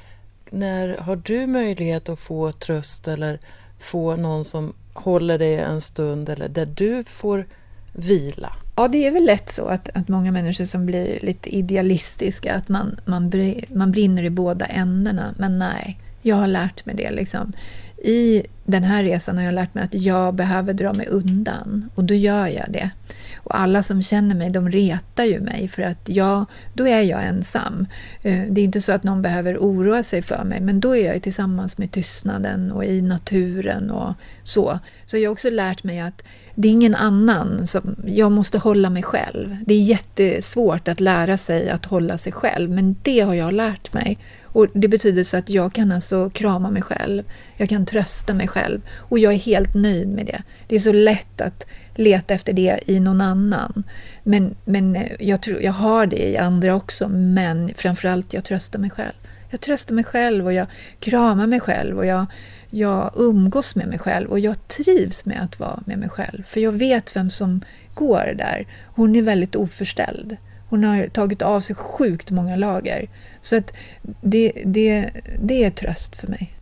När 0.51 0.97
har 0.99 1.17
du 1.17 1.47
möjlighet 1.47 2.09
att 2.09 2.21
få 2.21 2.53
tröst 2.53 3.09
eller 3.09 3.41
få 3.79 4.17
någon 4.17 4.45
som 4.45 4.73
håller 4.93 5.39
dig 5.39 5.55
en 5.55 5.81
stund 5.81 6.29
eller 6.29 6.49
där 6.49 6.67
du 6.67 7.05
får 7.05 7.47
vila? 7.93 8.53
Ja, 8.81 8.89
det 8.89 9.07
är 9.07 9.11
väl 9.11 9.25
lätt 9.25 9.51
så 9.51 9.67
att, 9.67 9.89
att 9.95 10.09
många 10.09 10.33
människor 10.33 10.65
som 10.65 10.87
blir 10.87 11.19
lite 11.23 11.57
idealistiska, 11.57 12.55
att 12.55 12.69
man, 12.69 13.01
man, 13.05 13.33
man 13.75 13.93
brinner 13.93 14.23
i 14.23 14.31
båda 14.31 14.67
ändarna. 14.67 15.35
Men 15.39 15.59
nej, 15.59 15.99
jag 16.23 16.37
har 16.37 16.47
lärt 16.47 16.87
mig 16.87 16.95
det. 16.95 17.11
Liksom. 17.11 17.53
I 18.01 18.43
den 18.65 18.85
här 18.85 19.03
resan 19.03 19.37
har 19.37 19.45
jag 19.45 19.55
lärt 19.55 19.75
mig 19.75 19.85
att 19.85 19.95
jag 19.95 20.35
behöver 20.35 20.75
dra 20.75 20.93
mig 20.93 21.07
undan 21.07 21.91
och 21.95 22.05
då 22.05 22.15
gör 22.15 22.47
jag 22.47 22.67
det. 22.69 22.91
Och 23.37 23.59
alla 23.59 23.83
som 23.83 24.03
känner 24.03 24.35
mig, 24.35 24.51
de 24.51 24.71
retar 24.71 25.25
ju 25.25 25.41
mig 25.41 25.69
för 25.69 25.83
att 25.83 26.09
jag, 26.09 26.45
då 26.75 26.87
är 26.87 27.03
jag 27.03 27.25
ensam. 27.25 27.87
Eh, 28.23 28.43
det 28.51 28.61
är 28.61 28.65
inte 28.65 28.81
så 28.81 28.93
att 28.93 29.05
någon 29.05 29.23
behöver 29.23 29.57
oroa 29.59 30.03
sig 30.03 30.23
för 30.23 30.45
mig, 30.45 30.61
men 30.61 30.81
då 30.81 30.97
är 30.97 31.13
jag 31.13 31.23
tillsammans 31.23 31.79
med 31.79 31.93
tystnaden 31.93 32.73
och 32.73 32.85
i 32.85 33.03
naturen 33.03 33.91
och 33.91 34.15
så. 34.43 34.79
Så 35.07 35.19
jag 35.19 35.31
har 35.31 35.33
också 35.33 35.51
lärt 35.51 35.85
mig 35.85 36.01
att 36.01 36.23
det 36.55 36.69
är 36.69 36.73
ingen 36.73 36.95
annan, 36.95 37.67
som, 37.67 37.97
jag 38.07 38.33
måste 38.33 38.59
hålla 38.59 38.91
mig 38.91 39.03
själv. 39.03 39.57
Det 39.67 39.75
är 39.75 39.83
jättesvårt 39.83 40.89
att 40.89 41.01
lära 41.01 41.39
sig 41.39 41.71
att 41.71 41.87
hålla 41.87 42.19
sig 42.19 42.33
själv, 42.33 42.71
men 42.71 42.97
det 43.03 43.21
har 43.21 43.35
jag 43.35 43.53
lärt 43.53 43.93
mig. 43.93 44.19
Och 44.53 44.67
Det 44.75 44.89
betyder 44.89 45.25
så 45.25 45.37
att 45.37 45.51
jag 45.51 45.73
kan 45.73 45.93
alltså 45.93 46.31
krama 46.31 46.71
mig 46.71 46.83
själv, 46.83 47.23
jag 47.57 47.69
kan 47.69 47.87
trösta 47.87 48.35
mig 48.35 48.49
själv 48.49 48.81
och 48.97 49.19
jag 49.19 49.33
är 49.33 49.39
helt 49.39 49.75
nöjd 49.75 50.09
med 50.09 50.27
det. 50.27 50.43
Det 50.69 50.77
är 50.77 50.81
så 50.81 50.93
lätt 50.93 51.41
att 51.41 51.67
leta 51.95 52.35
efter 52.35 52.53
det 52.53 52.81
i 52.87 53.01
någon 53.01 53.21
annan. 53.21 53.85
Men, 54.23 54.57
men 54.65 54.97
eh, 54.97 55.13
jag, 55.21 55.43
tror, 55.43 55.63
jag 55.63 55.73
har 55.73 56.07
det 56.07 56.29
i 56.29 56.37
andra 56.37 56.75
också, 56.75 57.09
men 57.09 57.71
framförallt 57.77 58.33
jag 58.33 58.45
tröstar 58.45 58.79
mig 58.79 58.91
själv. 58.91 59.13
Jag 59.51 59.61
tröstar 59.61 59.95
mig 59.95 60.05
själv 60.05 60.47
och 60.47 60.53
jag 60.53 60.67
kramar 61.01 61.47
mig 61.47 61.61
själv 61.61 61.99
och 61.99 62.07
jag, 62.07 62.27
jag 62.71 63.13
umgås 63.17 63.77
med 63.77 63.87
mig 63.87 63.99
själv 63.99 64.31
och 64.31 64.39
jag 64.39 64.69
trivs 64.69 65.25
med 65.25 65.43
att 65.43 65.59
vara 65.59 65.83
med 65.87 65.99
mig 65.99 66.09
själv. 66.09 66.43
För 66.47 66.61
jag 66.61 66.73
vet 66.73 67.17
vem 67.17 67.31
som 67.31 67.61
går 67.95 68.35
där. 68.39 68.67
Hon 68.85 69.17
är 69.17 69.23
väldigt 69.23 69.57
oförställd. 69.57 70.37
Hon 70.71 70.85
har 70.85 71.07
tagit 71.07 71.43
av 71.43 71.61
sig 71.61 71.77
sjukt 71.77 72.31
många 72.31 72.57
lager. 72.57 73.09
Så 73.41 73.57
att 73.57 73.73
det, 74.21 74.53
det, 74.65 75.11
det 75.43 75.65
är 75.65 75.71
tröst 75.71 76.17
för 76.17 76.27
mig. 76.27 76.57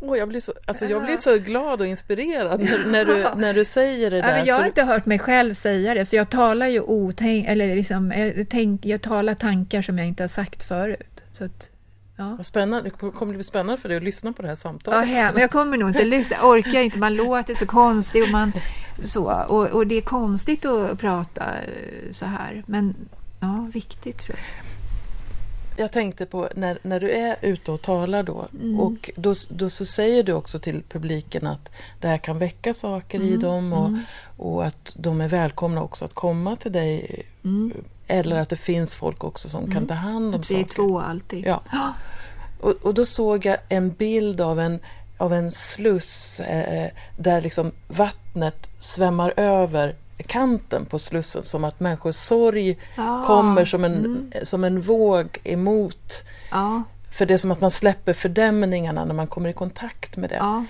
Oh, 0.00 0.18
jag, 0.18 0.28
blir 0.28 0.40
så, 0.40 0.52
alltså 0.66 0.86
jag 0.86 1.04
blir 1.04 1.16
så 1.16 1.38
glad 1.38 1.80
och 1.80 1.86
inspirerad 1.86 2.60
när, 2.60 2.86
när, 2.86 3.04
du, 3.04 3.26
när 3.36 3.54
du 3.54 3.64
säger 3.64 4.10
det 4.10 4.22
där. 4.22 4.38
Ja, 4.38 4.44
jag 4.44 4.54
har 4.54 4.66
inte 4.66 4.82
hört 4.82 5.06
mig 5.06 5.18
själv 5.18 5.54
säga 5.54 5.94
det, 5.94 6.04
så 6.06 6.16
jag 6.16 6.30
talar 6.30 6.68
ju 6.68 6.80
otänk, 6.80 7.46
eller 7.48 7.76
liksom, 7.76 8.12
jag, 8.16 8.46
tänk, 8.50 8.86
jag 8.86 9.02
talar 9.02 9.34
tankar 9.34 9.82
som 9.82 9.98
jag 9.98 10.06
inte 10.06 10.22
har 10.22 10.28
sagt 10.28 10.62
förut. 10.62 11.24
Så 11.32 11.44
att, 11.44 11.70
ja. 12.16 12.34
Vad 12.36 12.46
spännande, 12.46 12.90
det 13.00 13.10
kommer 13.10 13.34
bli 13.34 13.44
spännande 13.44 13.82
för 13.82 13.88
dig 13.88 13.96
att 13.96 14.02
lyssna 14.02 14.32
på 14.32 14.42
det 14.42 14.48
här 14.48 14.54
samtalet. 14.54 15.08
Ja, 15.08 15.30
men 15.32 15.40
jag 15.40 15.50
kommer 15.50 15.76
nog 15.76 15.88
inte 15.88 16.04
lyssna, 16.04 16.36
jag 16.36 16.50
orkar 16.50 16.80
inte, 16.80 16.98
man 16.98 17.14
låter 17.14 17.54
så 17.54 17.66
konstigt 17.66 18.24
och 18.24 18.30
man 18.30 18.52
så, 19.04 19.44
och, 19.48 19.66
och 19.66 19.86
det 19.86 19.94
är 19.94 20.02
konstigt 20.02 20.64
att 20.64 20.98
prata 20.98 21.44
eh, 21.44 22.10
så 22.10 22.26
här, 22.26 22.62
men 22.66 22.94
Ja, 23.40 23.68
viktigt 23.72 24.18
tror 24.18 24.38
jag. 24.38 24.66
Jag 25.76 25.92
tänkte 25.92 26.26
på 26.26 26.48
när, 26.54 26.78
när 26.82 27.00
du 27.00 27.10
är 27.10 27.36
ute 27.40 27.72
och 27.72 27.82
talar 27.82 28.22
då 28.22 28.46
mm. 28.52 28.80
och 28.80 29.10
då, 29.16 29.34
då 29.48 29.70
så 29.70 29.86
säger 29.86 30.22
du 30.22 30.32
också 30.32 30.58
till 30.58 30.82
publiken 30.88 31.46
att 31.46 31.70
det 32.00 32.08
här 32.08 32.18
kan 32.18 32.38
väcka 32.38 32.74
saker 32.74 33.18
mm. 33.18 33.34
i 33.34 33.36
dem 33.36 33.72
och, 33.72 33.88
mm. 33.88 34.00
och 34.36 34.66
att 34.66 34.92
de 34.94 35.20
är 35.20 35.28
välkomna 35.28 35.82
också 35.82 36.04
att 36.04 36.14
komma 36.14 36.56
till 36.56 36.72
dig. 36.72 37.22
Mm. 37.44 37.72
Eller 38.06 38.40
att 38.40 38.48
det 38.48 38.56
finns 38.56 38.94
folk 38.94 39.24
också 39.24 39.48
som 39.48 39.64
kan 39.64 39.76
mm. 39.76 39.88
ta 39.88 39.94
hand 39.94 40.34
om 40.34 40.40
att 40.40 40.46
saker. 40.46 40.64
Det 40.64 40.70
är 40.70 40.74
två 40.74 41.00
alltid. 41.00 41.46
Ja. 41.46 41.62
Och, 42.60 42.72
och 42.82 42.94
då 42.94 43.04
såg 43.04 43.44
jag 43.44 43.58
en 43.68 43.90
bild 43.90 44.40
av 44.40 44.60
en 44.60 44.80
av 45.20 45.34
en 45.34 45.50
sluss 45.50 46.40
eh, 46.40 46.90
där 47.16 47.42
liksom 47.42 47.72
vattnet 47.88 48.70
svämmar 48.78 49.34
över 49.36 49.94
kanten 50.22 50.86
på 50.86 50.98
Slussen 50.98 51.44
som 51.44 51.64
att 51.64 51.80
människors 51.80 52.14
sorg 52.14 52.78
ja. 52.96 53.24
kommer 53.26 53.64
som 53.64 53.84
en, 53.84 53.94
mm. 53.94 54.30
som 54.42 54.64
en 54.64 54.80
våg 54.80 55.38
emot. 55.44 56.24
Ja. 56.50 56.82
För 57.10 57.26
det 57.26 57.34
är 57.34 57.38
som 57.38 57.50
att 57.50 57.60
man 57.60 57.70
släpper 57.70 58.12
fördämningarna 58.12 59.04
när 59.04 59.14
man 59.14 59.26
kommer 59.26 59.48
i 59.48 59.52
kontakt 59.52 60.16
med 60.16 60.30
det. 60.30 60.36
Ja. 60.36 60.64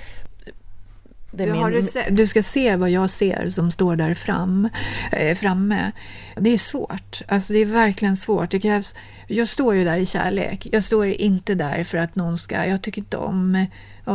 det 1.30 1.46
du, 1.46 1.52
min... 1.52 1.70
du, 1.70 1.82
se, 1.82 2.10
du, 2.10 2.26
ska 2.26 2.42
se 2.42 2.76
vad 2.76 2.90
jag 2.90 3.10
ser 3.10 3.50
som 3.50 3.70
står 3.70 3.96
där 3.96 4.14
fram, 4.14 4.68
eh, 5.12 5.36
framme. 5.36 5.92
Det 6.36 6.50
är 6.50 6.58
svårt. 6.58 7.22
Alltså 7.28 7.52
det 7.52 7.58
är 7.58 7.66
verkligen 7.66 8.16
svårt. 8.16 8.50
Det 8.50 8.60
krävs, 8.60 8.94
jag 9.26 9.48
står 9.48 9.74
ju 9.74 9.84
där 9.84 9.96
i 9.96 10.06
kärlek. 10.06 10.68
Jag 10.72 10.84
står 10.84 11.06
inte 11.06 11.54
där 11.54 11.84
för 11.84 11.98
att 11.98 12.14
någon 12.16 12.38
ska... 12.38 12.66
Jag 12.66 12.82
tycker 12.82 13.00
inte 13.00 13.16
om 13.16 13.66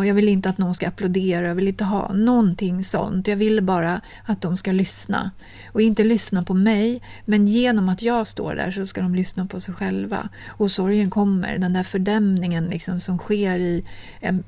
jag 0.04 0.16
vill 0.16 0.30
inte 0.30 0.50
att 0.50 0.58
någon 0.58 0.76
ska 0.76 0.88
applådera, 0.88 1.48
jag 1.48 1.56
vill 1.56 1.68
inte 1.68 1.84
ha 1.84 2.14
någonting 2.14 2.84
sånt. 2.84 3.28
Jag 3.28 3.36
vill 3.36 3.62
bara 3.62 4.02
att 4.26 4.42
de 4.42 4.58
ska 4.58 4.72
lyssna. 4.72 5.32
Och 5.72 5.82
inte 5.82 6.04
lyssna 6.04 6.44
på 6.44 6.54
mig, 6.54 7.02
men 7.26 7.48
genom 7.48 7.90
att 7.90 8.02
jag 8.02 8.28
står 8.28 8.56
där 8.56 8.72
så 8.72 8.86
ska 8.86 9.02
de 9.02 9.16
lyssna 9.16 9.46
på 9.46 9.60
sig 9.60 9.74
själva. 9.74 10.30
Och 10.48 10.72
sorgen 10.72 11.10
kommer, 11.10 11.58
den 11.58 11.74
där 11.74 11.84
fördämningen 11.84 12.66
liksom 12.66 13.00
som 13.00 13.18
sker 13.18 13.60
i 13.60 13.84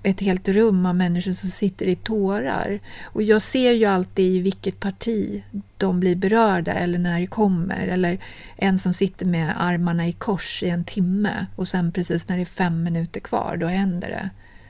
ett 0.04 0.20
helt 0.20 0.48
rum 0.48 0.86
av 0.86 0.96
människor 0.96 1.32
som 1.32 1.50
sitter 1.50 1.86
i 1.86 1.96
tårar. 1.96 2.80
Och 3.04 3.24
jag 3.24 3.42
ser 3.42 3.72
ju 3.72 3.86
alltid 3.86 4.36
i 4.36 4.40
vilket 4.40 4.80
parti 4.80 5.44
de 5.78 6.00
blir 6.00 6.16
berörda 6.16 6.74
eller 6.74 7.00
när 7.00 7.20
det 7.20 7.28
kommer. 7.28 7.88
Eller 7.88 8.20
en 8.56 8.80
som 8.80 8.94
sitter 8.94 9.26
med 9.26 9.54
armarna 9.58 10.08
i 10.08 10.12
kors 10.12 10.64
i 10.64 10.70
en 10.70 10.84
timme 10.84 11.46
och 11.56 11.68
sen 11.68 11.92
precis 11.92 12.28
när 12.28 12.36
det 12.36 12.44
är 12.44 12.46
fem 12.46 12.84
minuter 12.84 13.20
kvar, 13.20 13.58
då 13.60 13.68
händer 13.68 14.08
det. 14.08 14.30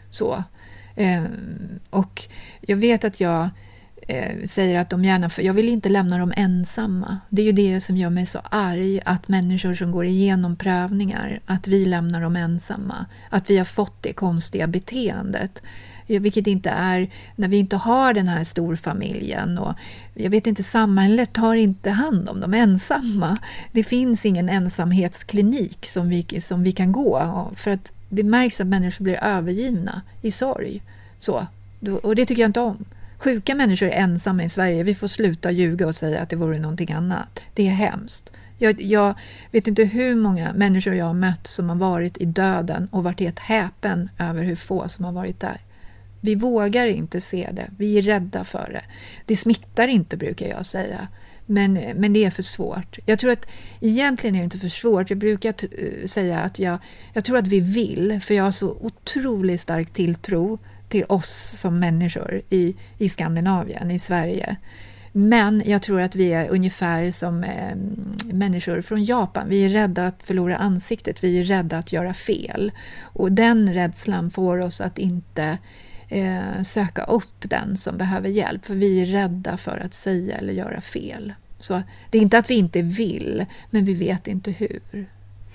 Så. 0.10 0.44
Eh, 0.98 1.24
och 1.90 2.24
jag 2.62 2.78
vet 2.78 3.04
att 3.04 3.20
jag 3.20 3.50
eh, 4.08 4.44
säger 4.46 4.80
att 4.80 4.90
de 4.90 5.04
gärna, 5.06 5.30
för 5.30 5.42
jag 5.42 5.54
vill 5.54 5.70
inte 5.70 5.90
lämna 5.90 6.18
dem 6.18 6.34
ensamma. 6.36 7.20
Det 7.30 7.42
är 7.42 7.46
ju 7.46 7.52
det 7.52 7.82
som 7.82 7.98
gör 7.98 8.10
mig 8.10 8.26
så 8.26 8.40
arg, 8.50 9.00
att 9.06 9.28
människor 9.28 9.74
som 9.74 9.92
går 9.92 10.06
igenom 10.06 10.56
prövningar, 10.56 11.40
att 11.46 11.68
vi 11.68 11.86
lämnar 11.86 12.22
dem 12.22 12.36
ensamma. 12.36 13.06
Att 13.30 13.50
vi 13.50 13.58
har 13.58 13.66
fått 13.66 14.04
det 14.04 14.14
konstiga 14.14 14.68
beteendet. 14.68 15.62
Vilket 16.08 16.48
inte 16.48 16.70
är 16.70 17.10
när 17.36 17.48
vi 17.48 17.58
inte 17.58 17.76
har 17.76 18.14
den 18.14 18.28
här 18.28 18.44
storfamiljen. 18.44 19.58
Och 19.58 19.74
jag 20.14 20.30
vet 20.30 20.48
inte, 20.48 20.64
samhället 20.64 21.34
tar 21.34 21.56
inte 21.56 21.90
hand 21.90 22.30
om 22.30 22.40
de 22.40 22.54
ensamma. 22.54 23.38
Det 23.72 23.84
finns 23.84 24.26
ingen 24.26 24.50
ensamhetsklinik 24.50 25.86
som 25.86 26.10
vi, 26.10 26.42
som 26.42 26.64
vi 26.64 26.72
kan 26.72 26.92
gå. 26.92 27.52
För 27.56 27.72
att 27.72 27.92
det 28.10 28.24
märks 28.24 28.62
att 28.62 28.68
människor 28.68 29.04
blir 29.04 29.24
övergivna 29.24 30.02
i 30.22 30.32
sorg. 30.32 30.84
Så, 31.20 31.48
och 32.02 32.16
det 32.16 32.26
tycker 32.26 32.42
jag 32.42 32.50
inte 32.50 32.60
om. 32.60 32.86
Sjuka 33.18 33.56
människor 33.56 33.88
är 33.88 33.92
ensamma 33.92 34.44
i 34.44 34.50
Sverige. 34.50 34.84
Vi 34.84 34.96
får 34.96 35.08
sluta 35.08 35.52
ljuga 35.52 35.88
och 35.88 35.96
säga 35.96 36.22
att 36.22 36.30
det 36.30 36.36
vore 36.36 36.60
någonting 36.60 36.92
annat. 36.92 37.42
Det 37.54 37.68
är 37.68 37.72
hemskt. 37.72 38.32
Jag, 38.58 38.82
jag, 38.82 39.14
vet 39.52 39.68
inte 39.68 39.84
hur 39.84 40.16
många 40.16 40.54
människor 40.54 40.94
jag 40.94 41.06
har 41.06 41.14
mött 41.14 41.48
som 41.48 41.70
har 41.70 41.76
varit 41.76 42.18
i 42.18 42.26
döden 42.26 42.88
och 42.92 43.04
varit 43.04 43.20
helt 43.20 43.40
häpen 43.40 44.10
över 44.20 44.44
hur 44.44 44.56
få 44.56 44.90
som 44.90 45.06
har 45.06 45.12
varit 45.12 45.40
där. 45.40 45.62
Vi 46.22 46.36
vågar 46.36 46.86
inte 46.86 47.22
se 47.22 47.50
det. 47.54 47.70
Vi 47.78 47.98
är 47.98 48.02
rädda 48.02 48.44
för 48.44 48.70
det. 48.74 48.82
Det 49.26 49.36
smittar 49.36 49.88
inte, 49.88 50.18
brukar 50.18 50.48
jag 50.48 50.66
säga. 50.66 51.08
Men, 51.50 51.74
men 51.74 52.14
det 52.14 52.26
är 52.26 52.30
för 52.30 52.44
svårt. 52.44 53.00
Jag 53.06 53.20
tror 53.20 53.32
att 53.32 53.48
egentligen 53.82 54.36
är 54.36 54.40
det 54.40 54.44
inte 54.44 54.58
för 54.58 54.70
svårt. 54.70 55.10
Jag 55.10 55.20
brukar 55.20 55.50
eh, 55.50 56.06
säga 56.06 56.40
att 56.40 56.60
jag, 56.60 56.78
jag 57.14 57.26
tror 57.26 57.38
att 57.38 57.48
vi 57.48 57.60
vill, 57.60 58.20
för 58.22 58.34
jag 58.34 58.44
har 58.44 58.52
så 58.52 58.70
otroligt 58.70 59.62
stark 59.62 59.90
tilltro 59.90 60.60
till 60.90 61.04
oss 61.10 61.58
som 61.60 61.80
människor 61.80 62.42
i, 62.50 62.76
i 62.98 63.10
Skandinavien, 63.10 63.92
i 63.92 64.00
Sverige. 64.00 64.58
Men 65.12 65.64
jag 65.66 65.82
tror 65.82 66.02
att 66.02 66.16
vi 66.16 66.34
är 66.34 66.50
ungefär 66.50 67.12
som 67.12 67.44
eh, 67.44 67.76
människor 68.34 68.82
från 68.82 69.06
Japan. 69.06 69.50
Vi 69.50 69.66
är 69.66 69.70
rädda 69.70 70.08
att 70.08 70.24
förlora 70.24 70.58
ansiktet, 70.58 71.24
vi 71.24 71.40
är 71.40 71.44
rädda 71.44 71.78
att 71.78 71.92
göra 71.92 72.14
fel. 72.14 72.72
Och 73.02 73.32
den 73.32 73.74
rädslan 73.74 74.32
får 74.32 74.58
oss 74.58 74.82
att 74.82 74.98
inte 74.98 75.58
eh, 76.10 76.62
söka 76.64 77.04
upp 77.04 77.40
den 77.40 77.78
som 77.78 77.98
behöver 77.98 78.30
hjälp, 78.30 78.66
för 78.66 78.76
vi 78.76 79.02
är 79.02 79.06
rädda 79.06 79.58
för 79.58 79.78
att 79.86 79.94
säga 79.94 80.38
eller 80.38 80.54
göra 80.54 80.82
fel. 80.82 81.34
Så 81.60 81.82
det 82.10 82.18
är 82.18 82.22
inte 82.22 82.38
att 82.38 82.50
vi 82.50 82.56
inte 82.56 82.82
vill, 82.82 83.46
men 83.70 83.86
vi 83.86 83.94
vet 83.94 84.28
inte 84.28 84.52
hur. 84.52 84.80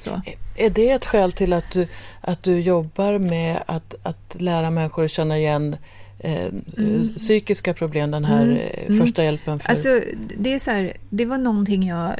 Så. 0.04 0.20
Är 0.56 0.70
det 0.70 0.90
ett 0.90 1.04
skäl 1.04 1.32
till 1.32 1.52
att 1.52 1.70
du, 1.70 1.86
att 2.20 2.42
du 2.42 2.60
jobbar 2.60 3.18
med 3.18 3.62
att, 3.66 3.94
att 4.02 4.36
lära 4.38 4.70
människor 4.70 5.04
att 5.04 5.10
känna 5.10 5.38
igen 5.38 5.76
eh, 6.18 6.46
mm. 6.78 7.14
psykiska 7.16 7.74
problem, 7.74 8.10
den 8.10 8.24
här 8.24 8.42
mm. 8.42 8.56
Eh, 8.56 8.86
mm. 8.86 9.00
första 9.00 9.24
hjälpen? 9.24 9.60
För... 9.60 9.70
Alltså, 9.70 10.00
det, 10.36 10.54
är 10.54 10.58
så 10.58 10.70
här, 10.70 10.92
det 11.10 11.24
var 11.24 11.38
någonting 11.38 11.86
jag 11.86 12.08
eh, 12.08 12.16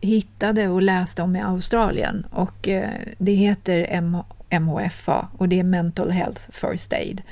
hittade 0.00 0.68
och 0.68 0.82
läste 0.82 1.22
om 1.22 1.36
i 1.36 1.40
Australien 1.40 2.26
och 2.30 2.68
eh, 2.68 2.90
det 3.18 3.32
heter 3.32 3.86
M 3.90 4.16
MHFA 4.50 5.28
och 5.38 5.48
det 5.48 5.58
är 5.58 5.64
Mental 5.64 6.10
Health 6.10 6.42
First 6.50 6.92
Aid. 6.92 7.22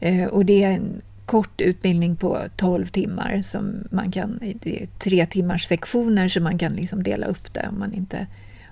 Eh, 0.00 0.26
och 0.26 0.44
det 0.44 0.64
är 0.64 0.70
en 0.70 1.02
kort 1.26 1.60
utbildning 1.60 2.16
på 2.16 2.38
12 2.56 2.86
timmar 2.86 3.42
som 3.42 3.88
man 3.90 4.12
kan, 4.12 4.38
det 4.60 4.82
är 4.82 4.86
tre 4.86 5.26
timmars 5.26 5.64
sektioner 5.64 6.28
så 6.28 6.40
man 6.40 6.58
kan 6.58 6.72
liksom 6.72 7.02
dela 7.02 7.26
upp 7.26 7.54
det 7.54 7.68
om 7.68 7.78
man 7.78 7.92
inte 7.92 8.26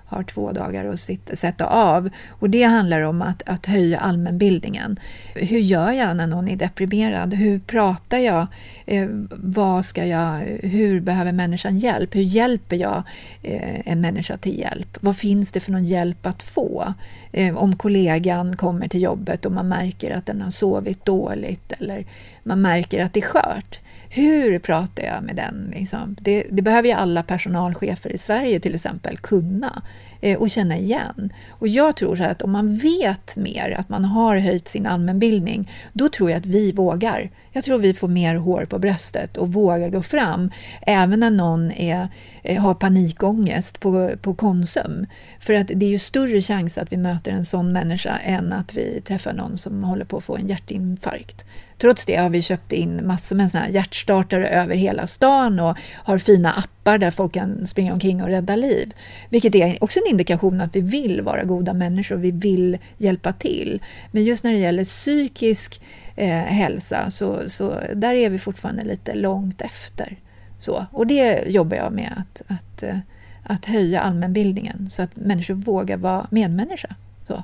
har 0.07 0.23
två 0.23 0.51
dagar 0.51 0.85
att 0.85 0.99
sitta, 0.99 1.35
sätta 1.35 1.65
av. 1.65 2.09
Och 2.29 2.49
det 2.49 2.63
handlar 2.63 3.01
om 3.01 3.21
att, 3.21 3.43
att 3.45 3.65
höja 3.65 3.99
allmänbildningen. 3.99 4.99
Hur 5.35 5.59
gör 5.59 5.91
jag 5.91 6.17
när 6.17 6.27
någon 6.27 6.47
är 6.47 6.55
deprimerad? 6.55 7.33
Hur 7.33 7.59
pratar 7.59 8.17
jag? 8.17 8.47
Eh, 8.85 9.07
vad 9.31 9.85
ska 9.85 10.05
jag? 10.05 10.39
Hur 10.63 10.99
behöver 10.99 11.31
människan 11.31 11.77
hjälp? 11.77 12.15
Hur 12.15 12.21
hjälper 12.21 12.75
jag 12.75 13.03
eh, 13.43 13.91
en 13.91 14.01
människa 14.01 14.37
till 14.37 14.59
hjälp? 14.59 14.97
Vad 15.01 15.17
finns 15.17 15.51
det 15.51 15.59
för 15.59 15.71
någon 15.71 15.85
hjälp 15.85 16.25
att 16.25 16.43
få? 16.43 16.93
Eh, 17.31 17.57
om 17.57 17.75
kollegan 17.75 18.57
kommer 18.57 18.87
till 18.87 19.01
jobbet 19.01 19.45
och 19.45 19.51
man 19.51 19.67
märker 19.67 20.11
att 20.11 20.25
den 20.25 20.41
har 20.41 20.51
sovit 20.51 21.05
dåligt 21.05 21.73
eller 21.79 22.05
man 22.43 22.61
märker 22.61 23.03
att 23.03 23.13
det 23.13 23.19
är 23.19 23.21
skört 23.21 23.79
hur 24.09 24.59
pratar 24.59 25.03
jag 25.03 25.23
med 25.23 25.35
den? 25.35 25.73
Liksom? 25.75 26.17
Det, 26.21 26.43
det, 26.51 26.61
behöver 26.61 26.87
ju 26.87 26.93
alla 26.93 27.23
personalchefer 27.23 28.09
i 28.09 28.17
Sverige 28.17 28.59
till 28.59 28.75
exempel 28.75 29.17
kunna 29.17 29.81
eh, 30.21 30.37
och 30.37 30.49
känna 30.49 30.77
igen. 30.77 31.33
Och 31.49 31.67
jag 31.67 31.95
tror 31.95 32.15
så 32.15 32.23
att 32.23 32.41
om 32.41 32.51
man 32.51 32.77
vet 32.77 33.35
mer, 33.35 33.75
att 33.79 33.89
man 33.89 34.05
har 34.05 34.37
höjt 34.37 34.67
sin 34.67 34.85
allmänbildning, 34.85 35.71
då 35.93 36.09
tror 36.09 36.29
jag 36.29 36.37
att 36.37 36.45
vi 36.45 36.71
vågar. 36.71 37.29
Jag 37.57 37.63
tror 37.63 37.77
vi 37.77 37.93
får 37.93 38.07
mer 38.07 38.35
hår 38.35 38.65
på 38.65 38.79
bröstet 38.79 39.37
och 39.37 39.53
vågar 39.53 39.89
gå 39.89 40.01
fram, 40.01 40.51
även 40.81 41.19
när 41.19 41.31
någon 41.31 41.71
är, 41.71 42.07
eh, 42.43 42.61
har 42.61 42.73
panikångest 42.73 43.79
på, 43.79 44.11
på 44.21 44.33
Konsum. 44.33 45.05
För 45.39 45.53
att 45.53 45.71
det 45.75 45.85
är 45.85 45.89
ju 45.89 45.99
större 45.99 46.41
chans 46.41 46.77
att 46.77 46.91
vi 46.91 46.97
möter 46.97 47.31
en 47.31 47.45
sån 47.45 47.71
människa 47.71 48.17
än 48.17 48.53
att 48.53 48.73
vi 48.73 49.01
träffar 49.01 49.33
någon 49.33 49.57
som 49.57 49.83
håller 49.83 50.05
på 50.05 50.17
att 50.17 50.23
få 50.23 50.35
en 50.35 50.47
hjärtinfarkt. 50.47 51.45
Trots 51.77 52.05
det 52.05 52.15
har 52.15 52.29
vi 52.29 52.41
köpt 52.41 52.73
in 52.73 53.07
massor 53.07 53.35
med 53.35 53.51
såna 53.51 53.63
här 53.63 53.71
hjärtstartare 53.71 54.47
över 54.47 54.75
hela 54.75 55.07
stan 55.07 55.59
och 55.59 55.77
har 55.95 56.17
fina 56.17 56.51
appar 56.51 56.97
där 56.97 57.11
folk 57.11 57.33
kan 57.33 57.67
springa 57.67 57.93
omkring 57.93 58.23
och 58.23 58.29
rädda 58.29 58.55
liv. 58.55 58.93
Vilket 59.29 59.55
är 59.55 59.83
också 59.83 59.99
en 59.99 60.11
indikation 60.11 60.61
att 60.61 60.75
vi 60.75 60.81
vill 60.81 61.21
vara 61.21 61.43
goda 61.43 61.73
människor, 61.73 62.15
vi 62.15 62.31
vill 62.31 62.77
hjälpa 62.97 63.33
till. 63.33 63.81
Men 64.11 64.23
just 64.23 64.43
när 64.43 64.51
det 64.51 64.57
gäller 64.57 64.83
psykisk 64.83 65.81
eh, 66.17 66.29
hälsa 66.29 67.11
så, 67.11 67.49
så 67.49 67.79
där 67.95 68.13
är 68.13 68.29
vi 68.29 68.39
fortfarande 68.39 68.83
lite 68.83 69.15
långt 69.15 69.61
efter. 69.61 70.17
Så, 70.59 70.85
och 70.91 71.07
det 71.07 71.43
jobbar 71.47 71.77
jag 71.77 71.93
med, 71.93 72.13
att, 72.17 72.41
att, 72.47 72.83
eh, 72.83 72.97
att 73.43 73.65
höja 73.65 74.01
allmänbildningen 74.01 74.89
så 74.89 75.01
att 75.01 75.15
människor 75.15 75.53
vågar 75.53 75.97
vara 75.97 76.27
medmänniska. 76.29 76.95
Så. 77.27 77.43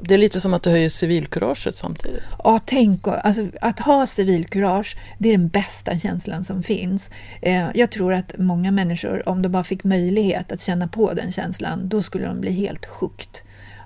Det 0.00 0.14
är 0.14 0.18
lite 0.18 0.40
som 0.40 0.54
att 0.54 0.62
du 0.62 0.70
höjer 0.70 0.88
civilkuraget 0.88 1.76
samtidigt. 1.76 2.22
Ja, 2.44 2.60
tänk 2.64 3.08
alltså, 3.08 3.46
att 3.60 3.80
ha 3.80 4.06
civilkurage, 4.06 4.96
det 5.18 5.28
är 5.28 5.32
den 5.32 5.48
bästa 5.48 5.98
känslan 5.98 6.44
som 6.44 6.62
finns. 6.62 7.10
Eh, 7.42 7.68
jag 7.74 7.90
tror 7.90 8.12
att 8.12 8.34
många 8.38 8.70
människor, 8.70 9.28
om 9.28 9.42
de 9.42 9.48
bara 9.48 9.64
fick 9.64 9.84
möjlighet 9.84 10.52
att 10.52 10.60
känna 10.60 10.88
på 10.88 11.12
den 11.12 11.32
känslan, 11.32 11.88
då 11.88 12.02
skulle 12.02 12.26
de 12.26 12.40
bli 12.40 12.52
helt 12.52 12.86
sjukt. 12.86 13.42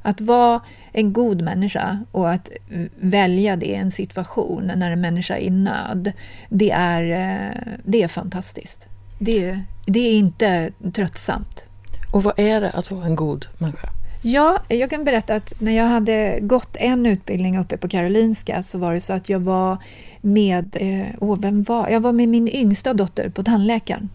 Att 0.06 0.20
vara 0.20 0.60
en 0.92 1.12
god 1.12 1.42
människa 1.42 1.98
och 2.12 2.30
att 2.30 2.50
välja 2.96 3.56
det 3.56 3.66
i 3.66 3.74
en 3.74 3.90
situation 3.90 4.72
när 4.76 4.90
en 4.90 5.00
människa 5.00 5.36
är 5.36 5.40
i 5.40 5.50
nöd, 5.50 6.12
det 6.48 6.70
är, 6.70 7.02
eh, 7.02 7.62
det 7.84 8.02
är 8.02 8.08
fantastiskt. 8.08 8.86
Det, 9.18 9.60
det 9.86 10.00
är 10.00 10.18
inte 10.18 10.72
tröttsamt. 10.92 11.64
Och 12.12 12.22
vad 12.22 12.38
är 12.38 12.60
det 12.60 12.70
att 12.70 12.90
vara 12.90 13.06
en 13.06 13.16
god 13.16 13.46
människa? 13.58 13.88
Ja, 14.22 14.58
jag 14.68 14.90
kan 14.90 15.04
berätta 15.04 15.34
att 15.34 15.52
när 15.60 15.72
jag 15.72 15.86
hade 15.86 16.38
gått 16.40 16.76
en 16.76 17.06
utbildning 17.06 17.58
uppe 17.58 17.76
på 17.76 17.88
Karolinska 17.88 18.62
så 18.62 18.78
var 18.78 18.94
det 18.94 19.00
så 19.00 19.12
att 19.12 19.28
jag 19.28 19.40
var 19.40 19.78
med, 20.20 20.76
eh, 20.80 21.06
åh, 21.20 21.38
vem 21.40 21.62
var? 21.62 21.88
Jag 21.88 22.00
var 22.00 22.12
med 22.12 22.28
min 22.28 22.48
yngsta 22.48 22.94
dotter 22.94 23.28
på 23.28 23.42
tandläkaren. 23.42 24.08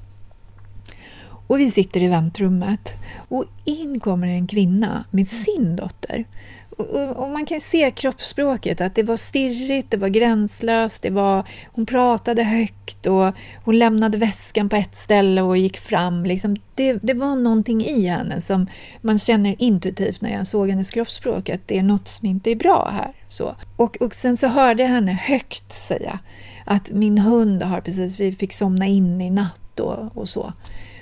Och 1.52 1.60
vi 1.60 1.72
sitter 1.72 2.02
i 2.02 2.08
väntrummet 2.08 2.98
och 3.30 3.46
in 3.66 4.00
kommer 4.00 4.28
en 4.28 4.48
kvinna 4.48 5.06
med 5.12 5.28
sin 5.28 5.76
dotter. 5.76 6.26
Och, 7.16 7.32
man 7.32 7.46
kan 7.46 7.62
se 7.62 7.92
kroppsspråket, 7.92 8.82
att 8.82 8.96
det 8.96 9.04
var 9.04 9.18
stirrigt, 9.18 9.92
det 9.92 9.98
var 9.98 10.08
gränslöst, 10.08 11.02
det 11.02 11.10
var, 11.10 11.48
hon 11.72 11.86
pratade 11.86 12.44
högt 12.44 13.06
och 13.08 13.34
hon 13.66 13.80
lämnade 13.80 14.18
väskan 14.18 14.70
på 14.70 14.76
ett 14.76 14.96
ställe 14.96 15.42
och 15.42 15.58
gick 15.58 15.78
fram. 15.78 16.26
Liksom, 16.26 16.56
det, 16.76 16.94
det 16.94 17.14
var 17.14 17.36
någonting 17.36 17.82
i 17.82 18.08
henne 18.08 18.42
som 18.42 18.68
man 19.02 19.20
känner 19.20 19.56
intuitivt 19.60 20.22
när 20.22 20.32
jag 20.34 20.48
såg 20.48 20.70
hennes 20.70 20.90
kroppsspråk, 20.92 21.50
att 21.50 21.68
det 21.68 21.78
är 21.78 21.84
något 21.84 22.08
som 22.08 22.28
inte 22.28 22.52
är 22.52 22.56
bra 22.56 22.92
här. 22.94 23.14
Så. 23.28 23.56
Och, 23.76 23.98
och 24.02 24.16
sen 24.16 24.38
så 24.38 24.48
hörde 24.48 24.84
jag 24.84 24.90
henne 24.90 25.12
högt 25.12 25.72
säga 25.72 26.20
att 26.66 26.92
min 26.92 27.18
hund 27.18 27.64
har 27.64 27.82
precis, 27.82 28.20
vi 28.20 28.34
fick 28.34 28.54
somna 28.54 28.88
in 28.88 29.22
i 29.22 29.30
natt 29.30 29.80
och, 29.80 30.18
och 30.18 30.30
så. 30.30 30.54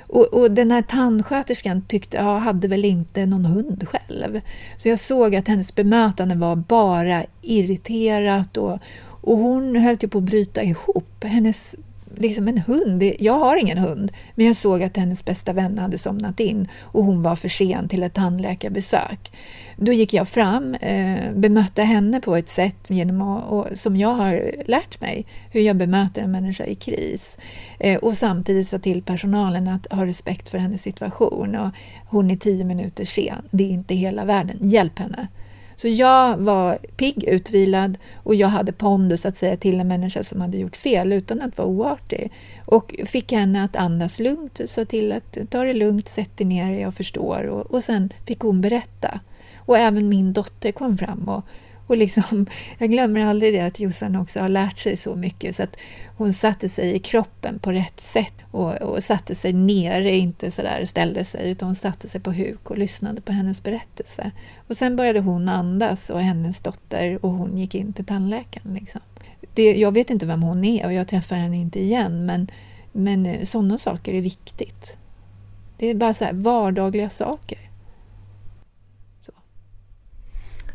Och, 0.10 0.26
och, 0.34 0.52
den 0.52 0.72
här 0.72 0.82
tandsköterskan 0.82 1.82
tyckte, 1.82 2.18
ja, 2.18 2.38
hade 2.38 2.68
väl 2.68 2.86
inte 2.86 3.26
någon 3.26 3.46
hund 3.46 3.88
själv. 3.88 4.42
Så 4.78 4.90
jag 4.90 5.00
såg 5.00 5.36
att 5.36 5.48
hennes 5.48 5.76
bemötande 5.76 6.36
var 6.36 6.56
bara 6.56 7.26
irriterat 7.42 8.58
och, 8.58 8.80
och 9.22 9.38
hon 9.38 9.76
höll 9.76 9.98
typ 9.98 10.12
på 10.12 10.18
att 10.18 10.24
bryta 10.24 10.64
ihop. 10.64 11.24
Hennes 11.24 11.76
liksom 12.20 12.48
en 12.48 12.58
hund. 12.58 13.04
Jag 13.20 13.34
har 13.40 13.58
ingen 13.58 13.78
hund, 13.78 14.12
men 14.36 14.46
jag 14.46 14.56
såg 14.56 14.84
att 14.84 14.98
hennes 14.98 15.26
bästa 15.26 15.54
vän 15.54 15.78
hade 15.78 15.98
somnat 15.98 16.40
in 16.40 16.68
och 16.82 17.04
hon 17.04 17.22
var 17.22 17.36
för 17.36 17.50
sen 17.50 17.88
till 17.88 18.04
ett 18.04 18.14
tandläkarbesök. 18.14 19.32
Då 19.76 19.92
gick 19.94 20.14
jag 20.14 20.30
fram, 20.30 20.76
eh, 20.76 21.34
bemötte 21.34 21.84
henne 21.84 22.22
på 22.22 22.36
ett 22.36 22.50
sätt 22.50 22.90
genom 22.90 23.22
att, 23.22 23.52
och, 23.52 23.68
som 23.74 23.96
jag 23.96 24.14
har 24.14 24.52
lärt 24.66 25.02
mig, 25.02 25.26
hur 25.52 25.62
jag 25.62 25.76
bemöter 25.76 26.22
en 26.22 26.32
människa 26.32 26.66
i 26.66 26.76
kris. 26.76 27.38
Eh, 27.80 27.98
och 27.98 28.18
samtidigt 28.18 28.68
sa 28.68 28.80
till 28.80 29.02
personalen 29.02 29.68
att 29.68 29.88
ha 29.92 30.06
respekt 30.06 30.50
för 30.50 30.58
hennes 30.58 30.82
situation. 30.82 31.56
Och 31.56 31.70
hon 32.06 32.32
är 32.32 32.36
tio 32.36 32.66
minuter 32.66 33.06
sen, 33.06 33.42
det 33.52 33.64
är 33.64 33.70
inte 33.70 33.96
hela 33.96 34.26
världen, 34.26 34.58
hjälp 34.62 35.00
henne. 35.00 35.28
Så 35.82 35.88
jag 35.88 36.38
var 36.38 36.78
pigg, 36.98 37.24
utvilad 37.24 37.98
och 38.24 38.36
jag 38.36 38.48
hade 38.48 38.72
pondus 38.72 39.26
att 39.26 39.38
säga 39.38 39.58
till 39.58 39.80
en 39.80 39.88
människa 39.88 40.24
som 40.24 40.42
hade 40.42 40.58
gjort 40.58 40.76
fel 40.76 41.14
utan 41.14 41.42
att 41.42 41.58
vara 41.58 41.68
oartig. 41.68 42.32
Och 42.66 42.96
fick 43.06 43.32
henne 43.32 43.64
att 43.64 43.76
andas 43.76 44.20
lugnt, 44.20 44.62
sa 44.66 44.86
till 44.86 45.12
att 45.12 45.38
ta 45.50 45.64
det 45.64 45.74
lugnt, 45.74 46.10
sätt 46.10 46.38
dig 46.38 46.48
ner, 46.48 46.80
jag 46.80 46.96
förstår. 46.96 47.44
Och, 47.44 47.72
och 47.72 47.84
sen 47.84 48.14
fick 48.26 48.40
hon 48.40 48.62
berätta. 48.62 49.20
Och 49.58 49.78
även 49.78 50.10
min 50.10 50.34
dotter 50.34 50.72
kom 50.72 50.98
fram 50.98 51.30
och 51.30 51.44
och 51.90 51.98
liksom, 51.98 52.46
jag 52.78 52.92
glömmer 52.92 53.26
aldrig 53.26 53.54
det 53.54 53.60
att 53.60 53.80
Jossan 53.80 54.16
också 54.16 54.40
har 54.40 54.50
lärt 54.50 54.78
sig 54.78 54.98
så 54.98 55.16
mycket 55.16 55.56
så 55.56 55.64
att 55.64 55.78
hon 56.18 56.34
satte 56.34 56.70
sig 56.70 56.96
i 56.96 57.00
kroppen 57.00 57.60
på 57.60 57.72
rätt 57.72 58.00
sätt 58.00 58.34
och, 58.52 58.74
och 58.74 59.04
satte 59.04 59.36
sig 59.36 59.54
nere, 59.54 60.16
inte 60.16 60.52
sådär 60.52 60.86
ställde 60.86 61.26
sig, 61.26 61.52
utan 61.52 61.68
hon 61.68 61.76
satte 61.76 62.08
sig 62.08 62.22
på 62.22 62.32
huk 62.32 62.70
och 62.70 62.78
lyssnade 62.78 63.22
på 63.22 63.32
hennes 63.32 63.64
berättelse. 63.64 64.32
Och 64.68 64.78
sen 64.78 64.96
började 64.96 65.20
hon 65.20 65.50
andas 65.50 66.10
och 66.10 66.22
hennes 66.22 66.60
dotter 66.60 67.26
och 67.26 67.32
hon 67.32 67.58
gick 67.58 67.76
in 67.76 67.94
till 67.94 68.06
tandläkaren. 68.06 68.74
Liksom. 68.74 69.02
Det, 69.54 69.74
jag 69.74 69.92
vet 69.92 70.10
inte 70.10 70.26
vem 70.26 70.44
hon 70.44 70.66
är 70.66 70.86
och 70.86 70.94
jag 70.94 71.08
träffar 71.08 71.36
henne 71.36 71.58
inte 71.58 71.80
igen 71.80 72.26
men, 72.26 72.48
men 72.92 73.26
eh, 73.26 73.44
sådana 73.44 73.78
saker 73.78 74.14
är 74.14 74.22
viktigt. 74.22 74.98
Det 75.78 75.88
är 75.88 75.96
bara 75.96 76.14
så 76.14 76.30
vardagliga 76.32 77.10
saker. 77.10 77.69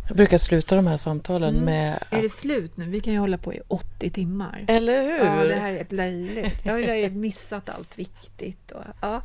Jag 0.09 0.17
brukar 0.17 0.39
sluta 0.39 0.77
de 0.77 0.87
här 0.87 0.97
samtalen 0.97 1.55
mm. 1.55 1.65
med... 1.65 2.05
Är 2.11 2.23
det 2.23 2.29
slut 2.29 2.77
nu? 2.77 2.85
Vi 2.85 3.01
kan 3.01 3.13
ju 3.13 3.19
hålla 3.19 3.39
på 3.39 3.55
i 3.55 3.61
80 3.69 4.11
timmar. 4.11 4.65
Eller 4.69 5.03
hur? 5.03 5.25
Ja, 5.25 5.45
det 5.45 5.61
här 5.61 5.73
är 5.73 5.81
ett 5.81 5.93
löjligt. 5.93 6.55
Jag 6.63 6.73
har 6.73 6.79
ju 6.79 7.11
missat 7.11 7.69
allt 7.69 7.99
viktigt. 7.99 8.71
Och, 8.71 8.83
ja, 9.01 9.23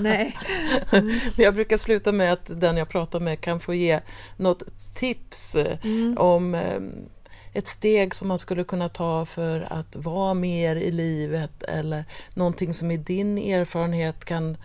nej. 0.00 0.38
Mm. 0.92 1.18
Jag 1.36 1.54
brukar 1.54 1.76
sluta 1.76 2.12
med 2.12 2.32
att 2.32 2.60
den 2.60 2.76
jag 2.76 2.88
pratar 2.88 3.20
med 3.20 3.40
kan 3.40 3.60
få 3.60 3.74
ge 3.74 4.00
något 4.36 4.94
tips 4.94 5.56
mm. 5.82 6.18
om 6.18 6.54
ehm, 6.54 6.92
ett 7.52 7.66
steg 7.66 8.14
som 8.14 8.28
man 8.28 8.38
skulle 8.38 8.64
kunna 8.64 8.88
ta 8.88 9.24
för 9.24 9.72
att 9.72 9.96
vara 9.96 10.34
mer 10.34 10.76
i 10.76 10.90
livet 10.90 11.62
eller 11.62 12.04
någonting 12.34 12.74
som 12.74 12.90
i 12.90 12.96
din 12.96 13.38
erfarenhet 13.38 14.24
kan 14.24 14.56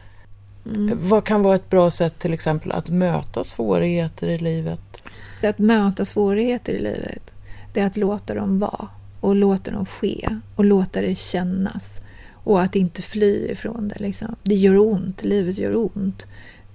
Mm. 0.66 0.98
Vad 1.02 1.24
kan 1.24 1.44
vara 1.44 1.56
ett 1.56 1.70
bra 1.70 1.90
sätt 1.90 2.20
till 2.20 2.34
exempel 2.34 2.72
att 2.72 2.90
möta 2.90 3.44
svårigheter 3.44 4.28
i 4.28 4.38
livet? 4.38 5.03
Att 5.50 5.60
möta 5.60 6.06
svårigheter 6.06 6.74
i 6.74 6.80
livet, 6.80 7.34
det 7.74 7.80
är 7.80 7.86
att 7.86 7.98
låta 7.98 8.34
dem 8.34 8.60
vara 8.60 8.88
och 9.20 9.36
låta 9.36 9.72
dem 9.72 9.86
ske 9.86 10.40
och 10.56 10.66
låta 10.66 11.02
det 11.02 11.16
kännas. 11.16 12.02
Och 12.32 12.62
att 12.62 12.76
inte 12.76 13.02
fly 13.02 13.48
ifrån 13.48 13.88
det. 13.88 14.00
Liksom. 14.00 14.36
Det 14.44 14.56
gör 14.56 14.78
ont, 14.78 15.24
livet 15.24 15.58
gör 15.58 15.76
ont. 15.76 16.28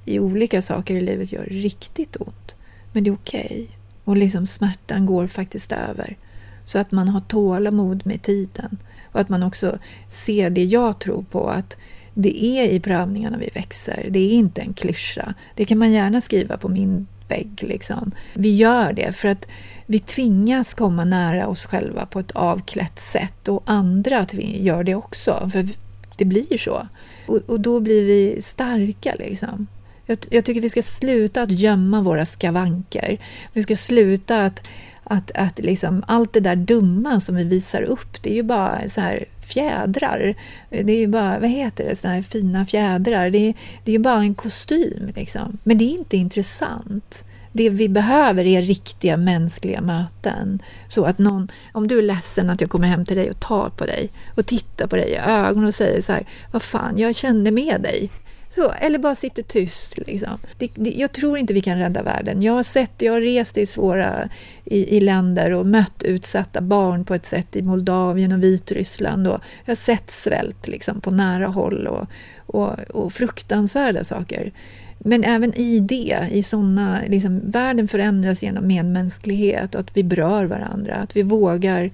I 0.05 0.19
olika 0.19 0.63
saker 0.63 0.95
i 0.95 1.01
livet 1.01 1.33
gör 1.33 1.45
riktigt 1.45 2.17
ont. 2.17 2.55
Men 2.93 3.05
det 3.05 3.11
är 3.11 3.15
okej. 3.15 3.45
Okay. 3.45 3.67
Och 4.05 4.17
liksom 4.17 4.47
smärtan 4.47 5.07
går 5.07 5.27
faktiskt 5.27 5.73
över. 5.73 6.17
Så 6.65 6.79
att 6.79 6.93
man 6.93 7.09
har 7.09 7.21
tålamod 7.21 8.07
med 8.07 8.23
tiden. 8.23 8.79
Och 9.13 9.21
att 9.21 9.29
man 9.29 9.43
också 9.43 9.79
ser 10.09 10.51
det 10.51 10.65
jag 10.65 10.99
tror 10.99 11.23
på, 11.23 11.49
att 11.49 11.77
det 12.15 12.45
är 12.45 12.69
i 12.69 12.81
prövningarna 12.81 13.39
vi 13.39 13.51
växer. 13.55 14.07
Det 14.11 14.19
är 14.19 14.31
inte 14.31 14.61
en 14.61 14.75
klyscha. 14.75 15.35
Det 15.55 15.65
kan 15.65 15.79
man 15.79 15.93
gärna 15.93 16.21
skriva 16.21 16.57
på 16.57 16.69
min 16.69 17.07
vägg. 17.29 17.63
Liksom. 17.63 18.11
Vi 18.35 18.57
gör 18.57 18.93
det 18.93 19.13
för 19.13 19.29
att 19.29 19.49
vi 19.87 19.99
tvingas 19.99 20.75
komma 20.75 21.05
nära 21.05 21.49
oss 21.49 21.67
själva 21.67 22.07
på 22.07 22.21
ett 22.21 22.31
avklätt 22.31 22.99
sätt 22.99 23.49
och 23.49 23.63
andra 23.67 24.19
att 24.19 24.35
vi 24.35 24.63
gör 24.63 24.85
det 24.85 24.95
också, 24.95 25.51
för 25.53 25.69
det 26.17 26.25
blir 26.25 26.59
så. 26.59 26.89
Och, 27.27 27.37
och 27.47 27.61
då 27.61 27.81
blir 27.81 28.05
vi 28.05 28.43
starka. 28.43 29.15
Liksom. 29.19 29.67
Jag, 30.07 30.19
jag, 30.31 30.45
tycker 30.45 30.61
vi 30.61 30.71
ska 30.71 30.83
sluta 30.83 31.43
att 31.43 31.51
gömma 31.51 32.03
våra 32.03 32.27
skavanker. 32.27 33.19
Vi 33.53 33.63
ska 33.63 33.77
sluta 33.77 34.45
att, 34.45 34.69
att, 35.05 35.31
att 35.35 35.59
liksom, 35.59 36.05
allt 36.07 36.33
det 36.33 36.41
där 36.41 36.57
dumma 36.57 37.21
som 37.21 37.37
vi 37.37 37.45
visar 37.45 37.83
upp, 37.83 38.23
det 38.23 38.31
är 38.31 38.35
ju 38.35 38.43
bara 38.43 38.89
så 38.89 39.01
här 39.01 39.25
fjädrar. 39.49 40.35
Det 40.71 40.93
är 40.93 41.01
ju 41.01 41.07
bara, 41.07 41.39
vad 41.39 41.51
heter 41.51 41.85
det, 41.85 41.97
sådana 41.97 42.15
här 42.15 42.23
fina 42.23 42.67
fjädrar. 42.67 43.31
Det 43.31 43.39
är, 43.39 43.55
det 43.85 43.91
är 43.91 43.93
ju 43.93 43.99
bara 43.99 44.21
en 44.21 44.35
kostym. 44.35 45.13
Liksom. 45.17 45.59
Men 45.63 45.79
det 45.79 45.85
är 45.85 45.99
inte 45.99 46.17
intressant. 46.17 47.25
Det 47.53 47.71
vi 47.71 47.89
behöver 47.89 48.47
är 48.47 48.63
riktiga 48.63 49.17
mänskliga 49.17 49.81
möten. 49.81 50.63
Så 50.89 51.05
att 51.05 51.19
någon, 51.19 51.49
om 51.73 51.89
du 51.89 51.99
är 51.99 52.03
ledsen 52.03 52.51
att 52.51 52.61
jag 52.61 52.71
kommer 52.71 52.89
hem 52.89 53.05
till 53.05 53.17
dig 53.17 53.31
och 53.31 53.41
tar 53.41 53.69
på 53.69 53.85
dig 53.85 54.11
och 54.37 54.47
tittar 54.47 54.87
på 54.87 54.97
dig 54.97 55.11
i 55.11 55.17
ögonen 55.17 55.67
och 55.67 55.75
säger 55.75 56.01
så 56.01 56.13
här, 56.13 56.27
vad 56.53 56.63
fan, 56.63 56.99
jag 56.99 57.15
kände 57.15 57.51
med 57.51 57.81
dig. 57.81 58.11
Så, 58.51 58.71
eller 58.71 58.99
bara 58.99 59.15
sitter 59.15 59.43
tyst. 59.43 59.99
Liksom. 60.07 60.39
Det, 60.59 60.71
det, 60.75 60.91
jag 60.91 61.13
tror 61.13 61.39
inte 61.39 61.55
vi 61.55 61.61
kan 61.61 61.79
rädda 61.79 62.03
världen. 62.03 62.43
Jag 62.43 62.53
har 62.53 62.63
sett, 62.63 63.03
jag 63.03 63.13
har 63.13 63.21
rest 63.21 63.59
i 63.59 63.67
svåra 63.67 64.29
i, 64.65 64.97
i, 64.97 65.01
länder 65.01 65.51
och 65.51 65.67
mött 65.67 66.03
utsatta 66.03 66.61
barn 66.61 67.05
på 67.05 67.15
ett 67.15 67.27
sätt 67.27 67.57
i 67.57 67.63
Moldavien 67.63 68.33
och 68.33 68.45
Vitryssland. 68.45 69.29
Och 69.29 69.41
jag 69.65 69.71
har 69.71 69.77
sett 69.77 70.11
svält 70.11 70.69
liksom, 70.69 71.01
på 71.01 71.11
nära 71.11 71.47
håll 71.47 71.87
och, 71.87 72.07
och, 72.47 72.81
och 72.81 73.13
fruktansvärda 73.13 74.05
saker. 74.05 74.53
Men 74.99 75.25
även 75.25 75.55
i 75.55 75.81
det, 75.81 76.29
i 76.31 76.43
såna, 76.43 77.01
liksom, 77.07 77.51
världen 77.51 77.89
förändras 77.89 78.43
genom 78.43 78.67
medmänsklighet 78.67 79.75
och 79.75 79.81
att 79.81 79.97
vi 79.97 80.05
berör 80.05 80.45
varandra. 80.45 80.95
Att 80.95 81.17
vi 81.17 81.23
vågar 81.23 81.91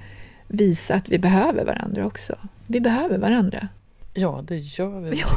visa 0.49 0.95
att 0.95 1.09
vi 1.09 1.19
behöver 1.19 1.65
varandra 1.65 2.07
också. 2.07 2.37
Vi 2.67 2.81
behöver 2.81 3.19
varandra. 3.19 3.69
Ja, 4.15 4.41
det 4.45 4.57
gör 4.57 5.01
vi 5.01 5.11
verkligen. 5.11 5.35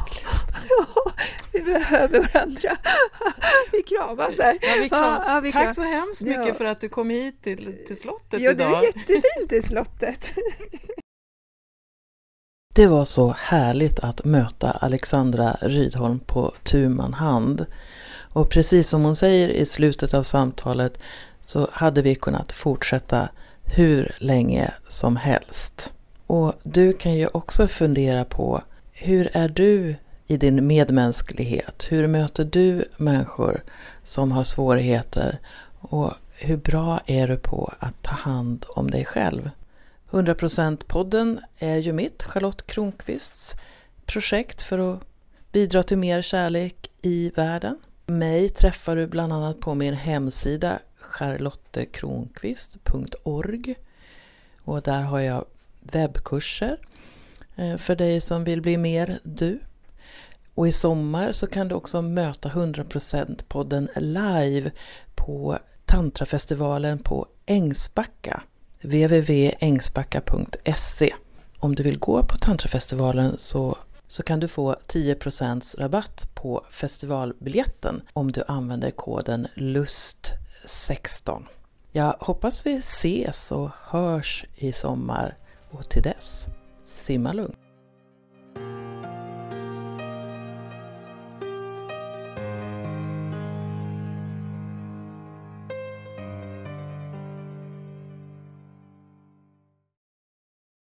Ja, 0.69 1.11
vi 1.51 1.61
behöver 1.61 2.19
varandra. 2.33 2.77
Vi 3.71 3.83
kramas 3.83 4.37
här. 4.39 4.57
Ja, 4.61 4.75
vi 4.81 4.89
kram. 4.89 5.21
ja, 5.27 5.39
vi 5.39 5.51
kram. 5.51 5.65
Tack 5.65 5.75
så 5.75 5.83
hemskt 5.83 6.21
mycket 6.21 6.47
ja. 6.47 6.53
för 6.53 6.65
att 6.65 6.81
du 6.81 6.89
kom 6.89 7.09
hit 7.09 7.43
till, 7.43 7.75
till 7.87 7.99
slottet 7.99 8.41
ja, 8.41 8.51
idag. 8.51 8.71
Ja, 8.71 8.79
det 8.81 9.13
är 9.13 9.15
jättefint 9.15 9.51
i 9.51 9.61
slottet. 9.67 10.33
Det 12.75 12.87
var 12.87 13.05
så 13.05 13.35
härligt 13.37 13.99
att 13.99 14.25
möta 14.25 14.71
Alexandra 14.71 15.57
Rydholm 15.61 16.19
på 16.19 16.53
tu 16.63 16.99
hand. 16.99 17.65
Och 18.33 18.49
precis 18.49 18.89
som 18.89 19.03
hon 19.03 19.15
säger 19.15 19.49
i 19.49 19.65
slutet 19.65 20.13
av 20.13 20.23
samtalet 20.23 20.99
så 21.41 21.69
hade 21.71 22.01
vi 22.01 22.15
kunnat 22.15 22.51
fortsätta 22.51 23.29
hur 23.63 24.15
länge 24.19 24.73
som 24.87 25.15
helst. 25.15 25.93
Och 26.27 26.53
du 26.63 26.93
kan 26.93 27.13
ju 27.13 27.27
också 27.27 27.67
fundera 27.67 28.25
på 28.25 28.61
hur 28.91 29.29
är 29.33 29.49
du 29.49 29.95
i 30.27 30.37
din 30.37 30.67
medmänsklighet? 30.67 31.87
Hur 31.89 32.07
möter 32.07 32.45
du 32.45 32.85
människor 32.97 33.63
som 34.03 34.31
har 34.31 34.43
svårigheter? 34.43 35.39
Och 35.79 36.13
hur 36.33 36.57
bra 36.57 36.99
är 37.05 37.27
du 37.27 37.37
på 37.37 37.73
att 37.79 38.03
ta 38.03 38.11
hand 38.11 38.65
om 38.69 38.91
dig 38.91 39.05
själv? 39.05 39.49
100%-podden 40.09 41.39
är 41.57 41.77
ju 41.77 41.93
mitt, 41.93 42.23
Charlotte 42.23 42.67
Kronqvists 42.67 43.55
projekt 44.05 44.63
för 44.63 44.93
att 44.93 44.99
bidra 45.51 45.83
till 45.83 45.97
mer 45.97 46.21
kärlek 46.21 46.89
i 47.01 47.31
världen. 47.35 47.77
Mig 48.05 48.49
träffar 48.49 48.95
du 48.95 49.07
bland 49.07 49.33
annat 49.33 49.59
på 49.59 49.75
min 49.75 49.93
hemsida 49.93 50.79
charlottekronqvist.org 50.99 53.75
och 54.63 54.81
där 54.81 55.01
har 55.01 55.19
jag 55.19 55.45
webbkurser 55.91 56.77
eh, 57.55 57.77
för 57.77 57.95
dig 57.95 58.21
som 58.21 58.43
vill 58.43 58.61
bli 58.61 58.77
mer 58.77 59.19
du. 59.23 59.59
Och 60.55 60.67
i 60.67 60.71
sommar 60.71 61.31
så 61.31 61.47
kan 61.47 61.67
du 61.67 61.75
också 61.75 62.01
möta 62.01 62.49
100%-podden 62.49 63.89
live 63.95 64.71
på 65.15 65.59
Tantrafestivalen 65.85 66.99
på 66.99 67.27
Ängsbacka 67.45 68.43
www.ängsbacka.se 68.81 71.13
Om 71.59 71.75
du 71.75 71.83
vill 71.83 71.99
gå 71.99 72.23
på 72.23 72.37
Tantrafestivalen 72.37 73.35
så, 73.37 73.77
så 74.07 74.23
kan 74.23 74.39
du 74.39 74.47
få 74.47 74.75
10% 74.87 75.79
rabatt 75.79 76.29
på 76.33 76.65
festivalbiljetten 76.69 78.01
om 78.13 78.31
du 78.31 78.43
använder 78.47 78.91
koden 78.91 79.47
LUST16. 79.55 81.43
Jag 81.91 82.15
hoppas 82.19 82.65
vi 82.65 82.77
ses 82.77 83.51
och 83.51 83.69
hörs 83.81 84.45
i 84.55 84.73
sommar 84.73 85.37
och 85.71 85.89
till 85.89 86.01
dess, 86.01 86.47
simma 86.83 87.33
lugnt. 87.33 87.66